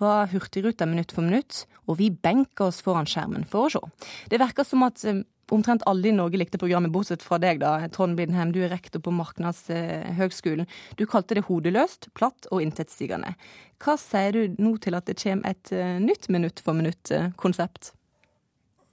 var 0.04 0.30
Hurtigruta 0.32 0.88
minutt 0.88 1.16
for 1.16 1.24
minutt, 1.24 1.64
og 1.86 2.00
vi 2.02 2.12
benker 2.12 2.70
oss 2.70 2.82
foran 2.86 3.08
skjermen 3.10 3.48
for 3.50 3.68
å 3.68 3.74
se. 3.76 4.10
Det 4.32 4.40
virker 4.42 4.68
som 4.68 4.86
at 4.88 5.04
eh, 5.08 5.24
omtrent 5.54 5.86
alle 5.90 6.10
i 6.10 6.16
Norge 6.16 6.40
likte 6.42 6.60
programmet, 6.62 6.94
bortsett 6.94 7.26
fra 7.26 7.40
deg, 7.42 7.60
da, 7.62 7.78
Trond 7.94 8.18
Blindheim. 8.18 8.54
Du 8.56 8.62
er 8.66 8.74
rektor 8.74 9.04
på 9.04 9.14
Marknadshøgskolen. 9.16 10.70
Du 10.98 11.06
kalte 11.10 11.38
det 11.38 11.46
hodeløst, 11.50 12.10
platt 12.18 12.50
og 12.52 12.64
intetsigende. 12.66 13.36
Hva 13.84 13.98
sier 14.02 14.34
du 14.34 14.58
nå 14.58 14.78
til 14.82 14.98
at 14.98 15.06
det 15.10 15.20
kommer 15.22 15.54
et 15.54 15.74
uh, 15.76 16.00
nytt 16.02 16.30
minutt 16.34 16.64
for 16.66 16.78
minutt-konsept? 16.78 17.94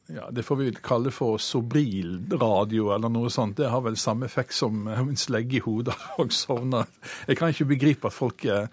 ja, 0.07 0.31
Det 0.31 0.43
får 0.43 0.57
vi 0.57 0.73
kalle 0.83 1.11
for 1.11 1.39
sobril 1.39 2.19
radio 2.31 2.91
eller 2.95 3.13
noe 3.13 3.31
sånt. 3.31 3.57
Det 3.57 3.71
har 3.71 3.85
vel 3.85 3.97
samme 3.97 4.27
effekt 4.27 4.55
som 4.55 4.87
en 4.93 5.17
slegge 5.17 5.59
i 5.59 5.65
hodet. 5.65 5.97
og 6.19 6.33
sovner. 6.33 6.91
Jeg 7.29 7.39
kan 7.39 7.53
ikke 7.53 7.71
begripe 7.75 8.11
at 8.11 8.17
folk 8.17 8.45
eh, 8.45 8.69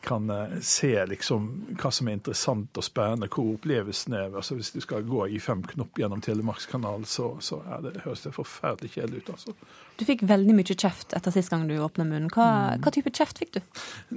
kan 0.00 0.30
eh, 0.30 0.58
se 0.60 0.92
liksom 1.06 1.48
hva 1.80 1.90
som 1.94 2.08
er 2.08 2.18
interessant 2.18 2.78
og 2.78 2.86
spennende, 2.86 3.28
hvor 3.32 3.54
opplevelsen 3.56 4.14
er. 4.14 4.30
Altså 4.36 4.58
Hvis 4.58 4.72
du 4.74 4.80
skal 4.84 5.06
gå 5.08 5.26
i 5.26 5.40
fem 5.42 5.62
knopp 5.74 5.98
gjennom 5.98 6.22
Telemarkskanalen, 6.24 7.04
så, 7.04 7.34
så 7.40 7.60
det 7.84 8.00
høres 8.04 8.24
det 8.26 8.34
forferdelig 8.36 8.94
kjedelig 8.96 9.24
ut. 9.24 9.34
altså. 9.36 9.56
Du 9.98 10.04
fikk 10.06 10.22
veldig 10.30 10.54
mye 10.54 10.76
kjeft 10.78 11.12
etter 11.16 11.34
sist 11.34 11.50
gang 11.50 11.64
du 11.66 11.74
åpna 11.82 12.04
munnen. 12.06 12.30
Hva, 12.30 12.46
mm. 12.78 12.82
hva, 12.84 12.92
type 12.94 13.10
kjeft 13.14 13.40
fikk 13.42 13.56
du? 13.56 13.60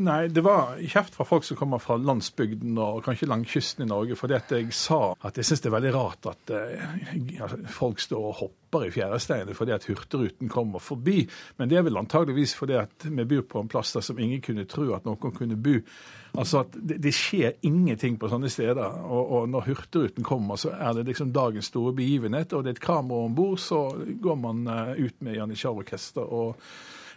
Nei, 0.05 0.27
Det 0.29 0.43
var 0.45 0.77
kjeft 0.77 1.17
fra 1.17 1.25
folk 1.25 1.47
som 1.47 1.57
kommer 1.57 1.81
fra 1.81 1.97
landsbygden 1.97 2.77
og 2.77 3.01
kanskje 3.07 3.29
langkysten 3.31 3.87
i 3.87 3.89
Norge. 3.89 4.17
Fordi 4.19 4.37
at 4.37 4.53
jeg 4.53 4.69
sa 4.77 5.15
at 5.25 5.39
jeg 5.41 5.49
syns 5.49 5.65
det 5.65 5.71
er 5.71 5.77
veldig 5.79 5.93
rart 5.95 6.29
at 6.29 6.53
eh, 6.53 7.65
folk 7.73 8.03
står 8.03 8.27
og 8.29 8.37
hopper 8.43 8.87
i 8.87 8.93
fjæresteinene 8.93 9.57
fordi 9.57 9.73
at 9.75 9.89
Hurtigruten 9.89 10.51
kommer 10.53 10.83
forbi. 10.83 11.23
Men 11.57 11.71
det 11.71 11.81
er 11.81 11.87
vel 11.89 11.97
antageligvis 11.97 12.53
fordi 12.59 12.77
at 12.77 13.09
vi 13.09 13.29
bor 13.33 13.47
på 13.49 13.65
en 13.65 13.71
plass 13.71 13.95
der 13.97 14.05
som 14.05 14.21
ingen 14.21 14.43
kunne 14.45 14.69
tro 14.69 14.91
at 14.93 15.09
noen 15.09 15.33
kunne 15.33 15.57
bo. 15.57 15.79
Altså 16.37 16.61
at 16.63 16.75
det, 16.77 17.01
det 17.03 17.11
skjer 17.15 17.57
ingenting 17.67 18.15
på 18.19 18.29
sånne 18.31 18.49
steder. 18.51 19.01
Og, 19.03 19.33
og 19.35 19.49
når 19.51 19.67
Hurtigruten 19.67 20.23
kommer, 20.27 20.59
så 20.61 20.71
er 20.77 20.95
det 20.95 21.09
liksom 21.09 21.33
dagens 21.35 21.71
store 21.71 21.93
begivenhet. 21.97 22.53
Og 22.53 22.63
det 22.63 22.73
er 22.73 22.79
et 22.79 22.85
kamera 22.85 23.27
om 23.27 23.35
bord, 23.35 23.59
så 23.59 23.83
går 24.23 24.39
man 24.39 24.63
uh, 24.69 24.95
ut 24.95 25.17
med 25.19 25.37
Janitsjar-orkester. 25.39 26.23
og 26.23 26.55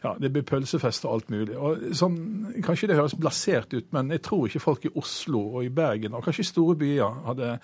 ja, 0.05 0.11
det 0.21 0.29
blir 0.35 0.45
pølsefest 0.45 1.07
og 1.07 1.15
alt 1.15 1.31
mulig. 1.33 1.55
Og 1.57 1.95
sånn, 1.97 2.17
kanskje 2.65 2.91
det 2.91 2.99
høres 2.99 3.17
blasert 3.17 3.73
ut, 3.73 3.87
men 3.97 4.13
jeg 4.13 4.21
tror 4.27 4.51
ikke 4.51 4.61
folk 4.61 4.85
i 4.85 4.93
Oslo 5.01 5.41
og 5.55 5.65
i 5.65 5.73
Bergen 5.73 6.13
og 6.13 6.27
kanskje 6.27 6.45
i 6.45 6.51
store 6.51 6.77
byer 6.77 7.23
hadde 7.25 7.55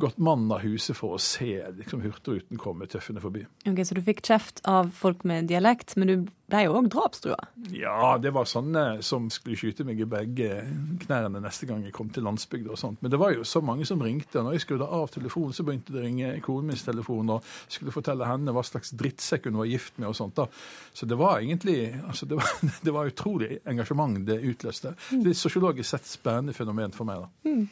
gått 0.00 0.18
mann 0.18 0.48
av 0.52 0.64
huset 0.64 0.96
for 0.98 1.16
å 1.16 1.22
se 1.22 1.52
liksom, 1.78 2.02
Hurtigruten 2.04 2.60
komme 2.60 2.88
tøffende 2.90 3.22
forbi. 3.22 3.44
Ok, 3.68 3.84
Så 3.86 3.96
du 3.96 4.02
fikk 4.04 4.22
kjeft 4.26 4.62
av 4.68 4.92
folk 4.96 5.24
med 5.28 5.50
dialekt, 5.50 5.96
men 6.00 6.08
du 6.08 6.16
ble 6.50 6.64
jo 6.64 6.74
òg 6.78 6.88
drapstrua? 6.90 7.38
Ja, 7.74 8.16
det 8.18 8.32
var 8.34 8.48
sånne 8.48 8.84
som 9.06 9.28
skulle 9.32 9.58
skyte 9.58 9.84
meg 9.86 10.00
i 10.02 10.08
begge 10.08 10.62
knærne 11.04 11.42
neste 11.42 11.68
gang 11.68 11.84
jeg 11.86 11.94
kom 11.94 12.10
til 12.12 12.26
landsbygda 12.26 12.72
og 12.74 12.80
sånt. 12.80 13.00
Men 13.02 13.12
det 13.12 13.20
var 13.22 13.34
jo 13.34 13.46
så 13.46 13.62
mange 13.64 13.86
som 13.88 14.02
ringte. 14.02 14.42
Når 14.42 14.56
jeg 14.56 14.64
skrudde 14.66 14.88
av 14.88 15.10
telefonen, 15.14 15.54
så 15.56 15.66
begynte 15.66 15.94
det 15.94 16.02
å 16.02 16.06
ringe 16.06 16.32
konen 16.44 16.72
min 16.72 16.80
telefon 16.80 17.34
og 17.36 17.50
skulle 17.68 17.94
fortelle 17.94 18.28
henne 18.28 18.54
hva 18.56 18.64
slags 18.66 18.94
drittsekk 18.98 19.50
hun 19.50 19.60
var 19.62 19.70
gift 19.70 20.00
med 20.00 20.10
og 20.10 20.16
sånt. 20.18 20.36
da. 20.40 20.48
Så 20.96 21.06
det 21.06 21.18
var 21.20 21.38
egentlig 21.38 21.78
altså 22.00 22.26
det 22.30 22.40
var, 22.40 22.50
det 22.86 22.96
var 22.96 23.12
utrolig 23.12 23.60
engasjement 23.68 24.18
det 24.26 24.40
utløste. 24.50 24.96
Det 25.10 25.34
er 25.34 25.38
sosiologisk 25.38 25.92
sett 25.92 26.08
spennende 26.10 26.56
fenomen 26.56 26.96
for 26.96 27.08
meg. 27.08 27.22
da. 27.22 27.50
Mm. 27.50 27.68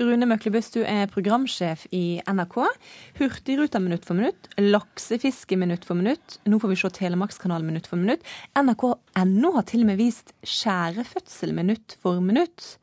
Rune 0.00 0.28
Møklebust, 0.28 0.76
du 0.76 0.84
er 0.84 1.08
programsjef 1.12 1.67
i 1.94 2.20
NRK. 2.24 2.58
Hurtigruta 3.18 3.80
minutt 3.82 4.06
for 4.08 4.18
minutt, 4.18 4.48
laksefiske 4.60 5.58
minutt 5.60 5.86
for 5.88 5.98
minutt. 5.98 6.38
Nå 6.48 6.60
får 6.62 6.72
vi 6.72 6.80
se 6.80 6.92
Telemarkskanalen 7.00 7.68
minutt 7.68 7.88
for 7.90 8.00
minutt. 8.00 8.24
NRK.no 8.58 9.54
har 9.54 9.68
til 9.68 9.84
og 9.84 9.90
med 9.90 10.00
vist 10.00 10.34
skjærefødsel 10.46 11.54
minutt 11.56 11.96
for 12.02 12.22
minutt. 12.24 12.76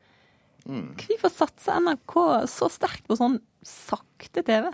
Mm. 0.66 0.94
Hvorfor 0.98 1.30
satser 1.30 1.78
NRK 1.82 2.16
så 2.50 2.68
sterkt 2.72 3.06
på 3.06 3.18
sånn 3.18 3.38
sakte 3.66 4.42
TV? 4.46 4.72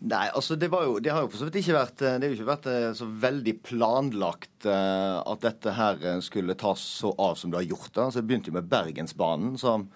Nei, 0.00 0.26
altså 0.32 0.56
det, 0.56 0.70
jo, 0.72 0.94
det, 1.02 1.10
har 1.12 1.26
jo 1.26 1.28
for 1.28 1.42
så 1.42 1.46
vidt 1.50 1.58
ikke 1.60 1.74
vært 1.76 1.98
Det 2.00 2.12
har 2.14 2.30
jo 2.30 2.36
ikke 2.38 2.48
vært 2.48 2.68
eh, 2.72 2.86
så 2.96 3.04
veldig 3.20 3.52
planlagt 3.66 4.64
uh, 4.64 5.20
at 5.28 5.42
dette 5.44 5.74
her 5.76 6.06
skulle 6.24 6.56
tas 6.56 6.80
så 6.80 7.12
av 7.20 7.36
som 7.36 7.52
det 7.52 7.60
har 7.60 7.68
gjort. 7.68 7.90
da. 7.96 8.06
Så 8.08 8.22
Det 8.22 8.30
begynte 8.30 8.48
jo 8.48 8.56
med 8.56 8.70
Bergensbanen, 8.70 9.58
som, 9.60 9.90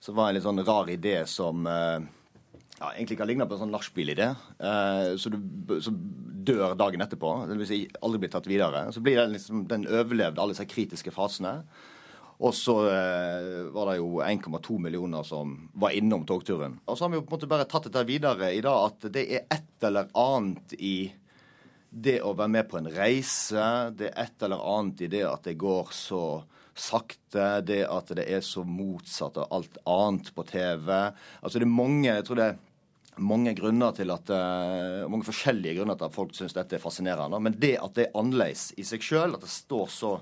som 0.00 0.16
var 0.16 0.30
en 0.30 0.38
litt 0.38 0.46
sånn 0.46 0.64
rar 0.64 0.88
idé 0.92 1.18
som 1.28 1.68
uh, 1.68 2.00
ja, 2.80 2.90
egentlig 2.94 3.16
ikke 3.18 3.24
har 3.26 3.28
lignet 3.28 3.48
på 3.50 3.58
en 3.58 3.62
sånn 3.66 3.74
nachspiel-idé. 3.74 4.30
Uh, 4.56 5.12
så 5.20 5.32
så 5.84 5.92
dør 6.40 6.74
dagen 6.78 7.04
etterpå. 7.04 7.32
Vil 7.50 7.68
si 7.68 7.80
aldri 8.00 8.24
blir 8.24 8.32
tatt 8.32 8.48
videre. 8.48 8.86
Så 8.94 9.02
blir 9.04 9.20
den 9.20 9.34
liksom, 9.36 9.66
den 9.70 9.86
overlevd 9.88 10.40
alle 10.40 10.54
disse 10.54 10.68
kritiske 10.70 11.12
fasene. 11.14 11.58
Og 12.40 12.54
så 12.56 12.74
eh, 12.88 13.66
var 13.74 13.90
det 13.90 13.98
jo 13.98 14.22
1,2 14.24 14.78
millioner 14.80 15.26
som 15.28 15.52
var 15.76 15.92
innom 15.92 16.24
togturen. 16.24 16.78
Og 16.88 16.96
så 16.96 17.04
har 17.04 17.12
vi 17.12 17.18
jo 17.18 17.24
på 17.26 17.34
en 17.34 17.36
måte 17.36 17.50
bare 17.50 17.66
tatt 17.68 17.90
dette 17.90 18.06
videre 18.08 18.48
i 18.56 18.62
dag, 18.64 18.86
at 18.88 19.10
det 19.12 19.26
er 19.28 19.42
et 19.52 19.84
eller 19.84 20.08
annet 20.16 20.72
i 20.80 21.10
det 21.90 22.20
å 22.24 22.32
være 22.38 22.54
med 22.54 22.70
på 22.70 22.78
en 22.80 22.88
reise. 22.94 23.66
Det 23.92 24.08
er 24.08 24.24
et 24.24 24.46
eller 24.46 24.64
annet 24.72 25.04
i 25.04 25.10
det 25.12 25.26
at 25.28 25.44
det 25.50 25.58
går 25.60 25.92
så 25.92 26.24
sakte. 26.72 27.60
Det 27.66 27.82
at 27.84 28.14
det 28.16 28.24
er 28.24 28.40
så 28.46 28.64
motsatt 28.64 29.36
av 29.42 29.52
alt 29.58 29.76
annet 29.84 30.32
på 30.32 30.46
TV. 30.48 30.88
Altså 31.42 31.60
det 31.60 31.68
er 31.68 31.76
mange 31.76 32.08
jeg 32.08 32.24
tror 32.24 32.40
det 32.40 32.48
er 32.48 32.60
mange 33.18 33.54
grunner 33.58 33.94
til 33.96 34.12
at, 34.14 34.30
uh, 34.30 35.08
mange 35.10 35.26
forskjellige 35.26 35.80
grunner 35.80 35.98
til 35.98 36.08
at 36.08 36.14
folk 36.14 36.34
syns 36.36 36.54
dette 36.56 36.78
er 36.78 36.82
fascinerende. 36.82 37.40
Men 37.42 37.56
det 37.58 37.76
at 37.82 37.96
det 37.96 38.08
er 38.08 38.20
annerledes 38.20 38.70
i 38.78 38.86
seg 38.86 39.04
sjøl, 39.04 39.34
at 39.34 39.44
det 39.44 39.52
står 39.52 39.90
så 39.92 40.12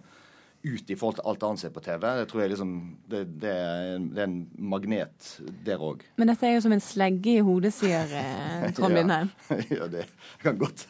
ut 0.69 0.91
i 0.91 0.97
forhold 0.99 1.19
til 1.19 1.29
alt 1.31 1.45
annet 1.47 1.63
som 1.63 1.69
er 1.69 1.75
på 1.75 1.83
TV. 1.85 2.05
Det 2.21 2.27
tror 2.31 2.43
jeg 2.43 2.53
liksom, 2.53 2.75
det, 3.11 3.23
det, 3.43 3.53
er, 3.53 3.95
en, 3.97 4.07
det 4.15 4.23
er, 4.23 4.29
en, 4.29 4.39
magnet 4.59 5.31
der 5.67 5.83
òg. 5.85 6.05
Men 6.21 6.33
dette 6.33 6.49
er 6.49 6.57
jo 6.57 6.65
som 6.65 6.75
en 6.77 6.83
slegge 6.85 7.39
i 7.39 7.45
hodet, 7.45 7.73
sier 7.77 8.15
eh, 8.21 8.69
Trond 8.77 8.97
Lindheim. 8.97 9.31
ja, 9.79 9.89
det 9.91 10.07
kan 10.43 10.59
godt, 10.61 10.87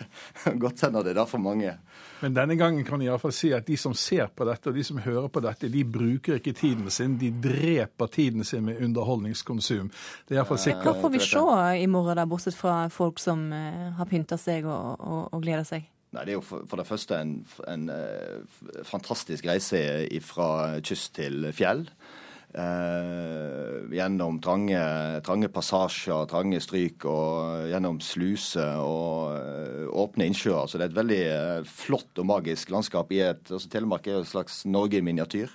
godt 0.60 0.86
hende 0.86 1.04
det 1.06 1.14
er 1.14 1.20
derfor 1.22 1.42
mange. 1.42 1.74
Men 2.20 2.34
denne 2.34 2.56
gangen 2.58 2.86
kan 2.86 3.02
jeg 3.02 3.12
iallfall 3.12 3.34
si 3.34 3.52
at 3.54 3.66
de 3.68 3.76
som 3.78 3.94
ser 3.94 4.30
på 4.34 4.46
dette, 4.48 4.70
og 4.70 4.78
de 4.78 4.86
som 4.86 4.98
hører 5.02 5.28
på 5.32 5.42
dette, 5.44 5.70
de 5.70 5.84
bruker 5.86 6.40
ikke 6.40 6.54
tiden 6.58 6.90
sin. 6.90 7.18
De 7.20 7.30
dreper 7.30 8.10
tiden 8.14 8.44
sin 8.44 8.66
med 8.66 8.82
underholdningskonsum. 8.82 9.92
Det 10.26 10.34
er 10.34 10.40
iallfall 10.40 10.62
sikkert. 10.62 10.88
Hva 10.88 10.96
får 11.04 11.14
vi 11.14 11.22
se 11.26 11.44
i 11.84 11.86
morgen, 11.90 12.18
da, 12.18 12.26
bortsett 12.28 12.58
fra 12.58 12.80
folk 12.92 13.22
som 13.22 13.48
uh, 13.52 13.94
har 13.98 14.10
pynta 14.10 14.40
seg 14.40 14.66
og, 14.66 14.98
og, 14.98 15.22
og 15.32 15.46
gleder 15.46 15.66
seg? 15.68 15.86
Nei, 16.14 16.24
Det 16.24 16.32
er 16.32 16.38
jo 16.38 16.44
for, 16.46 16.76
det 16.80 16.88
første 16.88 17.18
en, 17.20 17.34
en 17.68 17.90
uh, 17.92 18.82
fantastisk 18.88 19.44
reise 19.48 19.82
fra 20.24 20.78
kyst 20.80 21.14
til 21.18 21.50
fjell. 21.52 21.84
Eh, 22.48 23.74
gjennom 23.92 24.38
trange, 24.40 24.78
trange, 25.20 25.50
passasjer, 25.52 26.24
trange 26.30 26.62
stryk 26.64 27.04
og 27.04 27.66
gjennom 27.68 27.98
sluser 28.00 28.80
og 28.80 29.34
uh, 29.36 29.84
åpne 30.00 30.30
innsjøer. 30.30 30.64
Så 30.64 30.80
det 30.80 30.86
er 30.86 30.94
et 30.94 30.96
veldig 30.96 31.20
flott 31.68 32.22
og 32.22 32.30
magisk 32.30 32.72
landskap. 32.72 33.12
i 33.12 33.20
et, 33.26 33.44
altså 33.52 33.68
Telemark 33.68 34.08
er 34.08 34.16
jo 34.16 34.24
et 34.24 34.32
slags 34.32 34.62
Norge 34.64 34.96
i 34.96 35.04
miniatyr. 35.04 35.52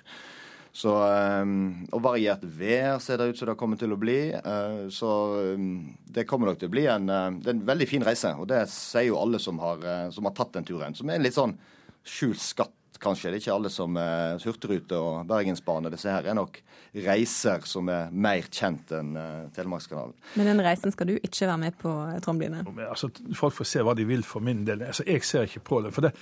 Så, 0.74 0.90
um, 0.90 1.84
og 1.94 2.02
variert 2.02 2.42
vær 2.42 2.98
ser 3.04 3.20
det 3.22 3.28
ut 3.30 3.38
som 3.38 3.52
det 3.52 3.58
kommer 3.60 3.78
til 3.78 3.94
å 3.94 3.98
bli. 4.02 4.18
Uh, 4.34 4.90
så 4.94 5.10
um, 5.54 5.68
det 6.10 6.26
kommer 6.26 6.50
nok 6.50 6.64
til 6.64 6.72
å 6.72 6.74
bli 6.74 6.88
en, 6.90 7.06
det 7.06 7.52
er 7.52 7.54
en 7.54 7.66
veldig 7.68 7.88
fin 7.92 8.06
reise. 8.06 8.32
Og 8.42 8.50
det 8.50 8.64
sier 8.74 9.12
jo 9.12 9.20
alle 9.22 9.38
som 9.42 9.62
har, 9.62 9.84
uh, 9.86 10.08
som 10.14 10.26
har 10.26 10.34
tatt 10.34 10.56
den 10.58 10.66
turen. 10.66 10.98
Som 10.98 11.12
er 11.12 11.20
en 11.20 11.28
litt 11.28 11.38
sånn 11.38 11.54
skjult 12.02 12.42
skatt, 12.42 12.74
kanskje. 13.04 13.30
Det 13.30 13.38
er 13.38 13.44
ikke 13.44 13.58
alle 13.60 13.70
som 13.74 14.00
uh, 14.02 14.42
Hurtigrute 14.42 14.98
og 14.98 15.28
Bergensbane. 15.30 15.92
Disse 15.94 16.10
her 16.10 16.26
er 16.32 16.40
nok 16.40 16.58
reiser 17.06 17.70
som 17.70 17.94
er 17.94 18.10
mer 18.10 18.50
kjent 18.50 18.96
enn 18.98 19.14
Telemarkskanalen. 19.54 20.18
Men 20.38 20.52
den 20.52 20.62
reisen 20.66 20.94
skal 20.94 21.10
du 21.10 21.16
ikke 21.16 21.48
være 21.50 21.62
med 21.68 21.78
på, 21.82 21.94
Trond 22.26 22.42
Bline? 22.42 22.66
Altså, 22.86 23.10
folk 23.38 23.58
får 23.58 23.70
se 23.70 23.86
hva 23.86 23.94
de 23.98 24.06
vil 24.10 24.26
for 24.26 24.46
min 24.46 24.66
del. 24.66 24.86
Altså, 24.90 25.06
jeg 25.10 25.26
ser 25.26 25.50
ikke 25.50 25.66
på 25.70 25.82
det. 25.86 25.94
for 25.94 26.06
det 26.06 26.14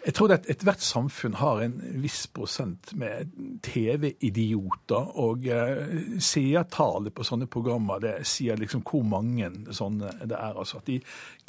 jeg 0.00 0.14
tror 0.16 0.32
at 0.32 0.46
ethvert 0.48 0.80
samfunn 0.80 1.34
har 1.40 1.60
en 1.64 1.74
viss 2.00 2.22
prosent 2.32 2.94
med 2.96 3.34
TV-idioter. 3.66 5.10
Og 5.20 5.44
eh, 5.52 6.16
seertallet 6.24 7.12
på 7.14 7.26
sånne 7.26 7.48
programmer 7.50 8.00
det 8.00 8.14
sier 8.28 8.60
liksom 8.60 8.84
hvor 8.86 9.04
mange 9.04 9.50
sånne 9.76 10.14
det 10.24 10.38
er. 10.38 10.56
altså 10.56 10.80
At 10.80 10.88
de 10.88 11.00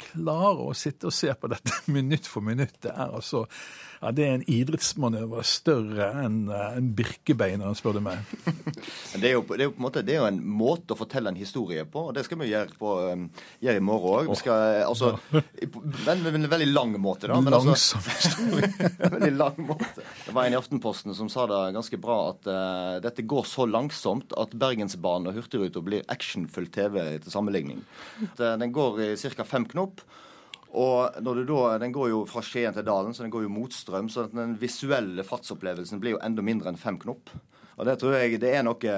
klarer 0.04 0.66
å 0.66 0.76
sitte 0.76 1.08
og 1.08 1.16
se 1.16 1.32
på 1.32 1.52
dette 1.52 1.80
minutt 1.96 2.28
for 2.28 2.44
minutt. 2.44 2.76
Det 2.84 2.92
er 2.92 3.08
altså 3.08 3.46
ja, 4.02 4.10
det 4.10 4.24
er 4.26 4.32
en 4.34 4.44
idrettsmanøver 4.50 5.44
større 5.46 6.08
enn 6.24 6.40
uh, 6.50 6.72
en 6.74 6.88
birkebeineren, 6.98 7.76
spør 7.78 8.00
du 8.00 8.02
meg. 8.02 8.32
det, 9.20 9.28
er 9.28 9.36
jo, 9.36 9.44
det, 9.46 9.60
er 9.60 9.68
jo, 9.68 9.74
på 9.76 9.78
en 9.78 9.86
måte, 9.86 10.02
det 10.02 10.16
er 10.16 10.18
jo 10.18 10.26
en 10.26 10.40
måte 10.42 10.96
å 10.96 10.98
fortelle 10.98 11.30
en 11.30 11.38
historie 11.38 11.84
på, 11.86 12.08
og 12.08 12.16
det 12.16 12.24
skal 12.26 12.40
vi 12.40 12.48
gjøre, 12.50 12.74
på, 12.80 12.94
um, 13.12 13.28
gjøre 13.62 13.78
i 13.78 13.84
morgen 13.86 14.32
òg. 14.32 14.32
Altså, 14.82 15.12
men 16.08 16.26
en 16.40 16.48
veldig 16.50 16.68
lang 16.72 16.96
måte, 16.98 17.30
da. 17.30 17.38
Men, 17.38 17.54
altså, 17.54 17.70
Langsom 17.70 18.08
historie. 18.10 18.90
veldig 19.16 19.32
lang 19.36 19.62
måte. 19.70 20.06
Det 20.26 20.34
var 20.34 20.50
en 20.50 20.56
i 20.56 20.58
Aftenposten 20.58 21.14
som 21.14 21.30
sa 21.30 21.46
det 21.50 21.62
ganske 21.78 22.02
bra, 22.02 22.18
at 22.32 22.50
uh, 22.50 22.96
dette 23.06 23.22
går 23.22 23.46
så 23.46 23.68
langsomt 23.70 24.34
at 24.34 24.58
Bergensbanen 24.58 25.30
og 25.30 25.38
Hurtigruta 25.38 25.84
blir 25.84 26.02
actionfull 26.10 26.66
TV 26.74 26.98
til 27.22 27.30
sammenligning. 27.30 27.86
Den 28.34 28.74
går 28.74 29.00
i 29.06 29.14
ca. 29.22 29.46
fem 29.46 29.70
knop. 29.70 30.02
Og 30.72 31.18
da, 31.20 31.78
Den 31.78 31.92
går 31.92 32.08
jo 32.08 32.24
fra 32.24 32.40
Skien 32.40 32.72
til 32.72 32.84
Dalen, 32.86 33.12
så 33.14 33.22
den 33.24 33.32
går 33.32 33.42
jo 33.44 33.52
mot 33.52 33.72
strøm. 33.72 34.08
Så 34.08 34.28
den 34.32 34.56
visuelle 34.60 35.24
fartsopplevelsen 35.24 36.00
blir 36.00 36.16
jo 36.16 36.22
enda 36.24 36.42
mindre 36.42 36.72
enn 36.72 36.80
fem 36.80 36.98
knop. 36.98 37.32
Og 37.78 37.86
det 37.88 37.96
tror 38.00 38.16
jeg 38.18 38.40
det 38.42 38.52
er 38.56 38.64
noe 38.66 38.96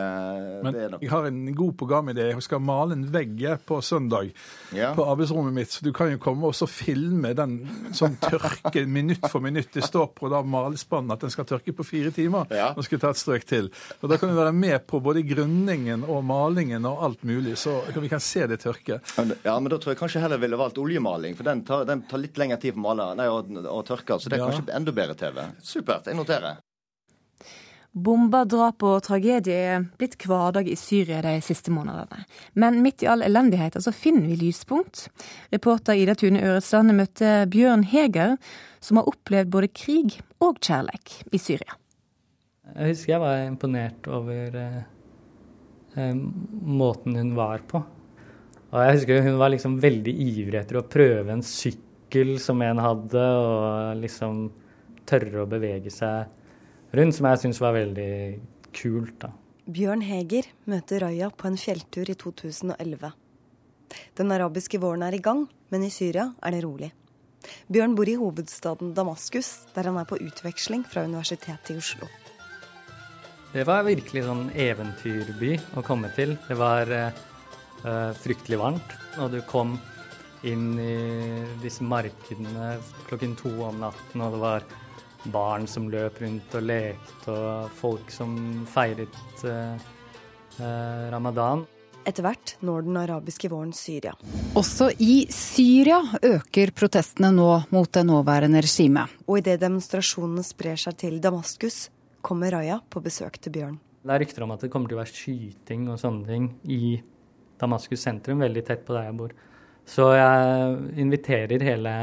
Men 0.64 0.76
er 0.76 0.94
noe. 0.94 1.02
jeg 1.02 1.10
har 1.12 1.28
en 1.28 1.40
god 1.54 1.74
programidé. 1.78 2.28
Jeg 2.32 2.44
skal 2.46 2.62
male 2.64 2.96
en 2.96 3.06
vegg 3.14 3.42
på 3.66 3.78
søndag 3.84 4.32
ja. 4.74 4.92
på 4.96 5.06
arbeidsrommet 5.06 5.54
mitt. 5.54 5.72
Så 5.74 5.84
du 5.86 5.92
kan 5.96 6.10
jo 6.12 6.20
komme 6.22 6.50
og 6.50 6.56
så 6.56 6.68
filme 6.70 7.34
den 7.36 7.56
sånn 7.94 8.16
tørke 8.22 8.84
minutt 8.98 9.28
for 9.30 9.44
minutt. 9.44 9.70
Det 9.74 9.84
står 9.86 10.10
på 10.18 10.30
da 10.32 10.42
malespannen 10.42 11.14
at 11.14 11.24
den 11.24 11.32
skal 11.34 11.48
tørke 11.48 11.74
på 11.76 11.86
fire 11.86 12.12
timer. 12.14 12.50
Ja. 12.54 12.72
Nå 12.76 12.84
skal 12.86 12.98
jeg 12.98 13.04
ta 13.06 13.14
et 13.14 13.22
strøk 13.22 13.48
til. 13.48 13.70
Og 14.00 14.10
Da 14.10 14.18
kan 14.20 14.32
du 14.32 14.38
være 14.38 14.54
med 14.56 14.86
på 14.90 15.00
både 15.04 15.24
grunningen 15.26 16.06
og 16.08 16.24
malingen 16.26 16.86
og 16.90 17.02
alt 17.06 17.24
mulig, 17.26 17.56
så 17.60 17.80
vi 17.94 18.10
kan 18.10 18.22
se 18.22 18.46
det 18.50 18.60
tørke. 18.64 19.00
Ja, 19.44 19.56
men 19.58 19.70
da 19.72 19.78
tror 19.78 19.94
jeg 19.94 20.00
kanskje 20.02 20.22
heller 20.24 20.40
ville 20.42 20.58
valgt 20.60 20.78
oljemaling, 20.82 21.38
for 21.38 21.46
den 21.46 21.64
tar, 21.66 21.86
den 21.88 22.04
tar 22.10 22.22
litt 22.22 22.38
lengre 22.40 22.60
tid 22.60 22.76
på 22.76 22.84
male, 22.84 23.12
nei, 23.18 23.30
å, 23.30 23.40
å 23.70 23.80
tørke. 23.86 24.18
Så 24.20 24.30
det 24.30 24.38
er 24.38 24.44
ja. 24.44 24.52
kanskje 24.52 24.76
enda 24.76 24.94
bedre 24.94 25.18
TV. 25.18 25.42
Supert. 25.64 26.10
Jeg 26.10 26.18
noterer. 26.18 26.63
Bomber, 27.94 28.42
drap 28.50 28.82
og 28.82 29.04
tragedie 29.06 29.54
er 29.54 29.84
blitt 30.00 30.16
hverdag 30.26 30.66
i 30.66 30.74
Syria 30.74 31.20
de 31.22 31.36
siste 31.46 31.70
månedene. 31.70 32.24
Men 32.58 32.80
midt 32.82 33.04
i 33.04 33.08
all 33.10 33.22
elendighet 33.22 33.78
så 33.78 33.92
finner 33.94 34.26
vi 34.32 34.38
lyspunkt. 34.40 35.06
Reporter 35.54 35.94
Ida 35.94 36.16
Tune 36.18 36.42
Øresland 36.42 36.90
møtte 36.98 37.44
Bjørn 37.54 37.86
Heger, 37.86 38.34
som 38.82 38.98
har 38.98 39.06
opplevd 39.12 39.54
både 39.54 39.70
krig 39.70 40.18
og 40.42 40.58
kjærleik 40.58 41.20
i 41.30 41.38
Syria. 41.38 41.78
Jeg 42.74 42.96
husker 42.96 43.14
jeg 43.14 43.22
var 43.22 43.46
imponert 43.46 44.10
over 44.10 44.58
eh, 44.58 44.84
eh, 45.94 46.14
måten 46.18 47.14
hun 47.20 47.34
var 47.38 47.62
på. 47.70 47.78
Og 48.74 48.78
jeg 48.82 48.98
husker 48.98 49.26
hun 49.28 49.38
var 49.38 49.54
liksom 49.54 49.78
veldig 49.78 50.18
ivrig 50.26 50.64
etter 50.64 50.82
å 50.82 50.88
prøve 50.90 51.30
en 51.30 51.46
sykkel 51.46 52.40
som 52.42 52.58
en 52.66 52.82
hadde, 52.82 53.22
og 53.22 54.00
liksom 54.02 54.48
tørre 55.06 55.44
å 55.44 55.46
bevege 55.46 55.94
seg 55.94 56.40
rundt, 56.98 57.16
som 57.16 57.28
jeg 57.30 57.42
syns 57.42 57.60
var 57.62 57.76
veldig 57.76 58.12
kult. 58.74 59.16
da. 59.22 59.30
Bjørn 59.64 60.02
Heger 60.04 60.50
møter 60.68 61.06
Raja 61.06 61.30
på 61.32 61.48
en 61.48 61.56
fjelltur 61.56 62.10
i 62.10 62.16
2011. 62.20 63.12
Den 64.18 64.34
arabiske 64.34 64.80
våren 64.82 65.06
er 65.06 65.16
i 65.16 65.22
gang, 65.24 65.46
men 65.72 65.86
i 65.86 65.92
Syria 65.94 66.32
er 66.42 66.54
det 66.54 66.64
rolig. 66.66 66.90
Bjørn 67.72 67.94
bor 67.96 68.08
i 68.08 68.16
hovedstaden 68.18 68.92
Damaskus, 68.96 69.66
der 69.74 69.88
han 69.90 69.98
er 70.00 70.08
på 70.08 70.18
utveksling 70.20 70.84
fra 70.88 71.04
Universitetet 71.04 71.74
i 71.74 71.78
Oslo. 71.80 72.08
Det 73.54 73.62
var 73.68 73.86
virkelig 73.86 74.24
sånn 74.26 74.48
eventyrby 74.50 75.54
å 75.78 75.84
komme 75.86 76.10
til. 76.16 76.34
Det 76.48 76.56
var 76.58 76.90
uh, 76.90 78.12
fryktelig 78.18 78.58
varmt. 78.58 78.96
Og 79.22 79.30
du 79.30 79.40
kom 79.46 79.76
inn 80.44 80.72
i 80.76 80.96
disse 81.62 81.84
markedene 81.86 82.74
klokken 83.06 83.36
to 83.38 83.52
om 83.64 83.78
natten, 83.80 84.24
og 84.24 84.34
det 84.34 84.40
var 84.42 84.66
barn 85.32 85.68
som 85.70 85.88
løp 85.92 86.20
rundt 86.22 86.56
og 86.58 86.66
lekte, 86.66 87.30
og 87.32 87.70
folk 87.78 88.10
som 88.12 88.34
feiret 88.70 89.44
uh, 89.46 89.76
uh, 90.58 91.06
ramadan. 91.14 91.64
Etter 92.04 92.26
hvert 92.26 92.56
når 92.60 92.84
den 92.84 92.98
arabiske 93.00 93.48
våren 93.48 93.72
Syria. 93.72 94.12
Også 94.60 94.90
i 95.00 95.24
Syria 95.32 96.02
øker 96.20 96.74
protestene 96.76 97.30
nå 97.32 97.48
mot 97.72 97.88
det 97.96 98.04
nåværende 98.04 98.60
regimet. 98.64 99.14
Og 99.24 99.40
idet 99.40 99.56
demonstrasjonene 99.62 100.44
sprer 100.44 100.76
seg 100.80 100.98
til 101.00 101.16
Damaskus, 101.24 101.88
kommer 102.24 102.52
Raja 102.52 102.76
på 102.90 103.00
besøk 103.04 103.40
til 103.40 103.56
Bjørn. 103.56 103.80
Det 104.04 104.12
er 104.12 104.20
rykter 104.20 104.44
om 104.44 104.52
at 104.52 104.60
det 104.60 104.68
kommer 104.72 104.90
til 104.90 104.98
å 104.98 105.00
være 105.00 105.16
skyting 105.16 105.88
og 105.88 106.00
sånne 106.00 106.28
ting 106.28 106.50
i 106.68 106.98
Damaskus 107.60 108.04
sentrum, 108.04 108.42
veldig 108.44 108.64
tett 108.66 108.84
på 108.84 108.92
der 108.96 109.08
jeg 109.08 109.16
bor. 109.16 109.32
Så 109.88 110.10
jeg 110.16 111.00
inviterer 111.00 111.64
hele 111.64 111.94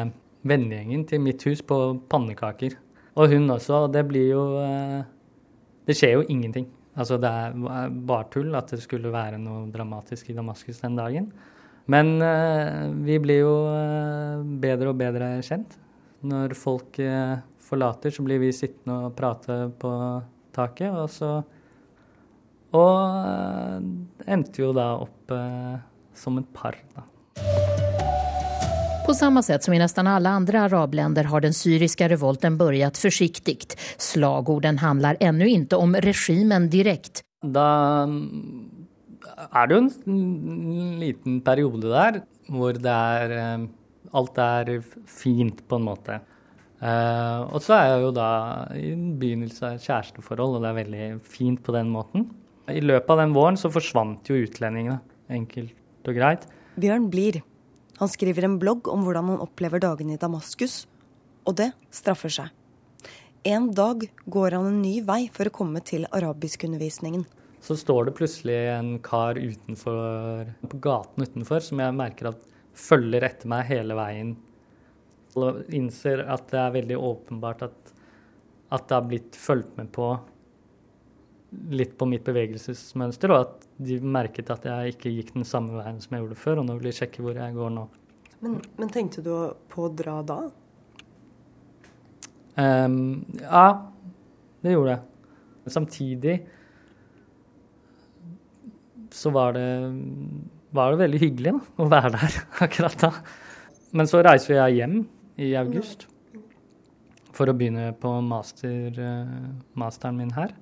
vennegjengen 0.48 1.06
til 1.10 1.22
mitt 1.22 1.44
hus 1.46 1.62
på 1.66 1.78
pannekaker. 2.10 2.78
Og 3.20 3.34
hun 3.34 3.50
også. 3.52 3.86
Og 3.86 3.94
Det 3.94 4.04
blir 4.08 4.32
jo 4.32 4.44
eh, 4.62 5.02
Det 5.88 5.98
skjer 5.98 6.20
jo 6.20 6.28
ingenting. 6.30 6.68
Altså 6.96 7.18
det 7.18 7.30
er 7.30 7.54
bare 8.08 8.28
tull 8.32 8.52
at 8.56 8.72
det 8.74 8.82
skulle 8.84 9.14
være 9.14 9.40
noe 9.40 9.70
dramatisk 9.72 10.30
i 10.30 10.36
Damaskus 10.36 10.82
den 10.84 10.98
dagen. 11.00 11.30
Men 11.92 12.20
uh, 12.22 12.92
vi 13.04 13.16
blir 13.24 13.40
jo 13.42 13.54
uh, 13.66 14.44
bedre 14.62 14.92
og 14.92 15.00
bedre 15.00 15.30
kjent. 15.44 15.78
Når 16.22 16.54
folk 16.54 17.00
forlater, 17.66 18.14
så 18.14 18.22
blir 18.22 18.38
vi 18.44 18.52
sittende 18.54 19.08
og 19.08 19.16
prate 19.18 19.56
på 19.82 19.94
taket. 20.54 20.92
Og 20.94 21.10
så 21.10 21.32
Og 22.78 24.28
endte 24.28 24.62
jo 24.62 24.70
da 24.76 24.92
opp 25.02 25.34
som 26.14 26.38
et 26.38 26.54
par, 26.54 26.78
da. 26.94 27.08
På 29.06 29.14
samme 29.14 29.44
sett 29.44 29.64
som 29.64 29.74
i 29.74 29.80
nesten 29.80 30.08
alle 30.08 30.30
andre 30.30 30.62
arabländer 30.62 31.24
har 31.24 31.42
den 31.42 31.54
syriske 31.54 32.10
revolten 32.10 32.58
börjat 32.58 32.98
försiktigt. 32.98 33.78
Slagorden 33.98 34.78
handler 34.78 35.18
ännu 35.20 35.50
ikke 35.50 35.76
om 35.76 35.96
regimen 35.96 36.70
direkte. 36.70 37.22
Da 37.42 38.08
er 39.52 39.68
det 39.68 39.76
jo 39.76 39.82
en 40.06 41.00
liten 41.00 41.42
periode 41.42 41.90
der 41.90 42.22
hvor 42.48 42.74
det 42.78 42.94
er 42.94 43.38
eh, 43.38 43.70
Alt 44.12 44.38
er 44.44 44.82
fint, 45.08 45.62
på 45.68 45.78
en 45.80 45.86
måte. 45.88 46.18
Uh, 46.82 47.48
og 47.54 47.62
så 47.64 47.78
er 47.78 47.86
jeg 47.88 48.02
jo 48.04 48.10
da 48.12 48.30
i 48.76 48.90
begynnelsen 49.22 49.68
av 49.70 49.78
kjæresteforhold, 49.80 50.58
og 50.58 50.66
det 50.66 50.68
er 50.72 50.80
veldig 50.82 51.06
fint 51.24 51.62
på 51.64 51.76
den 51.76 51.94
måten. 51.94 52.26
I 52.68 52.82
løpet 52.84 53.14
av 53.14 53.22
den 53.22 53.36
våren 53.38 53.60
så 53.62 53.72
forsvant 53.72 54.28
jo 54.28 54.42
utlendingene, 54.42 54.98
enkelt 55.32 56.12
og 56.12 56.18
greit. 56.18 56.44
Bjørn 56.82 57.08
blir. 57.14 57.40
Han 58.02 58.10
skriver 58.10 58.48
en 58.48 58.58
blogg 58.58 58.88
om 58.90 59.04
hvordan 59.06 59.28
han 59.30 59.44
opplever 59.44 59.82
dagene 59.84 60.16
i 60.16 60.22
Damaskus, 60.22 60.88
og 61.46 61.54
det 61.60 61.68
straffer 61.94 62.34
seg. 62.34 62.48
En 63.46 63.68
dag 63.78 64.08
går 64.26 64.56
han 64.58 64.66
en 64.72 64.80
ny 64.82 64.96
vei 65.06 65.28
for 65.34 65.50
å 65.50 65.54
komme 65.54 65.84
til 65.86 66.08
arabiskundervisningen. 66.10 67.28
Så 67.62 67.78
står 67.78 68.08
det 68.08 68.16
plutselig 68.18 68.58
en 68.74 68.96
kar 69.06 69.38
utenfor, 69.38 70.50
på 70.66 70.82
gaten 70.82 71.28
utenfor 71.30 71.62
som 71.62 71.82
jeg 71.82 71.98
merker 71.98 72.32
at 72.32 72.42
følger 72.74 73.28
etter 73.28 73.50
meg 73.54 73.70
hele 73.70 73.98
veien. 73.98 74.34
Og 75.38 75.62
innser 75.70 76.26
at 76.26 76.50
det 76.50 76.58
er 76.58 76.76
veldig 76.80 76.98
åpenbart 76.98 77.66
at, 77.70 77.94
at 78.74 78.88
det 78.90 78.98
har 78.98 79.10
blitt 79.14 79.38
fulgt 79.38 79.78
med 79.78 79.94
på 79.94 80.10
litt 81.52 81.98
på 82.00 82.08
mitt 82.08 82.24
bevegelsesmønster, 82.24 83.32
og 83.34 83.46
at 83.46 83.66
de 83.84 83.98
merket 84.04 84.50
at 84.54 84.66
jeg 84.68 84.96
ikke 84.96 85.12
gikk 85.12 85.34
den 85.36 85.48
samme 85.48 85.76
veien 85.82 86.00
som 86.04 86.16
jeg 86.16 86.24
gjorde 86.24 86.40
før, 86.40 86.62
og 86.62 86.68
nå 86.68 86.78
vil 86.78 86.90
de 86.90 86.96
sjekke 86.96 87.24
hvor 87.26 87.38
jeg 87.38 87.56
går 87.58 87.74
nå. 87.76 87.86
Men, 88.42 88.58
men 88.80 88.92
tenkte 88.94 89.24
du 89.26 89.34
på 89.72 89.86
å 89.86 89.92
dra 89.94 90.18
da? 90.26 90.40
Um, 92.56 93.22
ja, 93.42 93.68
det 94.64 94.76
gjorde 94.76 94.96
jeg. 94.96 95.08
Samtidig 95.72 96.36
så 99.12 99.32
var 99.36 99.54
det, 99.58 99.68
var 100.72 100.94
det 100.94 101.04
veldig 101.04 101.22
hyggelig 101.22 101.54
da, 101.58 101.62
å 101.84 101.90
være 101.92 102.14
der 102.16 102.40
akkurat 102.66 102.98
da. 103.04 103.12
Men 103.92 104.08
så 104.08 104.24
reiser 104.24 104.56
jeg 104.56 104.80
hjem 104.80 104.98
i 105.42 105.52
august 105.60 106.08
for 107.36 107.52
å 107.52 107.56
begynne 107.56 107.92
på 108.00 108.16
master, 108.24 108.96
uh, 108.96 109.52
masteren 109.80 110.20
min 110.24 110.34
her. 110.36 110.56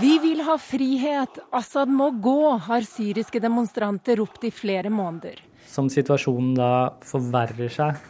Vi 0.00 0.18
vil 0.18 0.40
ha 0.40 0.56
frihet, 0.58 1.38
Assad 1.50 1.88
må 1.88 2.08
gå, 2.10 2.56
har 2.58 2.82
syriske 2.82 3.38
demonstranter 3.40 4.18
ropt 4.18 4.44
i 4.44 4.50
flere 4.50 4.90
måneder. 4.90 5.38
Som 5.70 5.86
situasjonen 5.90 6.56
da 6.58 6.70
forverrer 7.06 7.70
seg, 7.70 8.00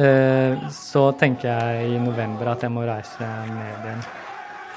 eh, 0.00 0.56
så 0.72 1.04
tenker 1.20 1.50
jeg 1.50 1.92
i 1.92 2.00
november 2.00 2.54
at 2.54 2.64
jeg 2.64 2.72
må 2.72 2.86
reise 2.88 3.28
ned 3.52 3.84
igjen. 3.84 4.02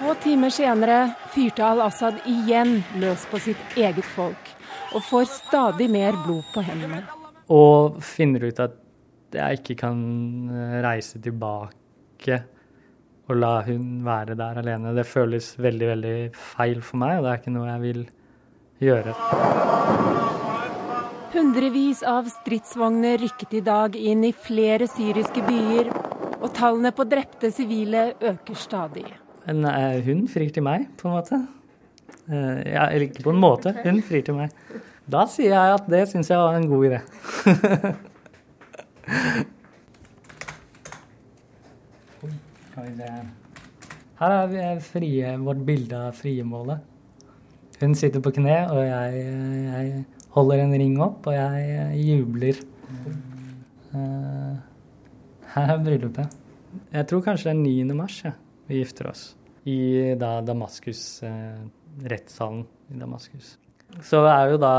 Få 0.02 0.18
timer 0.20 0.52
senere 0.52 1.00
fyrte 1.32 1.64
al-Assad 1.64 2.24
igjen 2.28 2.82
løs 3.00 3.24
på 3.32 3.40
sitt 3.40 3.80
eget 3.80 4.08
folk, 4.16 4.56
og 4.92 5.04
får 5.08 5.30
stadig 5.32 5.88
mer 5.94 6.18
blod 6.26 6.44
på 6.52 6.66
hendene. 6.68 7.06
Og 7.48 8.02
finner 8.04 8.50
ut 8.50 8.60
at 8.60 8.76
jeg 9.32 9.62
ikke 9.62 9.80
kan 9.86 10.02
reise 10.84 11.22
tilbake 11.24 12.44
å 13.32 13.38
la 13.38 13.62
hun 13.66 14.02
være 14.06 14.36
der 14.40 14.60
alene. 14.62 14.96
Det 14.98 15.06
føles 15.08 15.54
veldig, 15.62 15.88
veldig 15.94 16.16
feil 16.56 16.80
for 16.86 16.98
meg, 17.02 17.20
og 17.20 17.24
det 17.26 17.32
er 17.32 17.38
ikke 17.42 17.56
noe 17.56 17.70
jeg 17.70 17.82
vil 17.86 18.02
gjøre. 18.82 19.12
Hundrevis 21.32 22.02
av 22.08 22.28
stridsvogner 22.28 23.18
rykket 23.22 23.54
i 23.62 23.64
dag 23.64 23.96
inn 23.96 24.26
i 24.28 24.34
flere 24.36 24.88
syriske 24.92 25.42
byer, 25.48 25.92
og 26.42 26.50
tallene 26.58 26.92
på 26.96 27.04
drepte 27.08 27.52
sivile 27.54 28.12
øker 28.20 28.58
stadig. 28.60 29.08
En 29.50 29.66
hund 30.06 30.28
frir 30.30 30.52
til 30.54 30.64
meg, 30.66 30.80
på 31.00 31.08
en 31.08 31.16
måte. 31.16 31.36
Uh, 32.28 32.60
ja, 32.68 32.90
eller 32.90 33.08
ikke 33.08 33.24
på 33.26 33.34
en 33.34 33.42
måte, 33.42 33.74
hun 33.86 34.02
frir 34.06 34.24
til 34.28 34.36
meg. 34.38 34.50
Da 35.12 35.26
sier 35.30 35.52
jeg 35.56 35.78
at 35.80 35.86
det 35.90 36.04
syns 36.12 36.30
jeg 36.32 36.40
var 36.40 36.56
en 36.58 36.70
god 36.70 36.84
idé. 36.92 37.00
Her 44.22 44.56
er 44.62 44.82
frie, 44.86 45.36
vårt 45.42 45.62
bilde 45.66 45.98
av 45.98 46.18
friemålet. 46.18 46.88
Hun 47.82 47.96
sitter 47.98 48.22
på 48.22 48.34
kne, 48.36 48.58
og 48.70 48.84
jeg, 48.86 49.22
jeg, 49.66 50.04
holder 50.36 50.62
en 50.62 50.76
ring 50.78 51.00
opp, 51.02 51.26
og 51.28 51.34
jeg 51.34 52.04
jubler. 52.06 52.60
Uh, 53.92 54.60
her 55.56 55.74
er 55.74 55.82
bryllupet. 55.84 56.38
Jeg 56.94 57.08
tror 57.10 57.24
kanskje 57.26 57.50
det 57.50 57.58
er 57.58 57.88
9. 57.90 57.96
mars 57.98 58.20
ja, 58.24 58.36
vi 58.70 58.80
gifter 58.80 59.10
oss. 59.10 59.24
I 59.68 60.14
da 60.18 60.38
Damaskus, 60.46 61.02
eh, 61.28 61.58
rettssalen 62.10 62.64
i 62.90 63.00
Damaskus. 63.02 63.56
Så 64.06 64.22
da, 64.24 64.78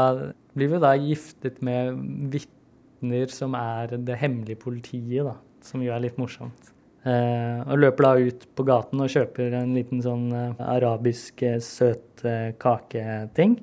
blir 0.56 0.72
vi 0.72 0.80
da 0.82 0.94
giftet 0.96 1.60
med 1.62 1.98
vitner 2.32 3.34
som 3.34 3.54
er 3.58 3.98
det 3.98 4.16
hemmelige 4.22 4.62
politiet, 4.62 5.26
da. 5.28 5.36
Som 5.62 5.84
jo 5.84 5.92
er 5.94 6.02
litt 6.02 6.16
morsomt. 6.18 6.72
Uh, 7.02 7.66
og 7.66 7.80
løper 7.82 8.06
da 8.06 8.28
ut 8.28 8.44
på 8.54 8.64
gaten 8.66 9.00
og 9.02 9.10
kjøper 9.10 9.56
en 9.58 9.72
liten 9.74 9.98
sånn 10.04 10.28
uh, 10.30 10.60
arabisk 10.70 11.42
uh, 11.42 11.56
søt 11.58 12.22
kaketing. 12.62 13.56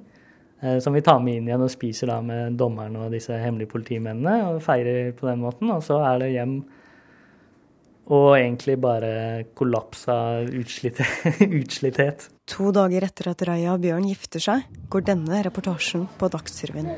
som 0.84 0.92
vi 0.92 1.00
tar 1.00 1.22
med 1.24 1.38
inn 1.38 1.46
igjen 1.48 1.62
og 1.64 1.72
spiser 1.72 2.10
da 2.12 2.18
med 2.20 2.58
dommeren 2.60 2.98
og 3.00 3.14
disse 3.14 3.32
hemmelige 3.40 3.72
politimennene. 3.72 4.50
Og 4.50 4.58
feirer 4.60 5.14
på 5.16 5.30
den 5.30 5.40
måten. 5.40 5.72
Og 5.72 5.80
så 5.86 6.02
er 6.04 6.20
det 6.20 6.34
hjem 6.34 6.58
og 8.10 8.34
egentlig 8.36 8.76
bare 8.82 9.46
kollaps 9.56 10.08
av 10.12 10.50
utslitthet. 11.62 12.28
To 12.50 12.72
dager 12.76 13.06
etter 13.06 13.32
at 13.32 13.44
Raja 13.48 13.76
og 13.78 13.84
Bjørn 13.86 14.08
gifter 14.10 14.44
seg, 14.44 14.68
går 14.90 15.06
denne 15.12 15.44
reportasjen 15.46 16.08
på 16.20 16.30
Dagsrevyen. 16.34 16.90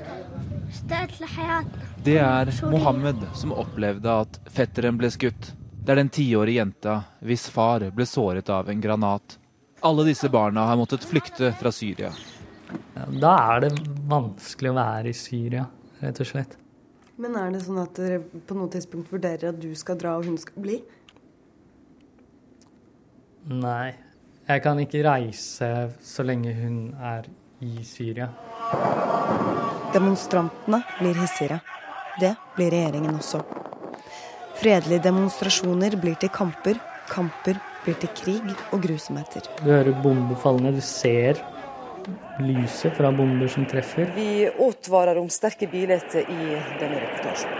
Det 2.01 2.17
er 2.23 2.53
Mohammed 2.71 3.25
som 3.37 3.53
opplevde 3.53 4.21
at 4.23 4.39
fetteren 4.55 4.97
ble 4.97 5.11
skutt. 5.11 5.51
Det 5.81 5.91
er 5.91 5.97
den 5.97 6.11
tiårige 6.13 6.59
jenta 6.59 6.95
hvis 7.25 7.47
far 7.49 7.81
ble 7.95 8.05
såret 8.05 8.49
av 8.53 8.69
en 8.69 8.81
granat. 8.81 9.37
Alle 9.81 10.05
disse 10.05 10.29
barna 10.29 10.67
har 10.69 10.77
måttet 10.77 11.05
flykte 11.09 11.49
fra 11.57 11.71
Syria. 11.73 12.11
Da 12.93 13.31
er 13.55 13.63
det 13.63 13.71
vanskelig 14.09 14.69
å 14.69 14.75
være 14.77 15.09
i 15.09 15.17
Syria, 15.17 15.63
rett 16.03 16.21
og 16.21 16.29
slett. 16.29 16.53
Men 17.17 17.33
er 17.37 17.49
det 17.55 17.63
sånn 17.65 17.81
at 17.81 17.97
dere 17.97 18.19
på 18.21 18.57
noe 18.57 18.69
tidspunkt 18.69 19.09
vurderer 19.09 19.49
at 19.49 19.57
du 19.61 19.71
skal 19.77 19.97
dra 19.97 20.13
og 20.19 20.29
hun 20.29 20.37
skal 20.41 20.61
bli? 20.61 20.77
Nei. 23.49 23.89
Jeg 24.45 24.61
kan 24.61 24.77
ikke 24.81 25.01
reise 25.05 25.71
så 26.05 26.25
lenge 26.27 26.53
hun 26.61 26.77
er 26.97 27.25
i 27.65 27.81
Syria. 27.85 28.29
Demonstrantene 29.95 30.83
blir 30.99 31.17
hissigere. 31.23 31.61
Det 32.21 32.35
blir 32.53 32.69
regjeringen 32.73 33.17
også. 33.17 33.41
Fredelige 34.61 35.01
demonstrasjoner 35.07 35.95
blir 35.97 36.19
til 36.21 36.29
kamper, 36.29 36.77
kamper 37.09 37.57
blir 37.81 37.95
til 37.97 38.11
krig 38.13 38.51
og 38.69 38.83
grusomheter. 38.83 39.47
Du 39.57 39.71
hører 39.71 39.95
bomber 40.03 40.37
fallende, 40.37 40.75
du 40.77 40.85
ser 40.85 41.39
lyset 42.45 42.93
fra 42.93 43.09
bomber 43.09 43.49
som 43.49 43.65
treffer. 43.65 44.11
Vi 44.13 44.45
advarer 44.51 45.17
om 45.17 45.31
sterke 45.33 45.65
bilder 45.71 46.05
i 46.21 46.37
denne 46.77 46.99
reportasjen. 47.01 47.55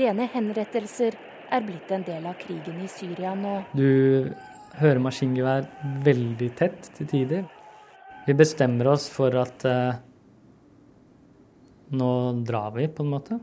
Rene 0.00 0.26
henrettelser 0.32 1.14
er 1.54 1.62
blitt 1.68 1.94
en 1.94 2.02
del 2.08 2.26
av 2.26 2.34
krigen 2.42 2.82
i 2.82 2.90
Syria 2.90 3.36
nå. 3.38 3.54
Du 3.70 4.34
hører 4.80 5.02
maskingevær 5.06 5.70
veldig 6.02 6.50
tett 6.58 6.90
til 6.98 7.10
tider. 7.14 7.46
Vi 8.26 8.34
bestemmer 8.34 8.90
oss 8.96 9.06
for 9.10 9.38
at 9.38 9.68
eh, 9.70 10.02
nå 11.94 12.12
drar 12.42 12.74
vi, 12.74 12.90
på 12.90 13.06
en 13.06 13.14
måte. 13.14 13.38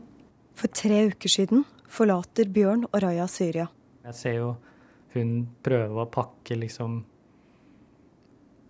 For 0.60 0.68
tre 0.76 1.06
uker 1.08 1.36
siden 1.38 1.64
forlater 1.88 2.48
Bjørn 2.52 2.86
og 2.90 3.02
Raja 3.02 3.26
Syria. 3.30 3.68
Jeg 4.04 4.16
ser 4.16 4.38
jo 4.38 4.54
hun 5.14 5.46
prøve 5.64 6.04
å 6.04 6.10
pakke 6.12 6.56
liksom 6.58 7.00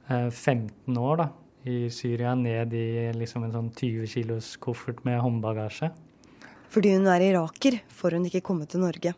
15 0.09 0.69
eh, 0.89 1.01
år 1.03 1.21
da, 1.21 1.29
i 1.69 1.89
Syria 1.93 2.35
ned 2.39 2.73
i 2.75 3.09
liksom 3.13 3.45
en 3.45 3.55
sånn 3.55 3.73
20 3.75 4.07
kilos 4.13 4.55
koffert 4.63 5.03
med 5.05 5.21
håndbagasje. 5.21 5.91
Fordi 6.69 6.95
hun 6.95 7.09
er 7.11 7.25
iraker, 7.31 7.81
får 7.89 8.17
hun 8.17 8.29
ikke 8.29 8.45
komme 8.45 8.69
til 8.69 8.85
Norge. 8.85 9.15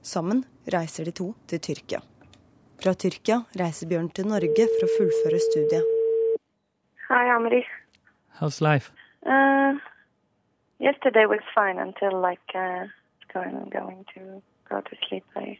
Sammen 0.00 0.44
reiser 0.72 1.08
de 1.08 1.14
to 1.16 1.32
til 1.48 1.60
Tyrkia. 1.64 2.00
Fra 2.80 2.94
Tyrkia 2.96 3.42
reiser 3.60 3.88
Bjørn 3.90 4.08
til 4.16 4.30
Norge 4.30 4.68
for 4.76 4.86
å 4.86 4.94
fullføre 4.94 5.40
studiet. 5.50 5.96
Hi, 7.10 7.26
Amri. 7.34 7.64
How's 8.40 8.60
life? 8.64 8.92
Uh, 9.26 9.76
yesterday 10.78 11.26
was 11.26 11.44
fine 11.52 11.78
until 11.78 12.16
like 12.22 12.54
uh, 12.54 12.86
going, 13.32 13.70
going 13.70 14.04
to 14.14 14.42
go 14.68 14.80
to 14.80 14.96
sleep. 15.08 15.24
I 15.36 15.58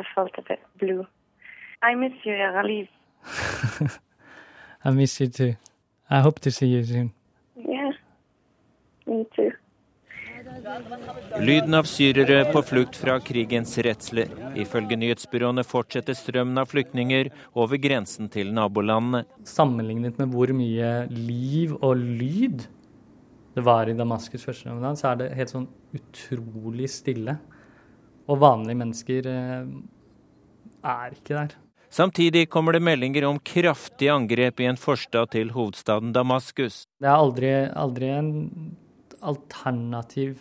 I 0.00 0.02
felt 0.14 0.32
a 0.38 0.42
bit 0.42 0.60
blue. 0.78 1.06
I 1.82 1.94
miss 1.94 2.12
you, 2.24 2.32
Yaraliv. 2.32 2.88
I 4.84 4.90
miss 4.90 5.20
you 5.20 5.28
too. 5.28 5.56
I 6.08 6.20
hope 6.20 6.40
to 6.40 6.50
see 6.50 6.68
you 6.68 6.84
soon. 6.84 7.12
Yeah, 7.56 7.92
me 9.06 9.26
too. 9.36 9.50
Lyden 11.38 11.74
av 11.74 11.84
syrere 11.84 12.52
på 12.52 12.62
flukt 12.62 12.96
fra 12.96 13.18
krigens 13.20 13.76
redsler. 13.78 14.32
Ifølge 14.56 14.96
nyhetsbyråene 14.96 15.64
fortsetter 15.64 16.16
strømmen 16.16 16.58
av 16.58 16.70
flyktninger 16.72 17.28
over 17.52 17.76
grensen 17.76 18.30
til 18.32 18.52
nabolandene. 18.56 19.26
Sammenlignet 19.44 20.18
med 20.18 20.32
hvor 20.32 20.52
mye 20.56 20.90
liv 21.12 21.76
og 21.80 22.00
lyd 22.00 22.64
det 23.54 23.64
var 23.66 23.88
i 23.90 23.96
Damaskus 23.98 24.44
første 24.46 24.70
gang, 24.70 24.98
så 24.98 25.12
er 25.12 25.22
det 25.22 25.32
helt 25.38 25.52
sånn 25.52 25.66
utrolig 25.96 26.90
stille. 26.92 27.38
Og 28.30 28.38
vanlige 28.38 28.78
mennesker 28.78 29.26
eh, 29.26 29.72
er 30.86 31.16
ikke 31.16 31.34
der. 31.34 31.56
Samtidig 31.90 32.44
kommer 32.48 32.76
det 32.76 32.84
meldinger 32.86 33.26
om 33.26 33.40
kraftige 33.42 34.14
angrep 34.14 34.60
i 34.62 34.68
en 34.70 34.78
forstad 34.78 35.32
til 35.34 35.50
hovedstaden 35.56 36.12
Damaskus. 36.14 36.84
Det 37.02 37.10
er 37.10 37.16
aldri, 37.16 37.50
aldri 37.74 38.12
en 38.14 38.30
alternativ 39.26 40.38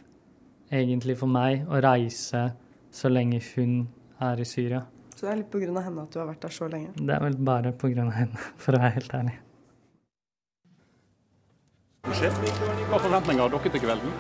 egentlig 0.70 1.18
for 1.18 1.34
meg 1.34 1.66
å 1.66 1.82
reise 1.82 2.52
så 2.94 3.10
lenge 3.10 3.42
hun 3.56 3.82
er 4.22 4.38
i 4.38 4.46
Syria. 4.46 4.84
Så 5.16 5.26
det 5.26 5.32
er 5.34 5.42
litt 5.42 5.50
pga. 5.52 5.82
henne 5.82 6.06
at 6.06 6.14
du 6.14 6.22
har 6.22 6.30
vært 6.30 6.46
der 6.46 6.54
så 6.54 6.70
lenge? 6.70 6.94
Det 6.96 7.16
er 7.16 7.26
vel 7.26 7.42
bare 7.50 7.74
pga. 7.74 8.06
henne, 8.14 8.50
for 8.62 8.78
å 8.78 8.84
være 8.84 9.00
helt 9.02 9.16
ærlig. 9.18 9.40
Hva 12.08 12.98
forventninger 13.02 13.42
har 13.44 13.52
dere 13.52 13.72
til 13.74 13.82
kvelden? 13.84 14.14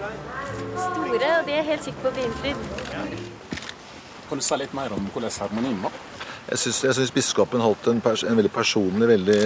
Store, 0.76 1.30
og 1.40 1.46
de 1.48 1.54
er 1.56 1.68
helt 1.68 1.86
sikre 1.86 2.02
på 2.04 2.10
å 2.10 2.16
bli 2.18 2.26
innfridd. 2.28 2.64
Kan 4.30 4.42
du 4.42 4.46
si 4.46 4.58
litt 4.60 4.74
mer 4.78 4.94
om 4.94 5.08
hvordan 5.14 5.32
seremonien 5.34 5.80
var? 5.86 5.96
Jeg 6.50 6.74
syns 6.98 7.14
biskopen 7.14 7.62
holdt 7.62 7.88
en, 7.92 8.02
en, 8.02 8.40
veldig 8.40 8.52
personlig, 8.52 9.08
veldig, 9.12 9.44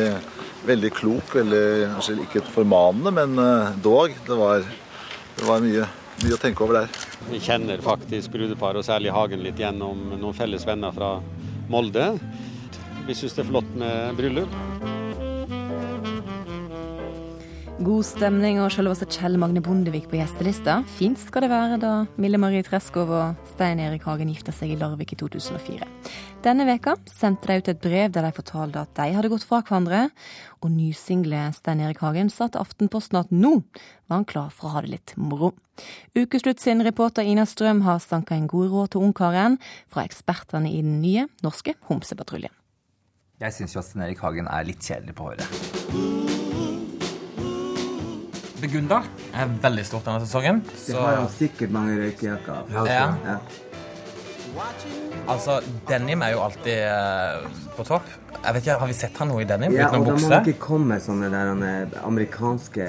veldig 0.66 0.92
klok, 0.96 1.36
veldig, 1.36 1.66
kanskje 1.94 2.16
ikke 2.26 2.46
formanende, 2.56 3.14
men 3.20 3.38
uh, 3.40 3.76
dog. 3.84 4.16
Det 4.26 4.40
var, 4.40 4.66
det 5.38 5.48
var 5.48 5.64
mye, 5.64 5.88
mye, 6.24 6.34
å 6.34 6.42
tenke 6.42 6.66
over 6.66 6.82
der. 6.82 7.00
Vi 7.30 7.44
kjenner 7.44 7.84
faktisk 7.86 8.34
brudeparet, 8.34 8.82
og 8.82 8.88
særlig 8.88 9.14
Hagen, 9.14 9.44
litt 9.46 9.62
gjennom 9.62 10.10
noen 10.16 10.38
felles 10.38 10.66
venner 10.68 10.96
fra 10.96 11.18
Molde. 11.72 12.10
Vi 13.06 13.20
syns 13.20 13.38
det 13.38 13.46
er 13.46 13.52
flott 13.52 13.72
med 13.78 14.18
bryllup. 14.18 15.03
God 17.82 18.06
stemning 18.06 18.60
og 18.62 18.70
selveste 18.70 19.08
Kjell 19.10 19.34
Magne 19.42 19.62
Bondevik 19.64 20.06
på 20.12 20.20
gjestelista. 20.20 20.76
Fint 20.94 21.18
skal 21.18 21.42
det 21.42 21.50
være 21.50 21.80
da 21.82 21.94
Mille 22.22 22.38
Marie 22.38 22.62
Treskov 22.62 23.10
og 23.10 23.48
Stein 23.50 23.80
Erik 23.82 24.06
Hagen 24.06 24.30
gifta 24.30 24.54
seg 24.54 24.76
i 24.76 24.78
Larvik 24.78 25.16
i 25.16 25.18
2004. 25.18 25.88
Denne 26.46 26.68
veka 26.70 26.94
sendte 27.10 27.50
de 27.50 27.58
ut 27.58 27.72
et 27.74 27.82
brev 27.82 28.12
der 28.14 28.28
de 28.28 28.32
fortalte 28.38 28.84
at 28.86 28.94
de 29.00 29.08
hadde 29.16 29.32
gått 29.34 29.48
fra 29.50 29.64
hverandre. 29.66 30.04
Og 30.62 30.70
nysingle 30.70 31.48
Stein 31.58 31.82
Erik 31.82 32.04
Hagen 32.06 32.30
sa 32.30 32.46
til 32.46 32.62
Aftenposten 32.62 33.18
at 33.24 33.34
nå 33.34 33.56
var 33.58 34.20
han 34.20 34.28
klar 34.30 34.54
for 34.54 34.70
å 34.70 34.76
ha 34.76 34.84
det 34.86 34.94
litt 34.94 35.16
moro. 35.18 35.56
Ukeslutt 36.14 36.62
sin 36.62 36.86
reporter 36.86 37.26
Ina 37.26 37.48
Strøm 37.50 37.82
har 37.88 38.04
stanka 38.06 38.38
en 38.38 38.46
god 38.52 38.70
råd 38.76 38.94
til 38.94 39.08
ungkaren 39.08 39.58
fra 39.90 40.06
ekspertene 40.06 40.70
i 40.70 40.84
den 40.86 41.02
nye 41.02 41.26
norske 41.42 41.74
Homsepatruljen. 41.90 42.54
Jeg 43.42 43.58
syns 43.58 43.74
jo 43.74 43.82
at 43.82 43.90
Stein 43.90 44.06
Erik 44.06 44.22
Hagen 44.22 44.46
er 44.46 44.70
litt 44.70 44.86
kjedelig 44.86 45.18
på 45.18 45.32
håret. 45.32 46.23
Begunda 48.64 49.02
er 49.36 49.50
veldig 49.60 49.84
stort 49.84 50.06
denne 50.08 50.24
sesongen. 50.24 50.62
Så... 50.72 50.94
Det 50.94 51.00
har 51.02 51.18
han 51.20 51.30
sikkert 51.34 51.74
mange 51.76 51.98
røykejakker. 52.00 52.70
Ja. 52.72 53.08
ja. 53.28 53.38
Altså, 55.28 55.58
denim 55.90 56.22
er 56.24 56.36
jo 56.36 56.44
alltid 56.46 56.80
uh, 56.88 57.48
på 57.76 57.84
topp. 57.88 58.08
Jeg 58.44 58.56
vet 58.56 58.66
ikke, 58.66 58.78
Har 58.80 58.90
vi 58.92 58.96
sett 58.96 59.20
han 59.22 59.30
noe 59.32 59.44
i 59.44 59.48
denim 59.48 59.76
ja? 59.76 59.88
Og 59.96 60.04
da 60.04 60.16
må 60.20 60.32
ikke 60.42 60.58
komme 60.60 60.98
sånne 61.00 61.30
der 61.32 61.52
er 61.64 61.94
amerikanske 62.04 62.88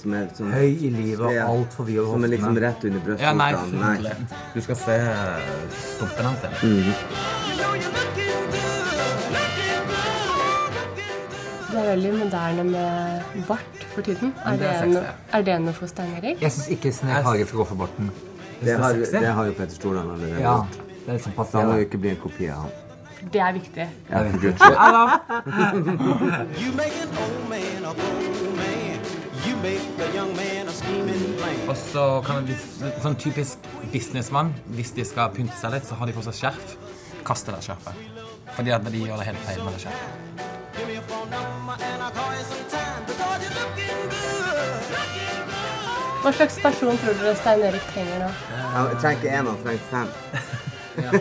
som 0.00 0.16
er 0.18 0.26
sånn, 0.34 0.50
Høy 0.54 0.72
i 0.74 0.90
livet 0.90 1.22
og 1.22 1.38
altfor 1.44 1.86
vid 1.86 2.02
Som 2.02 2.26
er 2.26 2.34
liksom 2.34 2.58
rett 2.66 2.88
under 2.90 3.04
brystet. 3.06 3.26
Ja, 3.26 3.34
nei, 3.38 3.52
nei. 3.78 4.16
Du 4.56 4.62
skal 4.66 4.80
se 4.82 4.98
stumpene 5.94 6.32
hans. 6.32 6.62
Mm 6.62 6.82
-hmm. 6.82 8.27
Det 11.78 11.86
er 11.86 11.90
veldig 11.94 12.12
moderne 12.18 12.62
med 12.64 13.20
bart 13.48 13.84
for 13.94 14.02
tiden. 14.02 14.34
Er 14.44 14.56
det, 14.56 14.66
er, 14.66 14.86
no, 14.86 15.00
er 15.32 15.42
det 15.46 15.58
noe 15.62 15.74
for 15.76 15.86
Stein 15.86 16.10
Erik? 16.18 16.40
Jeg 16.42 16.50
syns 16.50 16.68
ikke 16.74 16.90
Stein 16.92 17.12
Erik 17.14 17.46
skal 17.46 17.60
gå 17.60 17.66
for 17.68 17.78
barten. 17.78 18.08
Det 18.64 18.74
har, 18.80 18.92
det 18.98 19.28
har, 19.36 19.44
jo 19.46 19.52
Petter 19.52 19.74
Stordalen 19.76 20.10
allerede 20.16 20.40
ja, 20.42 20.54
gjort. 20.56 20.78
Det 21.04 21.08
er 21.08 21.12
liksom 21.12 21.32
Så 21.38 21.58
han 21.60 21.66
må 21.68 21.76
jo 21.78 21.84
ikke 21.86 22.00
bli 22.02 22.10
en 22.10 22.18
kopi 22.24 22.48
av 22.50 22.64
han. 22.64 22.72
Det 23.32 23.40
er 23.44 23.52
viktig. 23.60 23.86
Ja, 24.10 24.24
for 24.24 24.40
guds 24.42 24.58
skyld. 24.64 24.76
Og 31.68 31.76
så 31.84 32.08
kan 32.26 32.42
en 32.42 32.98
sånn 33.06 33.20
typisk 33.22 33.70
businessmann, 33.94 34.50
hvis 34.74 34.90
de 34.98 35.06
skal 35.06 35.30
pynte 35.30 35.54
seg 35.62 35.78
litt, 35.78 35.86
så 35.86 35.94
har 36.02 36.10
de 36.10 36.18
på 36.18 36.26
seg 36.26 36.34
skjerf. 36.42 36.76
Kaster 37.22 37.54
det 37.54 37.62
skjerfet. 37.70 37.94
Fordi 38.58 38.70
at 38.74 38.82
de 38.90 39.06
gjør 39.06 39.22
det 39.22 39.30
helt 39.30 39.46
feil 39.46 39.62
med 39.62 39.78
det 39.78 39.86
skjerfet. 39.86 40.47
Hva 46.22 46.32
slags 46.34 46.58
person 46.60 46.98
tror 47.00 47.14
dere 47.20 47.34
Stein 47.38 47.62
Erik 47.68 47.84
trenger 47.92 48.24
nå? 48.24 48.30
Jeg 48.58 48.98
trenger 49.00 49.18
ikke 49.18 49.30
én, 49.38 49.46
han 49.48 49.60
trenger 49.64 49.84
fem. 49.92 50.08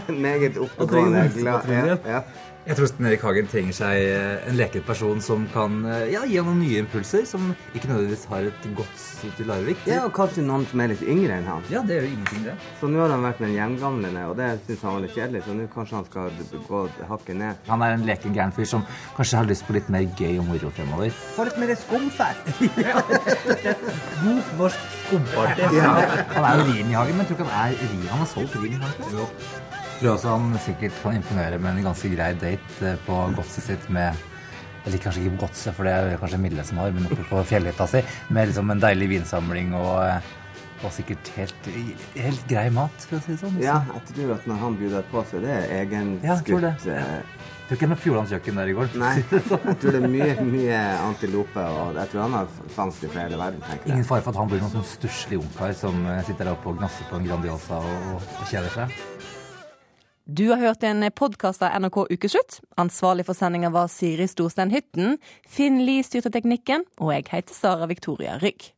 Meget 0.25 0.57
oppegående, 0.57 1.21
glad. 1.35 1.69
Ja, 1.71 1.97
ja. 2.13 2.21
Jeg 2.68 2.76
tror 2.76 2.89
Sten 2.89 3.05
Erik 3.07 3.22
Hagen 3.24 3.45
trenger 3.47 3.76
seg 3.78 3.97
eh, 4.11 4.47
en 4.49 4.57
leket 4.59 4.84
person 4.84 5.22
som 5.24 5.45
kan 5.53 5.78
eh, 5.88 6.09
ja, 6.11 6.26
gi 6.28 6.36
ham 6.36 6.49
noen 6.49 6.65
nye 6.65 6.82
impulser, 6.84 7.24
som 7.24 7.53
ikke 7.72 7.88
nødvendigvis 7.88 8.26
har 8.28 8.49
et 8.49 8.65
godt 8.76 9.05
til 9.38 9.47
Larvik. 9.47 9.86
Ja, 9.88 10.01
og 10.03 10.11
kanskje 10.18 10.43
noen 10.43 10.65
som 10.68 10.84
er 10.84 10.91
litt 10.91 11.03
yngre 11.07 11.38
enn 11.38 11.47
han. 11.47 11.63
Ja, 11.72 11.80
det 11.88 11.95
gjør 11.95 12.09
jo 12.09 12.11
ingenting, 12.18 12.41
det. 12.49 12.57
Så 12.82 12.89
nå 12.91 12.99
har 12.99 13.13
han 13.15 13.24
vært 13.24 13.39
med 13.39 13.53
en 13.53 13.55
hjemgamlende, 13.55 14.26
og 14.28 14.36
det 14.41 14.49
syns 14.65 14.84
han 14.84 14.97
var 14.97 15.05
litt 15.05 15.15
kjedelig, 15.15 15.43
så 15.45 15.55
nå 15.55 15.70
kanskje 15.78 15.95
han 15.95 16.09
skal 16.09 16.59
gå 16.68 16.84
hakket 17.13 17.39
ned. 17.39 17.63
Han 17.72 17.88
er 17.88 17.95
en 17.95 18.05
leken 18.11 18.36
gæren 18.36 18.55
fyr 18.57 18.68
som 18.74 18.84
kanskje 19.15 19.39
har 19.39 19.47
lyst 19.47 19.63
på 19.70 19.78
litt 19.78 19.88
mer 19.93 20.03
gøy 20.20 20.36
og 20.41 20.51
moro 20.51 20.74
fremover. 20.76 21.15
Få 21.38 21.47
litt 21.47 21.63
mer 21.63 21.72
skumfest! 21.86 22.51
God 24.26 24.53
norsk 24.59 24.91
skumparty. 25.05 25.72
Ja. 25.80 25.95
Han 26.36 26.51
er 26.51 26.59
jo 26.59 26.70
rim 26.74 26.91
i 26.91 26.99
Hagen, 26.99 27.15
men 27.15 27.24
jeg 27.24 27.32
tror 27.32 27.39
ikke 27.39 27.49
han 27.53 27.72
er 27.72 27.82
rim. 27.95 28.07
Han 28.11 28.26
har 28.26 28.32
solgt 28.36 28.59
rim 28.59 28.76
i 28.76 28.84
Hagen. 28.84 29.76
Tror 29.97 30.13
også 30.13 30.33
han 30.35 30.57
sikkert 30.61 30.97
kan 31.01 31.15
imponere 31.17 31.57
med 31.61 31.77
en 31.79 31.87
ganske 31.89 32.09
grei 32.13 32.31
date 32.37 32.81
eh, 32.85 32.99
på 33.07 33.21
godset 33.37 33.65
sitt 33.71 33.87
med 33.93 34.13
Eller 34.85 35.01
kanskje 35.03 35.23
ikke 35.25 35.35
på 35.35 35.45
godset, 35.47 35.73
for 35.75 35.83
det 35.87 35.93
er 35.97 36.19
kanskje 36.21 36.37
Mille 36.39 36.63
som 36.63 36.77
har, 36.79 36.93
men 36.95 37.09
oppe 37.09 37.25
på 37.27 37.41
fjellhytta 37.49 37.87
si. 37.91 38.03
Med 38.31 38.47
liksom 38.51 38.69
en 38.71 38.83
deilig 38.83 39.09
vinsamling 39.17 39.73
og, 39.75 40.29
Og 40.85 40.91
sikkert 40.93 41.31
helt, 41.33 41.67
helt 42.13 42.43
grei 42.47 42.67
mat, 42.69 42.93
for 43.09 43.17
å 43.17 43.21
si 43.25 43.33
det 43.33 43.39
sånn. 43.41 43.55
Ja, 43.59 43.79
jeg 43.95 44.03
tror 44.13 44.35
at 44.35 44.43
når 44.45 44.59
han 44.61 44.75
bjuder 44.77 45.07
på, 45.09 45.23
så 45.25 45.39
er 45.39 45.47
det 45.47 45.55
Ja, 45.57 45.79
jeg 45.81 46.43
tror 46.45 46.61
det. 46.61 46.73
egenskutt 46.77 46.91
eh, 46.93 47.45
Du 47.67 47.73
er 47.73 47.79
ikke 47.79 47.89
noe 47.89 47.99
Fjordlandskjøkken 48.03 48.59
der 48.61 48.69
i 48.71 48.75
går? 48.77 48.93
Nei, 49.01 49.15
det 49.31 49.41
sånn. 49.49 49.65
jeg 49.65 49.79
tror 49.81 49.97
det 49.97 50.03
er 50.03 50.13
mye, 50.13 50.45
mye 50.53 50.77
antilope, 51.09 51.65
og 51.81 51.97
jeg 51.97 52.11
tror 52.13 52.21
han 52.27 52.37
har 52.37 52.53
fangst 52.77 53.03
i 53.03 53.09
hele 53.17 53.41
verden, 53.41 53.65
tenker 53.65 53.89
jeg. 53.89 53.95
Ingen 53.97 54.07
fare 54.07 54.23
for 54.23 54.31
at 54.31 54.39
han 54.43 54.53
blir 54.53 54.61
noen 54.63 54.75
sånn 54.77 54.87
stusslig 54.93 55.41
ungkar 55.41 55.73
som 55.81 55.97
eh, 56.13 56.21
sitter 56.29 56.45
der 56.45 56.53
oppe 56.53 56.69
og 56.71 56.77
gnasser 56.79 57.09
på 57.09 57.17
en 57.19 57.25
Grandiosa 57.27 57.81
og, 57.81 58.21
og 58.37 58.45
kjeder 58.53 58.71
seg. 58.77 59.01
Du 60.30 60.49
har 60.49 60.57
hørt 60.57 60.84
en 60.84 61.05
podkast 61.15 61.61
av 61.63 61.71
NRK 61.80 62.01
Ukeslutt. 62.11 62.57
Ansvarlig 62.75 63.23
for 63.30 63.38
sendinga 63.38 63.69
var 63.71 63.88
Siri 63.88 64.25
Storstein 64.28 64.73
Hytten. 64.75 65.15
Finn 65.47 65.80
Lie 65.88 66.03
styrte 66.03 66.28
teknikken, 66.36 66.84
og 66.99 67.13
jeg 67.13 67.30
heter 67.32 67.55
Sara 67.55 67.88
Victoria 67.88 68.36
Rygg. 68.41 68.73